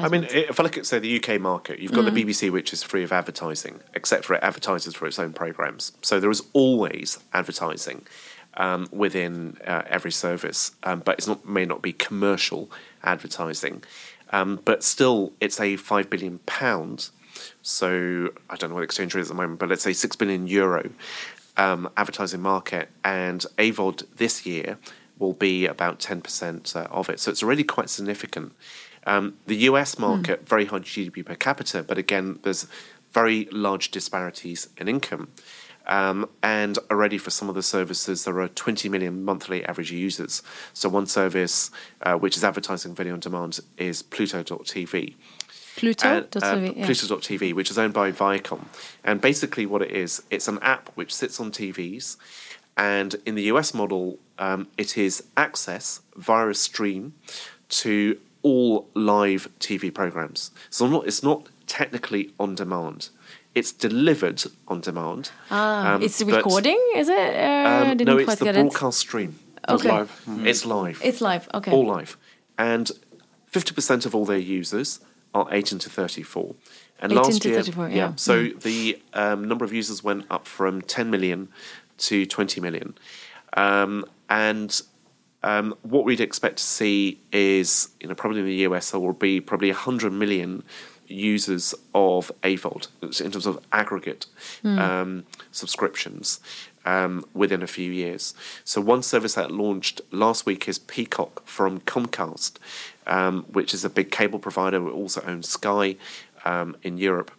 I 0.04 0.08
mean, 0.08 0.24
if 0.30 0.60
I 0.60 0.62
look 0.62 0.78
at, 0.78 0.86
say, 0.86 0.98
the 0.98 1.12
UK 1.18 1.40
market, 1.40 1.78
you've 1.80 1.92
got 1.92 2.04
the 2.04 2.16
BBC, 2.24 2.50
which 2.50 2.72
is 2.72 2.82
free 2.82 3.04
of 3.04 3.12
advertising, 3.12 3.80
except 3.94 4.24
for 4.24 4.34
it 4.34 4.42
advertises 4.42 4.94
for 4.94 5.06
its 5.06 5.18
own 5.18 5.32
programmes. 5.32 5.92
So 6.02 6.20
there 6.20 6.30
is 6.30 6.42
always 6.52 7.18
advertising 7.32 8.06
um, 8.56 8.88
within 8.92 9.56
uh, 9.66 9.82
every 9.86 10.12
service, 10.12 10.72
um, 10.82 11.00
but 11.04 11.18
it's 11.18 11.26
not 11.26 11.46
may 11.46 11.64
not 11.64 11.82
be 11.82 11.92
commercial 11.92 12.70
advertising. 13.02 13.82
Um, 14.30 14.60
but 14.64 14.82
still, 14.82 15.32
it's 15.40 15.60
a 15.60 15.76
five 15.76 16.10
billion 16.10 16.38
pound. 16.40 17.10
So 17.62 18.30
I 18.48 18.56
don't 18.56 18.70
know 18.70 18.74
what 18.74 18.80
the 18.80 18.84
exchange 18.84 19.14
rate 19.14 19.22
is 19.22 19.30
at 19.30 19.36
the 19.36 19.42
moment, 19.42 19.58
but 19.58 19.68
let's 19.68 19.82
say 19.82 19.92
six 19.92 20.16
billion 20.16 20.46
euro 20.46 20.90
um, 21.56 21.88
advertising 21.96 22.40
market, 22.40 22.88
and 23.02 23.44
AVOD 23.58 24.04
this 24.16 24.46
year 24.46 24.78
will 25.18 25.34
be 25.34 25.66
about 25.66 26.00
ten 26.00 26.20
percent 26.20 26.74
uh, 26.76 26.86
of 26.90 27.08
it. 27.08 27.20
So 27.20 27.30
it's 27.30 27.42
already 27.42 27.64
quite 27.64 27.90
significant. 27.90 28.52
Um, 29.06 29.34
the 29.46 29.56
US 29.68 29.98
market, 29.98 30.48
very 30.48 30.64
high 30.64 30.78
GDP 30.78 31.26
per 31.26 31.34
capita, 31.34 31.82
but 31.82 31.98
again, 31.98 32.38
there's 32.42 32.66
very 33.12 33.46
large 33.52 33.90
disparities 33.90 34.68
in 34.76 34.88
income. 34.88 35.28
Um, 35.86 36.28
and 36.42 36.78
already 36.90 37.18
for 37.18 37.30
some 37.30 37.48
of 37.48 37.54
the 37.54 37.62
services, 37.62 38.24
there 38.24 38.40
are 38.40 38.48
20 38.48 38.88
million 38.88 39.24
monthly 39.24 39.64
average 39.64 39.92
users. 39.92 40.42
So 40.72 40.88
one 40.88 41.06
service, 41.06 41.70
uh, 42.02 42.14
which 42.14 42.36
is 42.36 42.44
advertising 42.44 42.94
video 42.94 43.14
on 43.14 43.20
demand, 43.20 43.60
is 43.76 44.02
Pluto.tv. 44.02 45.14
Pluto. 45.76 46.08
And, 46.08 46.26
that's 46.30 46.44
uh, 46.44 46.72
yeah. 46.76 46.86
Pluto.tv, 46.86 47.52
which 47.52 47.70
is 47.70 47.78
owned 47.78 47.92
by 47.92 48.12
Viacom. 48.12 48.66
And 49.02 49.20
basically, 49.20 49.66
what 49.66 49.82
it 49.82 49.90
is, 49.90 50.22
it's 50.30 50.48
an 50.48 50.58
app 50.62 50.90
which 50.94 51.14
sits 51.14 51.40
on 51.40 51.50
TVs. 51.50 52.16
And 52.76 53.16
in 53.26 53.34
the 53.34 53.44
US 53.44 53.74
model, 53.74 54.18
um, 54.38 54.68
it 54.78 54.96
is 54.96 55.24
access 55.36 56.00
via 56.16 56.48
a 56.48 56.54
stream 56.54 57.14
to 57.68 58.18
all 58.42 58.88
live 58.94 59.48
TV 59.58 59.92
programs. 59.92 60.50
So 60.70 60.86
not, 60.86 61.06
it's 61.06 61.22
not 61.22 61.48
technically 61.66 62.32
on 62.38 62.54
demand. 62.54 63.08
It's 63.54 63.72
delivered 63.72 64.42
on 64.66 64.80
demand. 64.80 65.30
Ah, 65.50 65.94
um, 65.94 66.02
it's 66.02 66.22
but, 66.22 66.34
recording, 66.34 66.80
is 66.96 67.08
it? 67.08 67.36
Uh, 67.36 67.90
Um, 67.90 67.96
didn't 67.96 68.06
no, 68.06 68.18
it's 68.18 68.24
quite 68.26 68.38
the 68.38 68.44
get 68.46 68.54
broadcast 68.54 68.98
stream. 68.98 69.38
Okay. 69.68 69.88
live. 69.88 70.22
It's 70.44 70.66
live. 70.66 71.00
It's 71.02 71.20
live. 71.20 71.48
Okay. 71.54 71.72
All 71.72 71.86
live. 71.86 72.16
And 72.58 72.90
50% 73.52 74.06
of 74.06 74.14
all 74.14 74.24
their 74.24 74.38
users 74.38 75.00
are 75.34 75.46
18 75.50 75.78
to 75.80 75.90
34. 75.90 76.54
And 77.00 77.12
18 77.12 77.22
last 77.22 77.42
to 77.42 77.48
year, 77.48 77.58
34, 77.58 77.88
yeah. 77.90 78.08
Mm. 78.08 78.20
So 78.20 78.48
the 78.48 79.00
um, 79.12 79.46
number 79.46 79.64
of 79.64 79.72
users 79.72 80.02
went 80.02 80.26
up 80.30 80.46
from 80.46 80.82
10 80.82 81.10
million 81.10 81.48
to 81.98 82.26
20 82.26 82.60
million. 82.60 82.94
Um, 83.56 84.04
and 84.28 84.80
um, 85.42 85.76
what 85.82 86.04
we'd 86.04 86.20
expect 86.20 86.58
to 86.58 86.62
see 86.64 87.20
is, 87.32 87.90
you 88.00 88.08
know, 88.08 88.14
probably 88.14 88.40
in 88.40 88.46
the 88.46 88.54
US, 88.68 88.90
there 88.90 89.00
will 89.00 89.12
be 89.12 89.40
probably 89.40 89.70
100 89.70 90.12
million 90.12 90.62
users 91.06 91.74
of 91.94 92.30
AVOD 92.42 92.88
in 93.20 93.30
terms 93.30 93.46
of 93.46 93.58
aggregate 93.72 94.26
mm. 94.62 94.78
um, 94.78 95.24
subscriptions 95.52 96.40
um, 96.84 97.24
within 97.34 97.62
a 97.62 97.66
few 97.66 97.90
years. 97.90 98.34
So, 98.64 98.80
one 98.80 99.02
service 99.02 99.34
that 99.34 99.50
launched 99.50 100.00
last 100.10 100.46
week 100.46 100.68
is 100.68 100.78
Peacock 100.78 101.46
from 101.46 101.80
Comcast, 101.80 102.56
um, 103.06 103.44
which 103.50 103.74
is 103.74 103.84
a 103.84 103.90
big 103.90 104.10
cable 104.10 104.38
provider 104.38 104.80
who 104.80 104.90
also 104.90 105.22
owns 105.26 105.48
Sky 105.48 105.96
um, 106.44 106.76
in 106.82 106.98
Europe. 106.98 107.30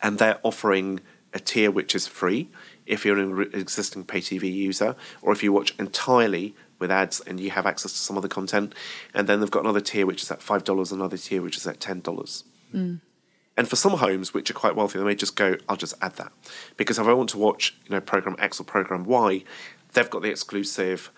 And 0.00 0.18
they're 0.18 0.40
offering 0.42 1.00
a 1.32 1.40
tier 1.40 1.70
which 1.70 1.94
is 1.94 2.06
free 2.06 2.48
if 2.86 3.04
you're 3.04 3.18
an 3.18 3.50
existing 3.54 4.04
pay 4.04 4.20
TV 4.20 4.52
user 4.52 4.96
or 5.22 5.32
if 5.32 5.42
you 5.42 5.52
watch 5.52 5.74
entirely 5.78 6.54
with 6.78 6.90
ads 6.90 7.20
and 7.20 7.38
you 7.38 7.50
have 7.50 7.64
access 7.64 7.92
to 7.92 7.98
some 7.98 8.16
of 8.16 8.22
the 8.22 8.28
content. 8.28 8.74
And 9.14 9.28
then 9.28 9.40
they've 9.40 9.50
got 9.50 9.62
another 9.62 9.80
tier 9.80 10.04
which 10.04 10.22
is 10.22 10.30
at 10.30 10.40
$5, 10.40 10.92
another 10.92 11.16
tier 11.16 11.40
which 11.40 11.56
is 11.56 11.66
at 11.66 11.78
$10. 11.78 12.42
Mm. 12.72 13.00
And 13.56 13.68
for 13.68 13.76
some 13.76 13.92
homes 13.92 14.32
which 14.32 14.50
are 14.50 14.54
quite 14.54 14.74
wealthy, 14.74 14.98
they 14.98 15.04
may 15.04 15.14
just 15.14 15.36
go, 15.36 15.56
I'll 15.68 15.76
just 15.76 15.94
add 16.00 16.16
that. 16.16 16.32
Because 16.76 16.98
if 16.98 17.06
I 17.06 17.12
want 17.12 17.30
to 17.30 17.38
watch, 17.38 17.76
you 17.84 17.90
know, 17.90 18.00
program 18.00 18.34
X 18.38 18.58
or 18.60 18.64
program 18.64 19.04
Y, 19.04 19.44
they've 19.92 20.08
got 20.08 20.22
the 20.22 20.30
exclusive, 20.30 21.10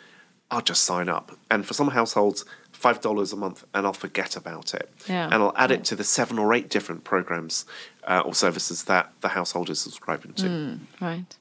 I'll 0.51 0.61
just 0.61 0.83
sign 0.83 1.09
up. 1.09 1.38
And 1.51 1.64
for 1.64 1.75
some 1.75 1.88
households, 1.88 2.45
five 2.73 3.01
dollars 3.01 3.33
a 3.33 3.37
month 3.37 3.64
and 3.73 3.87
I'll 3.87 3.93
forget 3.93 4.37
about 4.37 4.75
it. 4.75 4.90
Yeah. 5.09 5.27
And 5.27 5.35
I'll 5.35 5.55
add 5.57 5.71
it 5.71 5.85
to 5.85 5.97
the 5.97 6.05
seven 6.05 6.38
or 6.38 6.53
eight 6.53 6.69
different 6.69 7.05
programs 7.05 7.64
uh, 8.05 8.23
or 8.25 8.35
services 8.35 8.85
that 8.85 9.12
the 9.21 9.29
household 9.29 9.71
is 9.71 9.81
subscribing 9.81 10.35
to. 10.35 10.45
Mm, 10.45 10.79
right. 11.01 11.37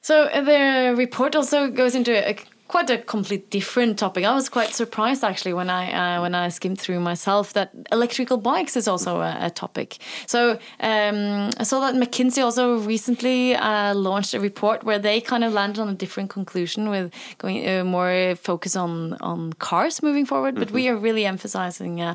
So 0.00 0.24
uh, 0.24 0.40
the 0.40 0.94
report 0.96 1.34
also 1.34 1.68
goes 1.68 1.94
into 1.94 2.12
a 2.12 2.36
quite 2.68 2.90
a 2.90 2.98
complete 2.98 3.50
different 3.50 3.98
topic. 3.98 4.24
I 4.24 4.34
was 4.34 4.48
quite 4.48 4.74
surprised 4.74 5.24
actually 5.24 5.54
when 5.54 5.70
I 5.70 5.92
uh, 5.92 6.22
when 6.22 6.34
I 6.34 6.48
skimmed 6.48 6.80
through 6.80 7.00
myself 7.00 7.52
that 7.52 7.70
electrical 7.92 8.36
bikes 8.36 8.76
is 8.76 8.88
also 8.88 9.20
a, 9.20 9.36
a 9.40 9.50
topic. 9.50 9.98
So 10.26 10.58
um, 10.80 11.50
I 11.58 11.64
saw 11.64 11.80
that 11.80 11.94
McKinsey 11.94 12.42
also 12.42 12.78
recently 12.78 13.54
uh, 13.54 13.94
launched 13.94 14.34
a 14.34 14.40
report 14.40 14.84
where 14.84 14.98
they 14.98 15.20
kind 15.20 15.44
of 15.44 15.52
landed 15.52 15.80
on 15.80 15.88
a 15.88 15.94
different 15.94 16.30
conclusion 16.30 16.90
with 16.90 17.12
going 17.38 17.68
uh, 17.68 17.84
more 17.84 18.34
focus 18.36 18.76
on 18.76 19.14
on 19.20 19.52
cars 19.54 20.02
moving 20.02 20.26
forward. 20.26 20.54
But 20.54 20.70
we 20.70 20.88
are 20.88 20.96
really 20.96 21.24
emphasizing. 21.24 22.00
Uh, 22.00 22.14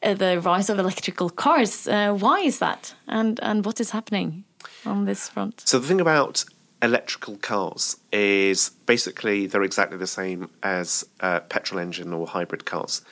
uh, 0.00 0.14
the 0.14 0.40
rise 0.40 0.70
of 0.70 0.78
electrical 0.78 1.28
cars. 1.28 1.88
Uh, 1.88 2.14
why 2.14 2.38
is 2.38 2.58
that? 2.58 2.94
And 3.08 3.40
and 3.42 3.64
what 3.64 3.80
is 3.80 3.90
happening 3.90 4.44
on 4.84 5.06
this 5.06 5.28
front? 5.28 5.62
So 5.66 5.80
the 5.80 5.88
thing 5.88 6.00
about 6.00 6.44
electrical 6.82 7.36
cars 7.36 7.96
is 8.12 8.70
basically 8.86 9.46
they're 9.46 9.62
exactly 9.62 9.96
the 9.98 10.06
same 10.06 10.48
as 10.62 11.04
uh, 11.20 11.40
petrol 11.40 11.80
engine 11.80 12.12
or 12.12 12.26
hybrid 12.26 12.64
cars. 12.64 13.02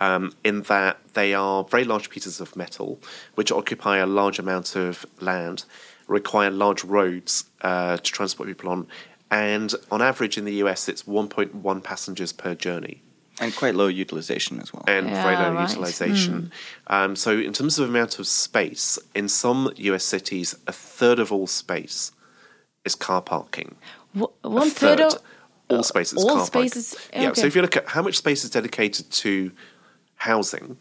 Um, 0.00 0.32
in 0.42 0.62
that 0.62 0.98
they 1.14 1.34
are 1.34 1.62
very 1.64 1.84
large 1.84 2.10
pieces 2.10 2.40
of 2.40 2.56
metal 2.56 2.98
which 3.36 3.52
occupy 3.52 3.98
a 3.98 4.06
large 4.06 4.40
amount 4.40 4.74
of 4.74 5.06
land, 5.20 5.64
require 6.08 6.50
large 6.50 6.82
roads 6.84 7.44
uh, 7.62 7.96
to 7.96 8.02
transport 8.02 8.48
people 8.48 8.70
on, 8.70 8.88
and 9.30 9.72
on 9.92 10.02
average 10.02 10.36
in 10.36 10.44
the 10.44 10.54
US 10.54 10.88
it's 10.88 11.04
1.1 11.04 11.82
passengers 11.82 12.32
per 12.32 12.54
journey 12.56 13.02
And 13.40 13.54
quite 13.54 13.76
low 13.76 13.86
utilization 13.86 14.60
as 14.60 14.72
well. 14.72 14.84
and 14.88 15.08
very 15.08 15.36
low 15.36 15.54
right. 15.54 15.68
utilization. 15.68 16.50
Um, 16.88 17.14
so, 17.16 17.38
in 17.38 17.52
terms 17.52 17.78
of 17.78 17.88
amount 17.88 18.18
of 18.18 18.26
space, 18.26 18.98
in 19.14 19.28
some 19.28 19.72
US 19.76 20.04
cities, 20.04 20.56
a 20.66 20.72
third 20.72 21.20
of 21.20 21.32
all 21.32 21.46
space 21.46 22.12
is 22.84 22.94
car 22.94 23.22
parking. 23.22 23.76
One 24.42 24.70
third 24.70 25.00
of 25.00 25.14
all 25.68 25.82
space 25.82 26.12
is 26.12 26.18
all 26.22 26.28
car 26.36 26.36
parking. 26.50 26.68
spaces- 26.70 26.96
Yeah. 27.12 27.32
So, 27.32 27.46
if 27.46 27.56
you 27.56 27.62
look 27.62 27.76
at 27.76 27.88
how 27.88 28.02
much 28.02 28.16
space 28.16 28.44
is 28.44 28.50
dedicated 28.50 29.10
to 29.10 29.50
housing, 30.16 30.76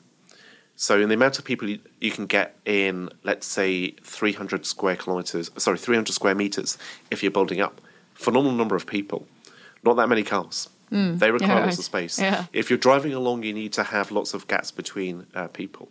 so 0.76 1.00
in 1.00 1.08
the 1.10 1.16
amount 1.16 1.40
of 1.40 1.46
people 1.46 1.70
you, 1.70 1.80
you 2.00 2.12
can 2.12 2.26
get 2.26 2.56
in, 2.66 3.10
let's 3.24 3.48
say, 3.48 3.92
300 4.04 4.66
square 4.66 4.96
kilometers, 4.96 5.50
sorry, 5.58 5.78
300 5.78 6.14
square 6.14 6.36
meters, 6.36 6.78
if 7.12 7.24
you're 7.24 7.32
building 7.32 7.62
up, 7.62 7.82
phenomenal 8.14 8.56
number 8.56 8.76
of 8.76 8.86
people, 8.86 9.26
not 9.84 9.96
that 9.98 10.08
many 10.10 10.24
cars. 10.24 10.70
They 10.92 11.32
require 11.32 11.50
Yeah, 11.50 11.56
lots 11.56 11.66
right. 11.70 11.80
of 11.80 11.86
space. 11.86 12.20
Yeah. 12.20 12.46
If 12.54 12.70
you're 12.70 12.78
driving 12.78 13.16
along, 13.16 13.42
you 13.42 13.52
need 13.52 13.74
to 13.74 13.84
have 13.84 14.12
lots 14.12 14.36
of 14.36 14.48
gaps 14.48 14.70
between 14.70 15.26
uh, 15.34 15.48
people. 15.48 15.90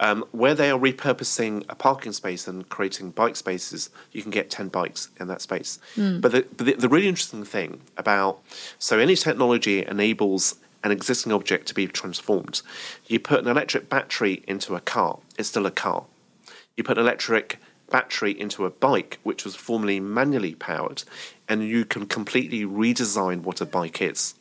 Um, 0.00 0.24
where 0.30 0.54
they 0.54 0.70
are 0.70 0.78
repurposing 0.78 1.64
a 1.68 1.74
parking 1.74 2.12
space 2.12 2.46
and 2.46 2.68
creating 2.68 3.10
bike 3.10 3.34
spaces, 3.34 3.90
you 4.12 4.22
can 4.22 4.30
get 4.30 4.48
10 4.48 4.68
bikes 4.68 5.08
in 5.18 5.26
that 5.26 5.40
space. 5.40 5.80
But, 6.20 6.30
the, 6.30 6.46
but 6.56 6.66
the, 6.66 6.74
the 6.74 6.88
really 6.88 7.08
interesting 7.08 7.44
thing 7.44 7.80
about 7.96 8.38
so 8.78 9.00
any 9.00 9.16
technology 9.16 9.84
enables 9.84 10.54
an 10.84 10.92
existing 10.92 11.32
object 11.32 11.66
to 11.68 11.74
be 11.74 11.88
transformed. 11.88 12.62
You 13.08 13.18
put 13.18 13.40
an 13.40 13.48
electric 13.48 13.88
battery 13.88 14.44
into 14.46 14.76
a 14.76 14.80
car, 14.80 15.18
it's 15.36 15.48
still 15.48 15.66
a 15.66 15.70
car. 15.72 16.04
You 16.76 16.84
put 16.84 16.96
an 16.96 17.04
electric 17.04 17.58
battery 17.90 18.38
into 18.38 18.64
a 18.64 18.70
bike, 18.70 19.18
which 19.22 19.44
was 19.44 19.56
formerly 19.56 19.98
manually 19.98 20.54
powered, 20.54 21.02
and 21.48 21.64
you 21.64 21.84
can 21.84 22.06
completely 22.06 22.64
redesign 22.64 23.40
what 23.42 23.60
a 23.60 23.66
bike 23.66 24.00
is. 24.00 24.34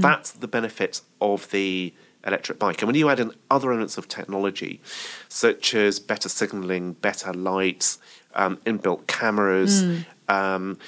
That's 0.00 0.30
the 0.30 0.48
benefit 0.48 1.00
of 1.20 1.50
the 1.50 1.92
electric 2.28 2.58
bike. 2.58 2.80
And 2.80 2.86
when 2.86 2.96
you 2.96 3.08
add 3.10 3.20
in 3.20 3.32
other 3.50 3.70
elements 3.70 3.98
of 3.98 4.06
technology, 4.08 4.80
such 5.28 5.74
as 5.74 5.98
better 5.98 6.28
signaling, 6.28 6.92
better 6.94 7.32
lights, 7.32 7.98
um, 8.34 8.58
inbuilt 8.64 9.06
cameras, 9.06 9.82
um, 10.28 10.78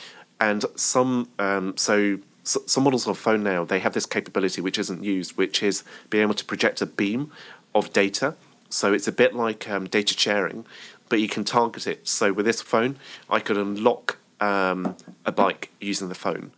and 0.40 0.64
some, 0.76 1.28
um, 1.38 1.76
so 1.76 2.18
some 2.42 2.84
models 2.84 3.06
of 3.06 3.18
phone 3.18 3.42
now 3.42 3.64
they 3.64 3.78
have 3.80 3.92
this 3.92 4.06
capability 4.06 4.60
which 4.60 4.78
isn't 4.78 5.04
used, 5.04 5.36
which 5.36 5.62
is 5.62 5.84
being 6.08 6.22
able 6.22 6.34
to 6.34 6.44
project 6.44 6.80
a 6.80 6.86
beam 6.86 7.30
of 7.74 7.92
data. 7.92 8.34
So 8.68 8.92
it's 8.92 9.08
a 9.08 9.12
bit 9.12 9.34
like 9.34 9.68
um, 9.68 9.86
data 9.86 10.14
sharing, 10.16 10.64
but 11.08 11.20
you 11.20 11.28
can 11.28 11.44
target 11.44 11.86
it. 11.86 12.08
So 12.08 12.32
with 12.32 12.46
this 12.46 12.62
phone, 12.62 12.96
I 13.28 13.40
could 13.40 13.58
unlock 13.58 14.18
um, 14.40 14.96
a 15.26 15.32
bike 15.32 15.70
using 15.80 16.08
the 16.08 16.14
phone. 16.14 16.52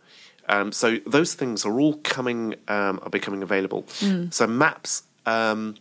Um, 0.53 0.71
so 0.71 0.99
those 1.07 1.33
things 1.33 1.65
are 1.65 1.79
all 1.79 1.95
coming, 2.03 2.55
um, 2.67 2.99
are 3.01 3.09
becoming 3.09 3.41
available. 3.41 3.85
So 4.29 4.45
maps, 4.45 5.03
um, 5.25 5.75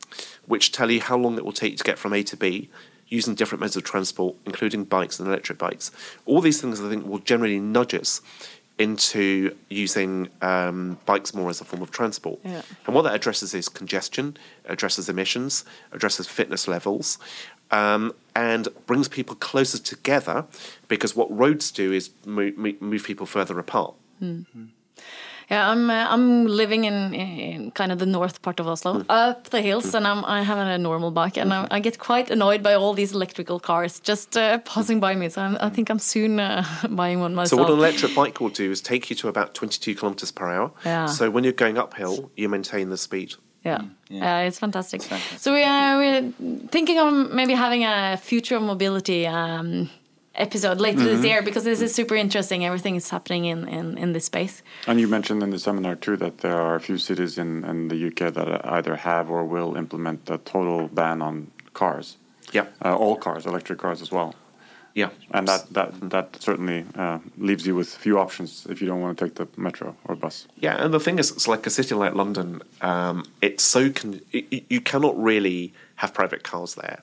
which 0.46 0.72
tell 0.72 0.90
you 0.90 1.00
how 1.00 1.18
long 1.18 1.36
it 1.36 1.44
will 1.44 1.52
take 1.52 1.76
to 1.76 1.84
get 1.84 1.98
from 1.98 2.12
A 2.14 2.22
to 2.22 2.36
B, 2.36 2.70
using 3.08 3.34
different 3.34 3.60
modes 3.60 3.76
of 3.76 3.84
transport, 3.84 4.34
including 4.46 4.84
bikes 4.84 5.18
and 5.18 5.28
electric 5.28 5.58
bikes. 5.58 5.90
All 6.24 6.40
these 6.40 6.58
things, 6.60 6.80
I 6.80 6.88
think, 6.88 7.06
will 7.06 7.18
generally 7.18 7.60
nudge 7.60 7.94
us 7.94 8.22
into 8.78 9.54
using 9.68 10.28
um, 10.40 10.98
bikes 11.04 11.34
more 11.34 11.50
as 11.50 11.60
a 11.60 11.64
form 11.64 11.82
of 11.82 11.90
transport. 11.90 12.40
Yeah. 12.42 12.62
And 12.86 12.94
what 12.94 13.02
that 13.02 13.14
addresses 13.14 13.52
is 13.54 13.68
congestion, 13.68 14.38
addresses 14.64 15.10
emissions, 15.10 15.66
addresses 15.92 16.26
fitness 16.26 16.66
levels, 16.66 17.18
um, 17.70 18.14
and 18.34 18.68
brings 18.86 19.08
people 19.08 19.36
closer 19.36 19.78
together 19.78 20.46
because 20.88 21.14
what 21.14 21.28
roads 21.36 21.70
do 21.70 21.92
is 21.92 22.10
move, 22.24 22.56
move 22.80 23.04
people 23.04 23.26
further 23.26 23.58
apart. 23.58 23.94
Yeah, 25.52 25.68
I'm 25.68 25.90
uh, 25.90 26.06
I'm 26.08 26.46
living 26.46 26.84
in, 26.84 27.12
in 27.14 27.70
kind 27.72 27.92
of 27.92 27.98
the 27.98 28.06
north 28.06 28.40
part 28.40 28.60
of 28.60 28.66
Oslo, 28.66 29.04
up 29.10 29.50
the 29.50 29.60
hills, 29.60 29.94
and 29.94 30.06
I'm, 30.06 30.24
I 30.24 30.42
have 30.42 30.56
a 30.56 30.78
normal 30.78 31.10
bike, 31.10 31.36
and 31.36 31.52
I, 31.52 31.68
I 31.70 31.80
get 31.80 31.98
quite 31.98 32.30
annoyed 32.30 32.62
by 32.62 32.72
all 32.74 32.94
these 32.94 33.12
electrical 33.12 33.60
cars 33.60 34.00
just 34.00 34.36
uh, 34.36 34.58
passing 34.58 35.00
by 35.00 35.14
me. 35.14 35.28
So 35.28 35.42
I'm, 35.42 35.58
I 35.60 35.68
think 35.68 35.90
I'm 35.90 35.98
soon 35.98 36.40
uh, 36.40 36.64
buying 36.90 37.20
one 37.20 37.34
myself. 37.34 37.50
So 37.50 37.56
what 37.62 37.70
an 37.70 37.78
electric 37.78 38.14
bike 38.14 38.40
will 38.40 38.48
do 38.48 38.70
is 38.70 38.80
take 38.80 39.10
you 39.10 39.16
to 39.16 39.28
about 39.28 39.54
22 39.54 39.94
kilometers 39.94 40.32
per 40.32 40.48
hour. 40.48 40.72
Yeah. 40.86 41.06
So 41.06 41.30
when 41.30 41.44
you're 41.44 41.52
going 41.52 41.76
uphill, 41.76 42.30
you 42.34 42.48
maintain 42.48 42.88
the 42.88 42.96
speed. 42.96 43.34
yeah. 43.64 43.82
yeah. 44.08 44.24
yeah, 44.24 44.46
it's 44.46 44.58
fantastic. 44.58 45.02
fantastic. 45.02 45.38
So 45.38 45.52
we 45.52 45.64
are 45.64 45.98
we're 45.98 46.32
thinking 46.68 46.98
of 46.98 47.32
maybe 47.32 47.52
having 47.52 47.84
a 47.84 48.16
future 48.16 48.56
of 48.56 48.62
mobility 48.62 49.26
um, 49.26 49.90
episode 50.35 50.80
later 50.80 50.99
Mm-hmm. 51.01 51.07
this 51.16 51.24
year 51.24 51.43
because 51.43 51.64
this 51.64 51.80
is 51.80 51.95
super 51.95 52.14
interesting. 52.14 52.64
Everything 52.64 52.97
is 52.97 53.11
happening 53.11 53.45
in, 53.47 53.68
in, 53.68 53.99
in 53.99 54.12
this 54.12 54.24
space. 54.26 54.62
And 54.87 54.99
you 55.01 55.09
mentioned 55.09 55.43
in 55.43 55.51
the 55.51 55.59
seminar 55.59 55.97
too 55.97 56.16
that 56.18 56.39
there 56.39 56.61
are 56.61 56.74
a 56.74 56.80
few 56.80 56.99
cities 56.99 57.39
in, 57.39 57.64
in 57.64 57.89
the 57.89 58.07
UK 58.09 58.33
that 58.35 58.66
either 58.66 58.97
have 58.97 59.30
or 59.30 59.45
will 59.45 59.76
implement 59.76 60.28
a 60.30 60.39
total 60.39 60.89
ban 60.89 61.22
on 61.22 61.51
cars, 61.74 62.16
Yeah. 62.53 62.66
uh, 62.85 62.95
all 62.97 63.16
cars, 63.16 63.47
electric 63.47 63.78
cars 63.78 64.01
as 64.03 64.11
well. 64.11 64.35
Yeah. 64.95 65.09
And 65.30 65.49
that 65.49 65.72
that 65.72 66.11
that 66.11 66.37
certainly 66.43 66.85
uh, 66.97 67.18
leaves 67.39 67.66
you 67.66 67.74
with 67.74 67.89
few 67.89 68.18
options 68.18 68.66
if 68.68 68.83
you 68.83 68.87
don't 68.89 69.01
want 69.01 69.16
to 69.16 69.24
take 69.24 69.37
the 69.37 69.49
metro 69.57 69.97
or 70.05 70.14
bus. 70.14 70.47
Yeah, 70.61 70.85
and 70.85 70.93
the 70.93 71.01
thing 71.01 71.18
is, 71.18 71.30
it's 71.30 71.49
like 71.49 71.66
a 71.66 71.70
city 71.70 71.95
like 71.95 72.14
London. 72.14 72.61
Um, 72.83 73.24
it's 73.41 73.64
so 73.64 73.91
con- 73.91 74.20
y- 74.35 74.45
y- 74.53 74.64
you 74.68 74.83
cannot 74.83 75.14
really 75.16 75.72
have 75.97 76.12
private 76.12 76.43
cars 76.43 76.74
there. 76.74 77.01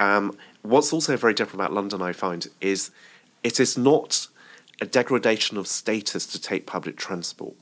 Um, 0.00 0.36
what's 0.62 0.92
also 0.92 1.16
very 1.16 1.34
different 1.34 1.60
about 1.60 1.72
London, 1.72 2.02
I 2.02 2.12
find, 2.12 2.46
is 2.60 2.90
it 3.42 3.60
is 3.60 3.76
not 3.78 4.28
a 4.80 4.86
degradation 4.86 5.56
of 5.56 5.66
status 5.66 6.26
to 6.26 6.40
take 6.40 6.66
public 6.66 6.96
transport. 6.96 7.54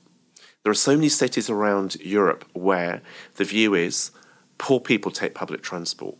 There 0.63 0.71
are 0.71 0.75
so 0.75 0.95
many 0.97 1.09
cities 1.09 1.49
around 1.49 1.97
Europe 1.97 2.45
where 2.53 3.03
the 3.37 3.45
view 3.45 3.75
is 3.75 4.11
poor 4.59 4.81
people 4.81 5.11
take 5.11 5.35
public 5.35 5.63
transport. 5.63 6.17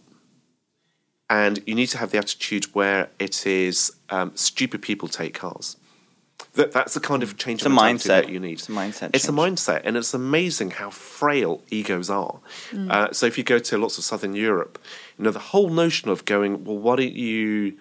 And 1.31 1.63
you 1.67 1.75
need 1.75 1.89
to 1.89 1.99
have 1.99 2.11
the 2.11 2.19
attitude 2.19 2.65
where 2.75 3.11
it 3.19 3.47
is 3.47 3.93
um, 4.09 4.33
stupid 4.35 4.81
people 4.81 5.09
take 5.09 5.35
cars. 5.35 5.77
That, 6.55 6.73
that's 6.73 6.95
the 6.95 7.01
kind 7.01 7.23
of 7.23 7.37
change 7.37 7.61
It's 7.61 7.67
of 7.67 7.73
a 7.73 7.75
mindset. 7.75 8.29
you 8.29 8.41
need. 8.41 8.55
It's 8.55 8.69
a 8.69 8.73
mindset 8.73 9.11
It's 9.15 9.29
a 9.29 9.33
mindset, 9.33 9.83
and 9.85 9.97
it's 9.97 10.15
amazing 10.15 10.73
how 10.73 10.91
frail 10.91 11.63
egos 11.71 12.11
are. 12.11 12.41
Uh, 12.89 13.13
so 13.13 13.27
if 13.27 13.39
you 13.39 13.45
go 13.45 13.59
to 13.59 13.79
lots 13.79 13.99
of 13.99 14.05
Southern 14.05 14.35
Europe, 14.35 14.79
you 15.17 15.25
know 15.25 15.31
the 15.31 15.39
whole 15.39 15.69
notion 15.69 16.09
of 16.09 16.25
going, 16.25 16.65
well, 16.65 16.79
why 16.79 16.97
don't 16.97 17.13
you 17.13 17.77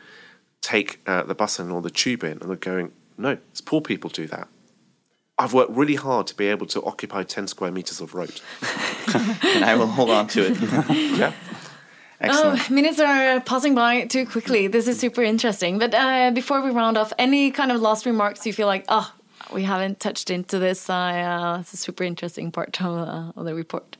take 0.61 0.99
uh, 1.07 1.23
the 1.23 1.35
bus 1.35 1.59
in 1.59 1.71
or 1.71 1.81
the 1.81 1.89
tube 1.89 2.23
in? 2.23 2.33
And 2.33 2.49
they're 2.49 2.55
going, 2.55 2.91
no, 3.17 3.37
it's 3.51 3.61
poor 3.61 3.81
people 3.81 4.09
do 4.09 4.27
that. 4.27 4.47
I've 5.39 5.53
worked 5.53 5.71
really 5.71 5.95
hard 5.95 6.25
to 6.27 6.35
be 6.35 6.47
able 6.47 6.65
to 6.67 6.81
occupy 6.83 7.21
10 7.21 7.47
square 7.47 7.71
meters 7.71 8.01
of 8.01 8.15
road. 8.15 8.41
and 9.13 9.63
I 9.63 9.75
will 9.75 9.85
hold 9.85 10.09
on 10.09 10.27
to 10.29 10.47
it. 10.51 10.59
yeah. 11.19 11.31
Excellent. 12.19 12.71
Oh, 12.71 12.73
minutes 12.73 12.99
are 12.99 13.39
passing 13.41 13.75
by 13.75 14.05
too 14.05 14.25
quickly. 14.25 14.67
This 14.67 14.87
is 14.87 14.99
super 14.99 15.21
interesting. 15.21 15.77
But 15.77 15.93
uh, 15.93 16.31
before 16.31 16.61
we 16.61 16.71
round 16.71 16.97
off, 16.97 17.13
any 17.19 17.51
kind 17.51 17.71
of 17.71 17.79
last 17.81 18.05
remarks 18.05 18.45
you 18.45 18.53
feel 18.53 18.67
like, 18.67 18.85
oh, 18.89 19.13
we 19.53 19.63
haven't 19.63 19.99
touched 19.99 20.29
into 20.31 20.57
this? 20.57 20.89
Uh, 20.89 21.57
it's 21.61 21.73
a 21.73 21.77
super 21.77 22.03
interesting 22.03 22.51
part 22.51 22.81
of, 22.81 23.07
uh, 23.07 23.31
of 23.39 23.45
the 23.45 23.53
report. 23.53 23.97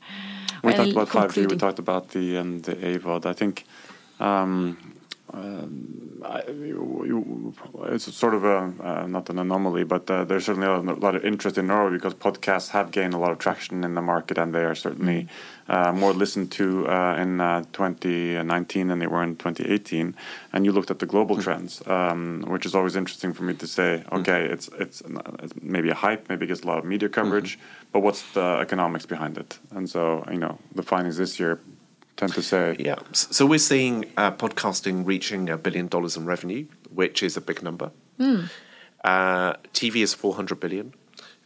We 0.64 0.72
talked 0.74 0.90
about 0.90 1.08
5G. 1.08 1.48
We 1.50 1.56
talked 1.56 1.78
about 1.78 2.08
the 2.08 2.38
um, 2.38 2.60
the 2.62 2.74
AVOD. 2.74 3.24
I 3.26 3.32
think 3.32 3.64
um, 4.18 4.76
um, 5.32 6.22
I, 6.24 6.42
you, 6.48 7.04
you- 7.06 7.54
it's 7.92 8.12
sort 8.14 8.34
of 8.34 8.44
a 8.44 8.72
uh, 8.82 9.06
not 9.06 9.30
an 9.30 9.38
anomaly, 9.38 9.84
but 9.84 10.10
uh, 10.10 10.24
there's 10.24 10.46
certainly 10.46 10.66
a 10.66 10.80
lot 10.80 11.14
of 11.14 11.24
interest 11.24 11.56
in 11.58 11.68
Norway 11.68 11.92
because 11.96 12.14
podcasts 12.14 12.70
have 12.70 12.90
gained 12.90 13.14
a 13.14 13.18
lot 13.18 13.30
of 13.30 13.38
traction 13.38 13.84
in 13.84 13.94
the 13.94 14.02
market, 14.02 14.38
and 14.38 14.52
they 14.52 14.64
are 14.64 14.74
certainly 14.74 15.28
uh, 15.68 15.92
more 15.92 16.12
listened 16.12 16.50
to 16.52 16.88
uh, 16.88 17.16
in 17.16 17.40
uh, 17.40 17.62
2019 17.72 18.88
than 18.88 18.98
they 18.98 19.06
were 19.06 19.22
in 19.22 19.36
2018. 19.36 20.14
And 20.52 20.64
you 20.64 20.72
looked 20.72 20.90
at 20.90 20.98
the 20.98 21.06
global 21.06 21.36
trends, 21.36 21.86
um, 21.86 22.44
which 22.48 22.64
is 22.66 22.74
always 22.74 22.96
interesting 22.96 23.32
for 23.32 23.42
me 23.42 23.54
to 23.54 23.66
say. 23.66 24.02
Okay, 24.12 24.44
it's 24.44 24.68
it's 24.78 25.02
it's 25.42 25.52
maybe 25.60 25.90
a 25.90 25.94
hype, 25.94 26.28
maybe 26.28 26.44
it 26.44 26.48
gets 26.48 26.62
a 26.62 26.66
lot 26.66 26.78
of 26.78 26.84
media 26.84 27.08
coverage, 27.08 27.58
but 27.92 28.00
what's 28.00 28.22
the 28.32 28.58
economics 28.60 29.06
behind 29.06 29.36
it? 29.38 29.58
And 29.70 29.88
so 29.88 30.24
you 30.30 30.38
know 30.38 30.58
the 30.74 30.82
findings 30.82 31.16
this 31.16 31.38
year 31.38 31.60
tend 32.16 32.32
to 32.34 32.42
say 32.42 32.76
Yeah. 32.78 32.96
So 33.12 33.46
we're 33.46 33.58
seeing 33.58 34.06
uh, 34.16 34.32
podcasting 34.32 35.06
reaching 35.06 35.50
a 35.50 35.56
billion 35.56 35.88
dollars 35.88 36.16
in 36.16 36.24
revenue, 36.26 36.66
which 36.94 37.22
is 37.22 37.36
a 37.36 37.40
big 37.40 37.62
number. 37.62 37.90
Uh, 39.04 39.54
TV 39.72 40.02
is 40.02 40.12
400 40.14 40.58
billion. 40.58 40.92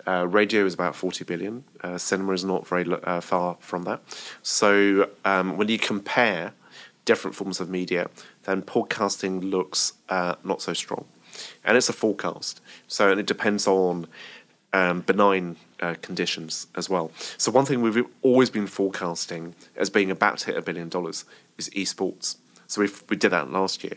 Uh, 0.07 0.27
radio 0.27 0.65
is 0.65 0.75
about 0.75 0.95
40 0.97 1.25
billion. 1.25 1.65
Uh, 1.81 1.99
cinema 1.99 2.33
is 2.33 2.45
not 2.45 2.67
very 2.67 2.85
uh, 3.05 3.21
far 3.21 3.57
from 3.61 3.85
that. 3.85 4.01
So 4.43 5.09
um, 5.25 5.57
when 5.57 5.69
you 5.69 5.79
compare 5.79 6.53
different 7.05 7.35
forms 7.37 7.61
of 7.61 7.69
media, 7.69 8.09
then 8.45 8.63
podcasting 8.63 9.51
looks 9.51 9.93
uh, 10.09 10.35
not 10.45 10.61
so 10.63 10.73
strong. 10.73 11.05
and 11.65 11.77
it's 11.77 11.89
a 11.89 11.93
forecast. 11.93 12.61
So 12.89 13.11
and 13.11 13.19
it 13.21 13.27
depends 13.27 13.67
on 13.67 14.07
um, 14.73 15.01
benign 15.03 15.57
uh, 15.81 15.95
conditions 16.03 16.67
as 16.77 16.89
well. 16.91 17.11
So 17.39 17.51
one 17.53 17.65
thing 17.65 17.81
we've 17.83 18.07
always 18.23 18.51
been 18.51 18.67
forecasting 18.67 19.55
as 19.77 19.91
being 19.91 20.11
about 20.11 20.39
to 20.39 20.47
hit 20.47 20.57
a 20.57 20.63
billion 20.63 20.89
dollars 20.89 21.25
is 21.59 21.69
esports. 21.71 22.37
So 22.67 22.81
we 22.83 22.89
we 23.09 23.17
did 23.17 23.31
that 23.31 23.51
last 23.51 23.85
year. 23.85 23.97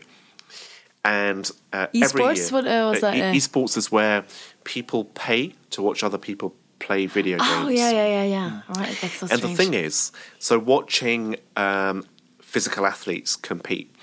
And 1.04 1.48
uh, 1.72 1.86
every 1.94 2.20
Esports? 2.22 2.36
year, 2.36 2.48
What, 2.50 2.66
uh, 2.66 2.90
was 2.90 3.00
that, 3.00 3.14
e- 3.14 3.38
esports 3.38 3.76
is 3.76 3.92
where 3.92 4.24
people 4.66 5.04
pay 5.04 5.54
to 5.70 5.80
watch 5.80 6.02
other 6.02 6.18
people 6.18 6.54
play 6.80 7.06
video 7.06 7.38
games. 7.38 7.50
Oh 7.50 7.68
yeah, 7.68 7.90
yeah, 7.90 8.06
yeah, 8.06 8.24
yeah. 8.24 8.60
All 8.68 8.74
right, 8.74 8.98
that's 9.00 9.14
so 9.14 9.28
And 9.30 9.40
the 9.40 9.54
thing 9.54 9.72
is, 9.72 10.12
so 10.38 10.58
watching 10.58 11.36
um, 11.56 12.04
physical 12.42 12.84
athletes 12.84 13.36
compete 13.36 13.94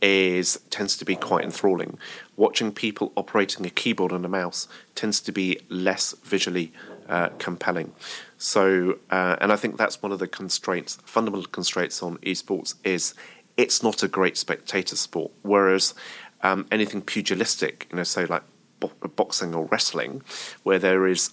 is 0.00 0.60
tends 0.70 0.96
to 0.96 1.04
be 1.04 1.16
quite 1.16 1.44
enthralling. 1.44 1.98
Watching 2.36 2.72
people 2.72 3.12
operating 3.16 3.66
a 3.66 3.70
keyboard 3.70 4.12
and 4.12 4.24
a 4.24 4.28
mouse 4.28 4.68
tends 4.94 5.20
to 5.20 5.32
be 5.32 5.60
less 5.68 6.14
visually 6.24 6.72
uh, 7.08 7.28
compelling. 7.38 7.92
So, 8.38 8.98
uh, 9.10 9.36
and 9.40 9.52
I 9.52 9.56
think 9.56 9.76
that's 9.76 10.02
one 10.02 10.12
of 10.12 10.18
the 10.18 10.28
constraints, 10.28 10.98
fundamental 11.04 11.46
constraints 11.46 12.02
on 12.02 12.18
esports 12.18 12.74
is 12.84 13.14
it's 13.56 13.82
not 13.82 14.02
a 14.02 14.08
great 14.08 14.36
spectator 14.36 14.96
sport. 14.96 15.32
Whereas 15.42 15.94
um, 16.42 16.66
anything 16.70 17.02
pugilistic, 17.02 17.88
you 17.90 17.96
know, 17.96 18.04
say 18.04 18.26
like 18.26 18.42
bo- 18.88 19.08
boxing 19.16 19.54
or 19.54 19.64
wrestling, 19.66 20.22
where 20.62 20.78
there 20.78 21.06
is 21.06 21.30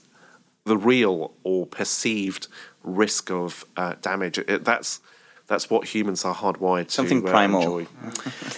the 0.65 0.77
real 0.77 1.31
or 1.43 1.65
perceived 1.65 2.47
risk 2.83 3.31
of 3.31 3.65
uh, 3.77 3.95
damage. 4.01 4.37
It, 4.37 4.63
that's 4.63 4.99
that's 5.47 5.67
what 5.69 5.87
humans 5.95 6.23
are 6.25 6.35
hardwired 6.35 6.91
Something 6.91 7.21
to 7.23 7.27
uh, 7.27 7.31
primal. 7.31 7.61
enjoy. 7.61 7.87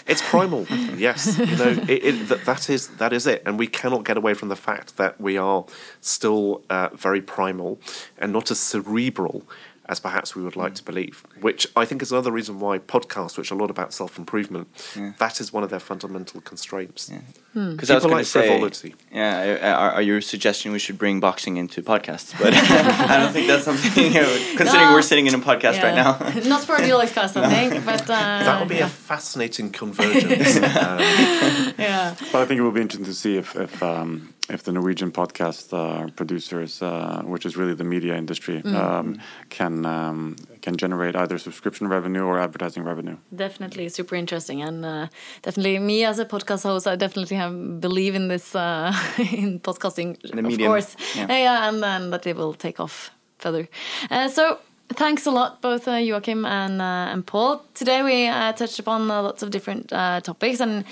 It's 0.08 0.22
primal, 0.22 0.66
yes. 0.98 1.38
You 1.38 1.56
know, 1.56 1.70
it, 1.88 1.90
it, 1.90 2.28
that, 2.30 2.44
that 2.46 2.70
is 2.70 2.90
that 2.98 3.14
is 3.14 3.26
it, 3.28 3.44
and 3.46 3.58
we 3.58 3.68
cannot 3.68 4.04
get 4.04 4.18
away 4.18 4.34
from 4.34 4.50
the 4.50 4.58
fact 4.58 4.98
that 4.98 5.20
we 5.20 5.38
are 5.38 5.66
still 6.02 6.64
uh, 6.70 6.90
very 6.94 7.22
primal 7.22 7.80
and 8.18 8.34
not 8.34 8.52
as 8.52 8.60
cerebral 8.60 9.44
as 9.92 10.00
perhaps 10.00 10.36
we 10.36 10.42
would 10.42 10.56
like 10.56 10.74
to 10.76 10.84
believe. 10.84 11.24
Which 11.42 11.68
I 11.76 11.84
think 11.86 12.02
is 12.02 12.12
another 12.12 12.32
reason 12.32 12.60
why 12.60 12.80
podcasts, 12.80 13.38
which 13.38 13.52
are 13.52 13.56
a 13.56 13.58
lot 13.58 13.70
about 13.70 13.94
self 13.94 14.18
improvement, 14.18 14.68
that 15.20 15.40
is 15.42 15.52
one 15.52 15.64
of 15.66 15.70
their 15.70 15.82
fundamental 15.92 16.40
constraints. 16.42 17.12
Because 17.54 17.90
I 17.92 17.96
was 17.96 18.04
People 18.04 18.10
going 18.12 18.12
like 18.20 18.24
to 18.24 18.32
say, 18.32 18.48
frivolity. 18.48 18.96
yeah, 19.12 19.76
are, 19.76 19.92
are 19.98 20.02
you 20.02 20.22
suggesting 20.22 20.72
we 20.72 20.80
should 20.80 20.98
bring 20.98 21.20
boxing 21.20 21.58
into 21.58 21.82
podcasts? 21.84 22.32
But 22.42 22.54
I 23.12 23.18
don't 23.20 23.34
think 23.34 23.48
that's 23.48 23.66
something. 23.66 24.06
You 24.06 24.22
know, 24.22 24.46
considering 24.58 24.88
No. 24.90 24.94
we're 24.94 25.02
sitting 25.12 25.28
in 25.28 25.36
a 25.36 25.40
podcast 25.40 25.84
right 25.84 25.96
now. 26.04 26.12
Not 26.50 26.64
for 26.64 26.76
a 26.76 26.80
Deloitte 26.80 27.14
cast, 27.14 27.36
I 27.36 27.50
think, 27.54 27.84
but 27.86 28.02
uh, 28.04 28.14
That 28.48 28.60
would 28.62 28.70
be 28.70 28.76
yeah. 28.76 28.86
a 28.86 28.90
fascinating 28.90 29.70
convergence. 29.72 30.56
um, 30.56 31.00
yeah. 31.78 32.16
But 32.32 32.42
I 32.42 32.46
think 32.46 32.60
it 32.60 32.64
will 32.64 32.72
be 32.72 32.82
interesting 32.82 33.06
to 33.06 33.14
see 33.14 33.36
if 33.38 33.56
if 33.58 33.84
um, 33.84 34.34
if 34.54 34.64
the 34.64 34.72
Norwegian 34.72 35.12
podcast 35.12 35.74
uh, 35.74 36.10
producers, 36.16 36.82
uh, 36.82 37.22
which 37.26 37.46
is 37.46 37.56
really 37.58 37.74
the 37.74 37.84
media 37.84 38.16
industry, 38.16 38.62
um, 38.66 39.20
can 39.50 39.86
um, 39.86 40.36
can 40.62 40.76
generate 40.78 41.16
either 41.16 41.38
subscription 41.38 41.88
revenue 41.88 42.24
or 42.24 42.40
advertising 42.40 42.84
revenue. 42.84 43.18
Definitely 43.36 43.90
super 43.90 44.16
interesting, 44.16 44.62
and 44.62 44.86
uh, 44.86 45.08
definitely 45.42 45.80
me 45.80 46.04
as 46.06 46.20
a 46.20 46.26
podcast 46.26 46.64
host, 46.64 46.88
I 46.88 46.96
definitely 46.96 47.38
have 47.38 47.80
believe 47.82 48.16
in 48.16 48.28
this 48.28 48.56
uh, 48.56 48.94
in 49.18 49.60
podcasting, 49.60 50.20
the 50.22 50.40
of 50.40 50.46
medium, 50.46 50.70
course. 50.70 50.96
yeah. 51.16 51.28
Yeah, 51.28 51.70
and 51.70 51.82
then 51.82 52.12
that 52.12 52.28
it 52.28 52.36
will 52.36 52.54
take 52.54 52.80
off 52.80 53.12
further. 53.40 53.68
Uh, 54.10 54.28
so. 54.28 54.60
Thanks 54.94 55.26
a 55.26 55.32
lot, 55.32 55.62
both 55.62 55.88
uh, 55.88 55.94
Joachim 55.94 56.44
and 56.46 56.82
uh, 56.82 57.14
and 57.14 57.26
Paul. 57.26 57.64
Today 57.74 58.04
we 58.04 58.28
uh, 58.28 58.52
touched 58.52 58.78
upon 58.78 59.10
uh, 59.10 59.22
lots 59.22 59.42
of 59.42 59.50
different 59.50 59.94
uh, 59.94 60.20
topics, 60.20 60.60
and 60.60 60.84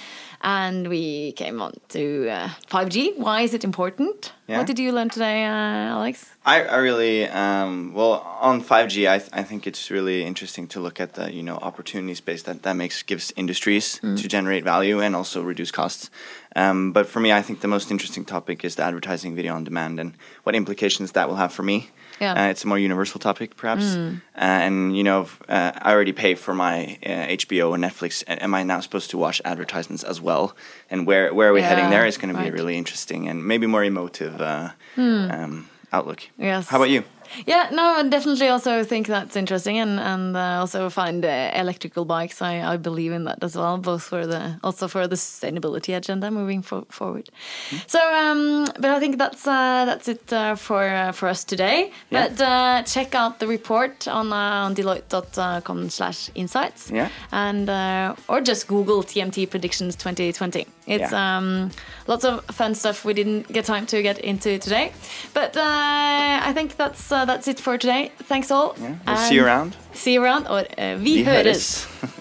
and 0.41 0.87
we 0.87 1.33
came 1.33 1.61
on 1.61 1.73
to 1.89 2.29
uh, 2.29 2.49
5G. 2.69 3.17
Why 3.17 3.41
is 3.41 3.53
it 3.53 3.63
important? 3.63 4.31
Yeah. 4.47 4.57
What 4.57 4.67
did 4.67 4.79
you 4.79 4.91
learn 4.91 5.09
today, 5.09 5.45
uh, 5.45 5.49
Alex? 5.95 6.31
I, 6.45 6.63
I 6.63 6.77
really 6.77 7.27
um, 7.27 7.93
well 7.93 8.21
on 8.41 8.63
5G. 8.63 9.09
I, 9.09 9.19
th- 9.19 9.29
I 9.33 9.43
think 9.43 9.67
it's 9.67 9.91
really 9.91 10.23
interesting 10.23 10.67
to 10.69 10.79
look 10.79 10.99
at 10.99 11.13
the 11.13 11.31
you 11.33 11.43
know 11.43 11.57
opportunity 11.57 12.15
space 12.15 12.43
that 12.43 12.63
that 12.63 12.73
makes 12.73 13.03
gives 13.03 13.31
industries 13.35 13.99
to 13.99 14.27
generate 14.27 14.63
value 14.63 15.01
and 15.01 15.15
also 15.15 15.43
reduce 15.43 15.71
costs. 15.71 16.09
Um, 16.55 16.93
but 16.93 17.05
for 17.05 17.19
me, 17.19 17.31
I 17.31 17.41
think 17.41 17.61
the 17.61 17.67
most 17.67 17.91
interesting 17.91 18.25
topic 18.25 18.65
is 18.65 18.75
the 18.75 18.83
advertising 18.83 19.35
video 19.35 19.53
on 19.53 19.63
demand 19.63 19.99
and 19.99 20.13
what 20.43 20.55
implications 20.55 21.11
that 21.11 21.27
will 21.27 21.35
have 21.35 21.53
for 21.53 21.63
me. 21.63 21.89
Yeah. 22.19 22.33
Uh, 22.33 22.49
it's 22.49 22.63
a 22.63 22.67
more 22.67 22.79
universal 22.79 23.19
topic, 23.19 23.55
perhaps. 23.55 23.95
Uh, 23.95 24.19
and 24.35 24.95
you 24.95 25.03
know, 25.03 25.27
uh, 25.47 25.71
I 25.75 25.93
already 25.93 26.11
pay 26.11 26.35
for 26.35 26.53
my 26.53 26.97
uh, 27.05 27.27
HBO 27.37 27.73
and 27.73 27.83
Netflix. 27.83 28.23
Am 28.27 28.53
I 28.53 28.63
now 28.63 28.79
supposed 28.79 29.09
to 29.11 29.17
watch 29.17 29.41
advertisements 29.45 30.03
as 30.03 30.19
well? 30.21 30.55
And 30.89 31.07
where 31.07 31.33
where 31.33 31.49
are 31.49 31.53
we 31.53 31.61
heading 31.61 31.89
there 31.89 32.05
is 32.05 32.17
going 32.17 32.33
to 32.33 32.37
be 32.39 32.45
right. 32.45 32.53
really 32.53 32.77
interesting 32.77 33.27
and 33.29 33.45
maybe 33.45 33.67
more 33.67 33.83
emotive 33.83 34.41
uh, 34.41 34.71
um, 34.97 35.69
outlook. 35.91 36.23
Yes. 36.37 36.67
How 36.67 36.77
about 36.77 36.89
you? 36.89 37.03
Yeah, 37.45 37.69
no, 37.71 37.83
I 37.83 38.03
definitely 38.09 38.47
also 38.47 38.83
think 38.83 39.05
that's 39.07 39.35
interesting, 39.35 39.77
and 39.79 39.99
and 39.99 40.35
uh, 40.35 40.59
also 40.59 40.89
find 40.89 41.23
uh, 41.25 41.51
electrical 41.53 42.05
bikes. 42.05 42.41
I, 42.41 42.61
I 42.73 42.77
believe 42.77 43.11
in 43.11 43.25
that 43.25 43.43
as 43.43 43.55
well, 43.55 43.77
both 43.77 44.01
for 44.03 44.25
the 44.27 44.59
also 44.63 44.87
for 44.87 45.07
the 45.07 45.15
sustainability 45.15 45.95
agenda 45.95 46.31
moving 46.31 46.61
fo- 46.63 46.85
forward. 46.89 47.29
So, 47.87 47.99
um, 47.99 48.65
but 48.79 48.85
I 48.91 48.99
think 48.99 49.17
that's 49.17 49.45
uh, 49.47 49.85
that's 49.85 50.07
it 50.07 50.31
uh, 50.33 50.55
for 50.55 50.83
uh, 50.83 51.11
for 51.11 51.27
us 51.29 51.43
today. 51.43 51.91
Yeah. 52.11 52.27
But 52.27 52.41
uh, 52.41 52.83
check 52.83 53.15
out 53.15 53.39
the 53.39 53.47
report 53.47 54.07
on 54.07 54.31
uh, 54.33 54.65
on 54.65 54.75
Deloitte.com/insights. 54.75 56.91
Yeah. 56.91 57.09
and 57.31 57.69
uh, 57.69 58.15
or 58.27 58.41
just 58.41 58.67
Google 58.67 59.03
TMT 59.03 59.49
predictions 59.49 59.95
2020. 59.95 60.65
It's 60.89 61.11
Yeah. 61.11 61.37
um, 61.37 61.69
lots 62.07 62.25
of 62.25 62.43
fun 62.55 62.73
stuff 62.75 63.05
we 63.05 63.13
didn't 63.13 63.47
get 63.53 63.65
time 63.65 63.85
to 63.85 64.01
get 64.01 64.17
into 64.19 64.57
today, 64.59 64.91
but 65.33 65.55
uh, 65.55 66.49
I 66.49 66.51
think 66.53 66.75
that's 66.77 67.11
uh, 67.11 67.25
that's 67.25 67.47
it 67.47 67.59
for 67.59 67.77
today. 67.77 68.11
Thanks 68.27 68.49
all. 68.51 68.73
Yeah. 68.81 68.95
We'll 69.07 69.17
see 69.17 69.35
you 69.35 69.45
around. 69.45 69.75
See 69.93 70.13
you 70.13 70.23
around, 70.23 70.47
or 70.47 70.59
uh, 70.77 70.95
vi, 70.97 71.23
Vi 71.23 71.23
høres. 71.23 71.85
høres. 72.01 72.13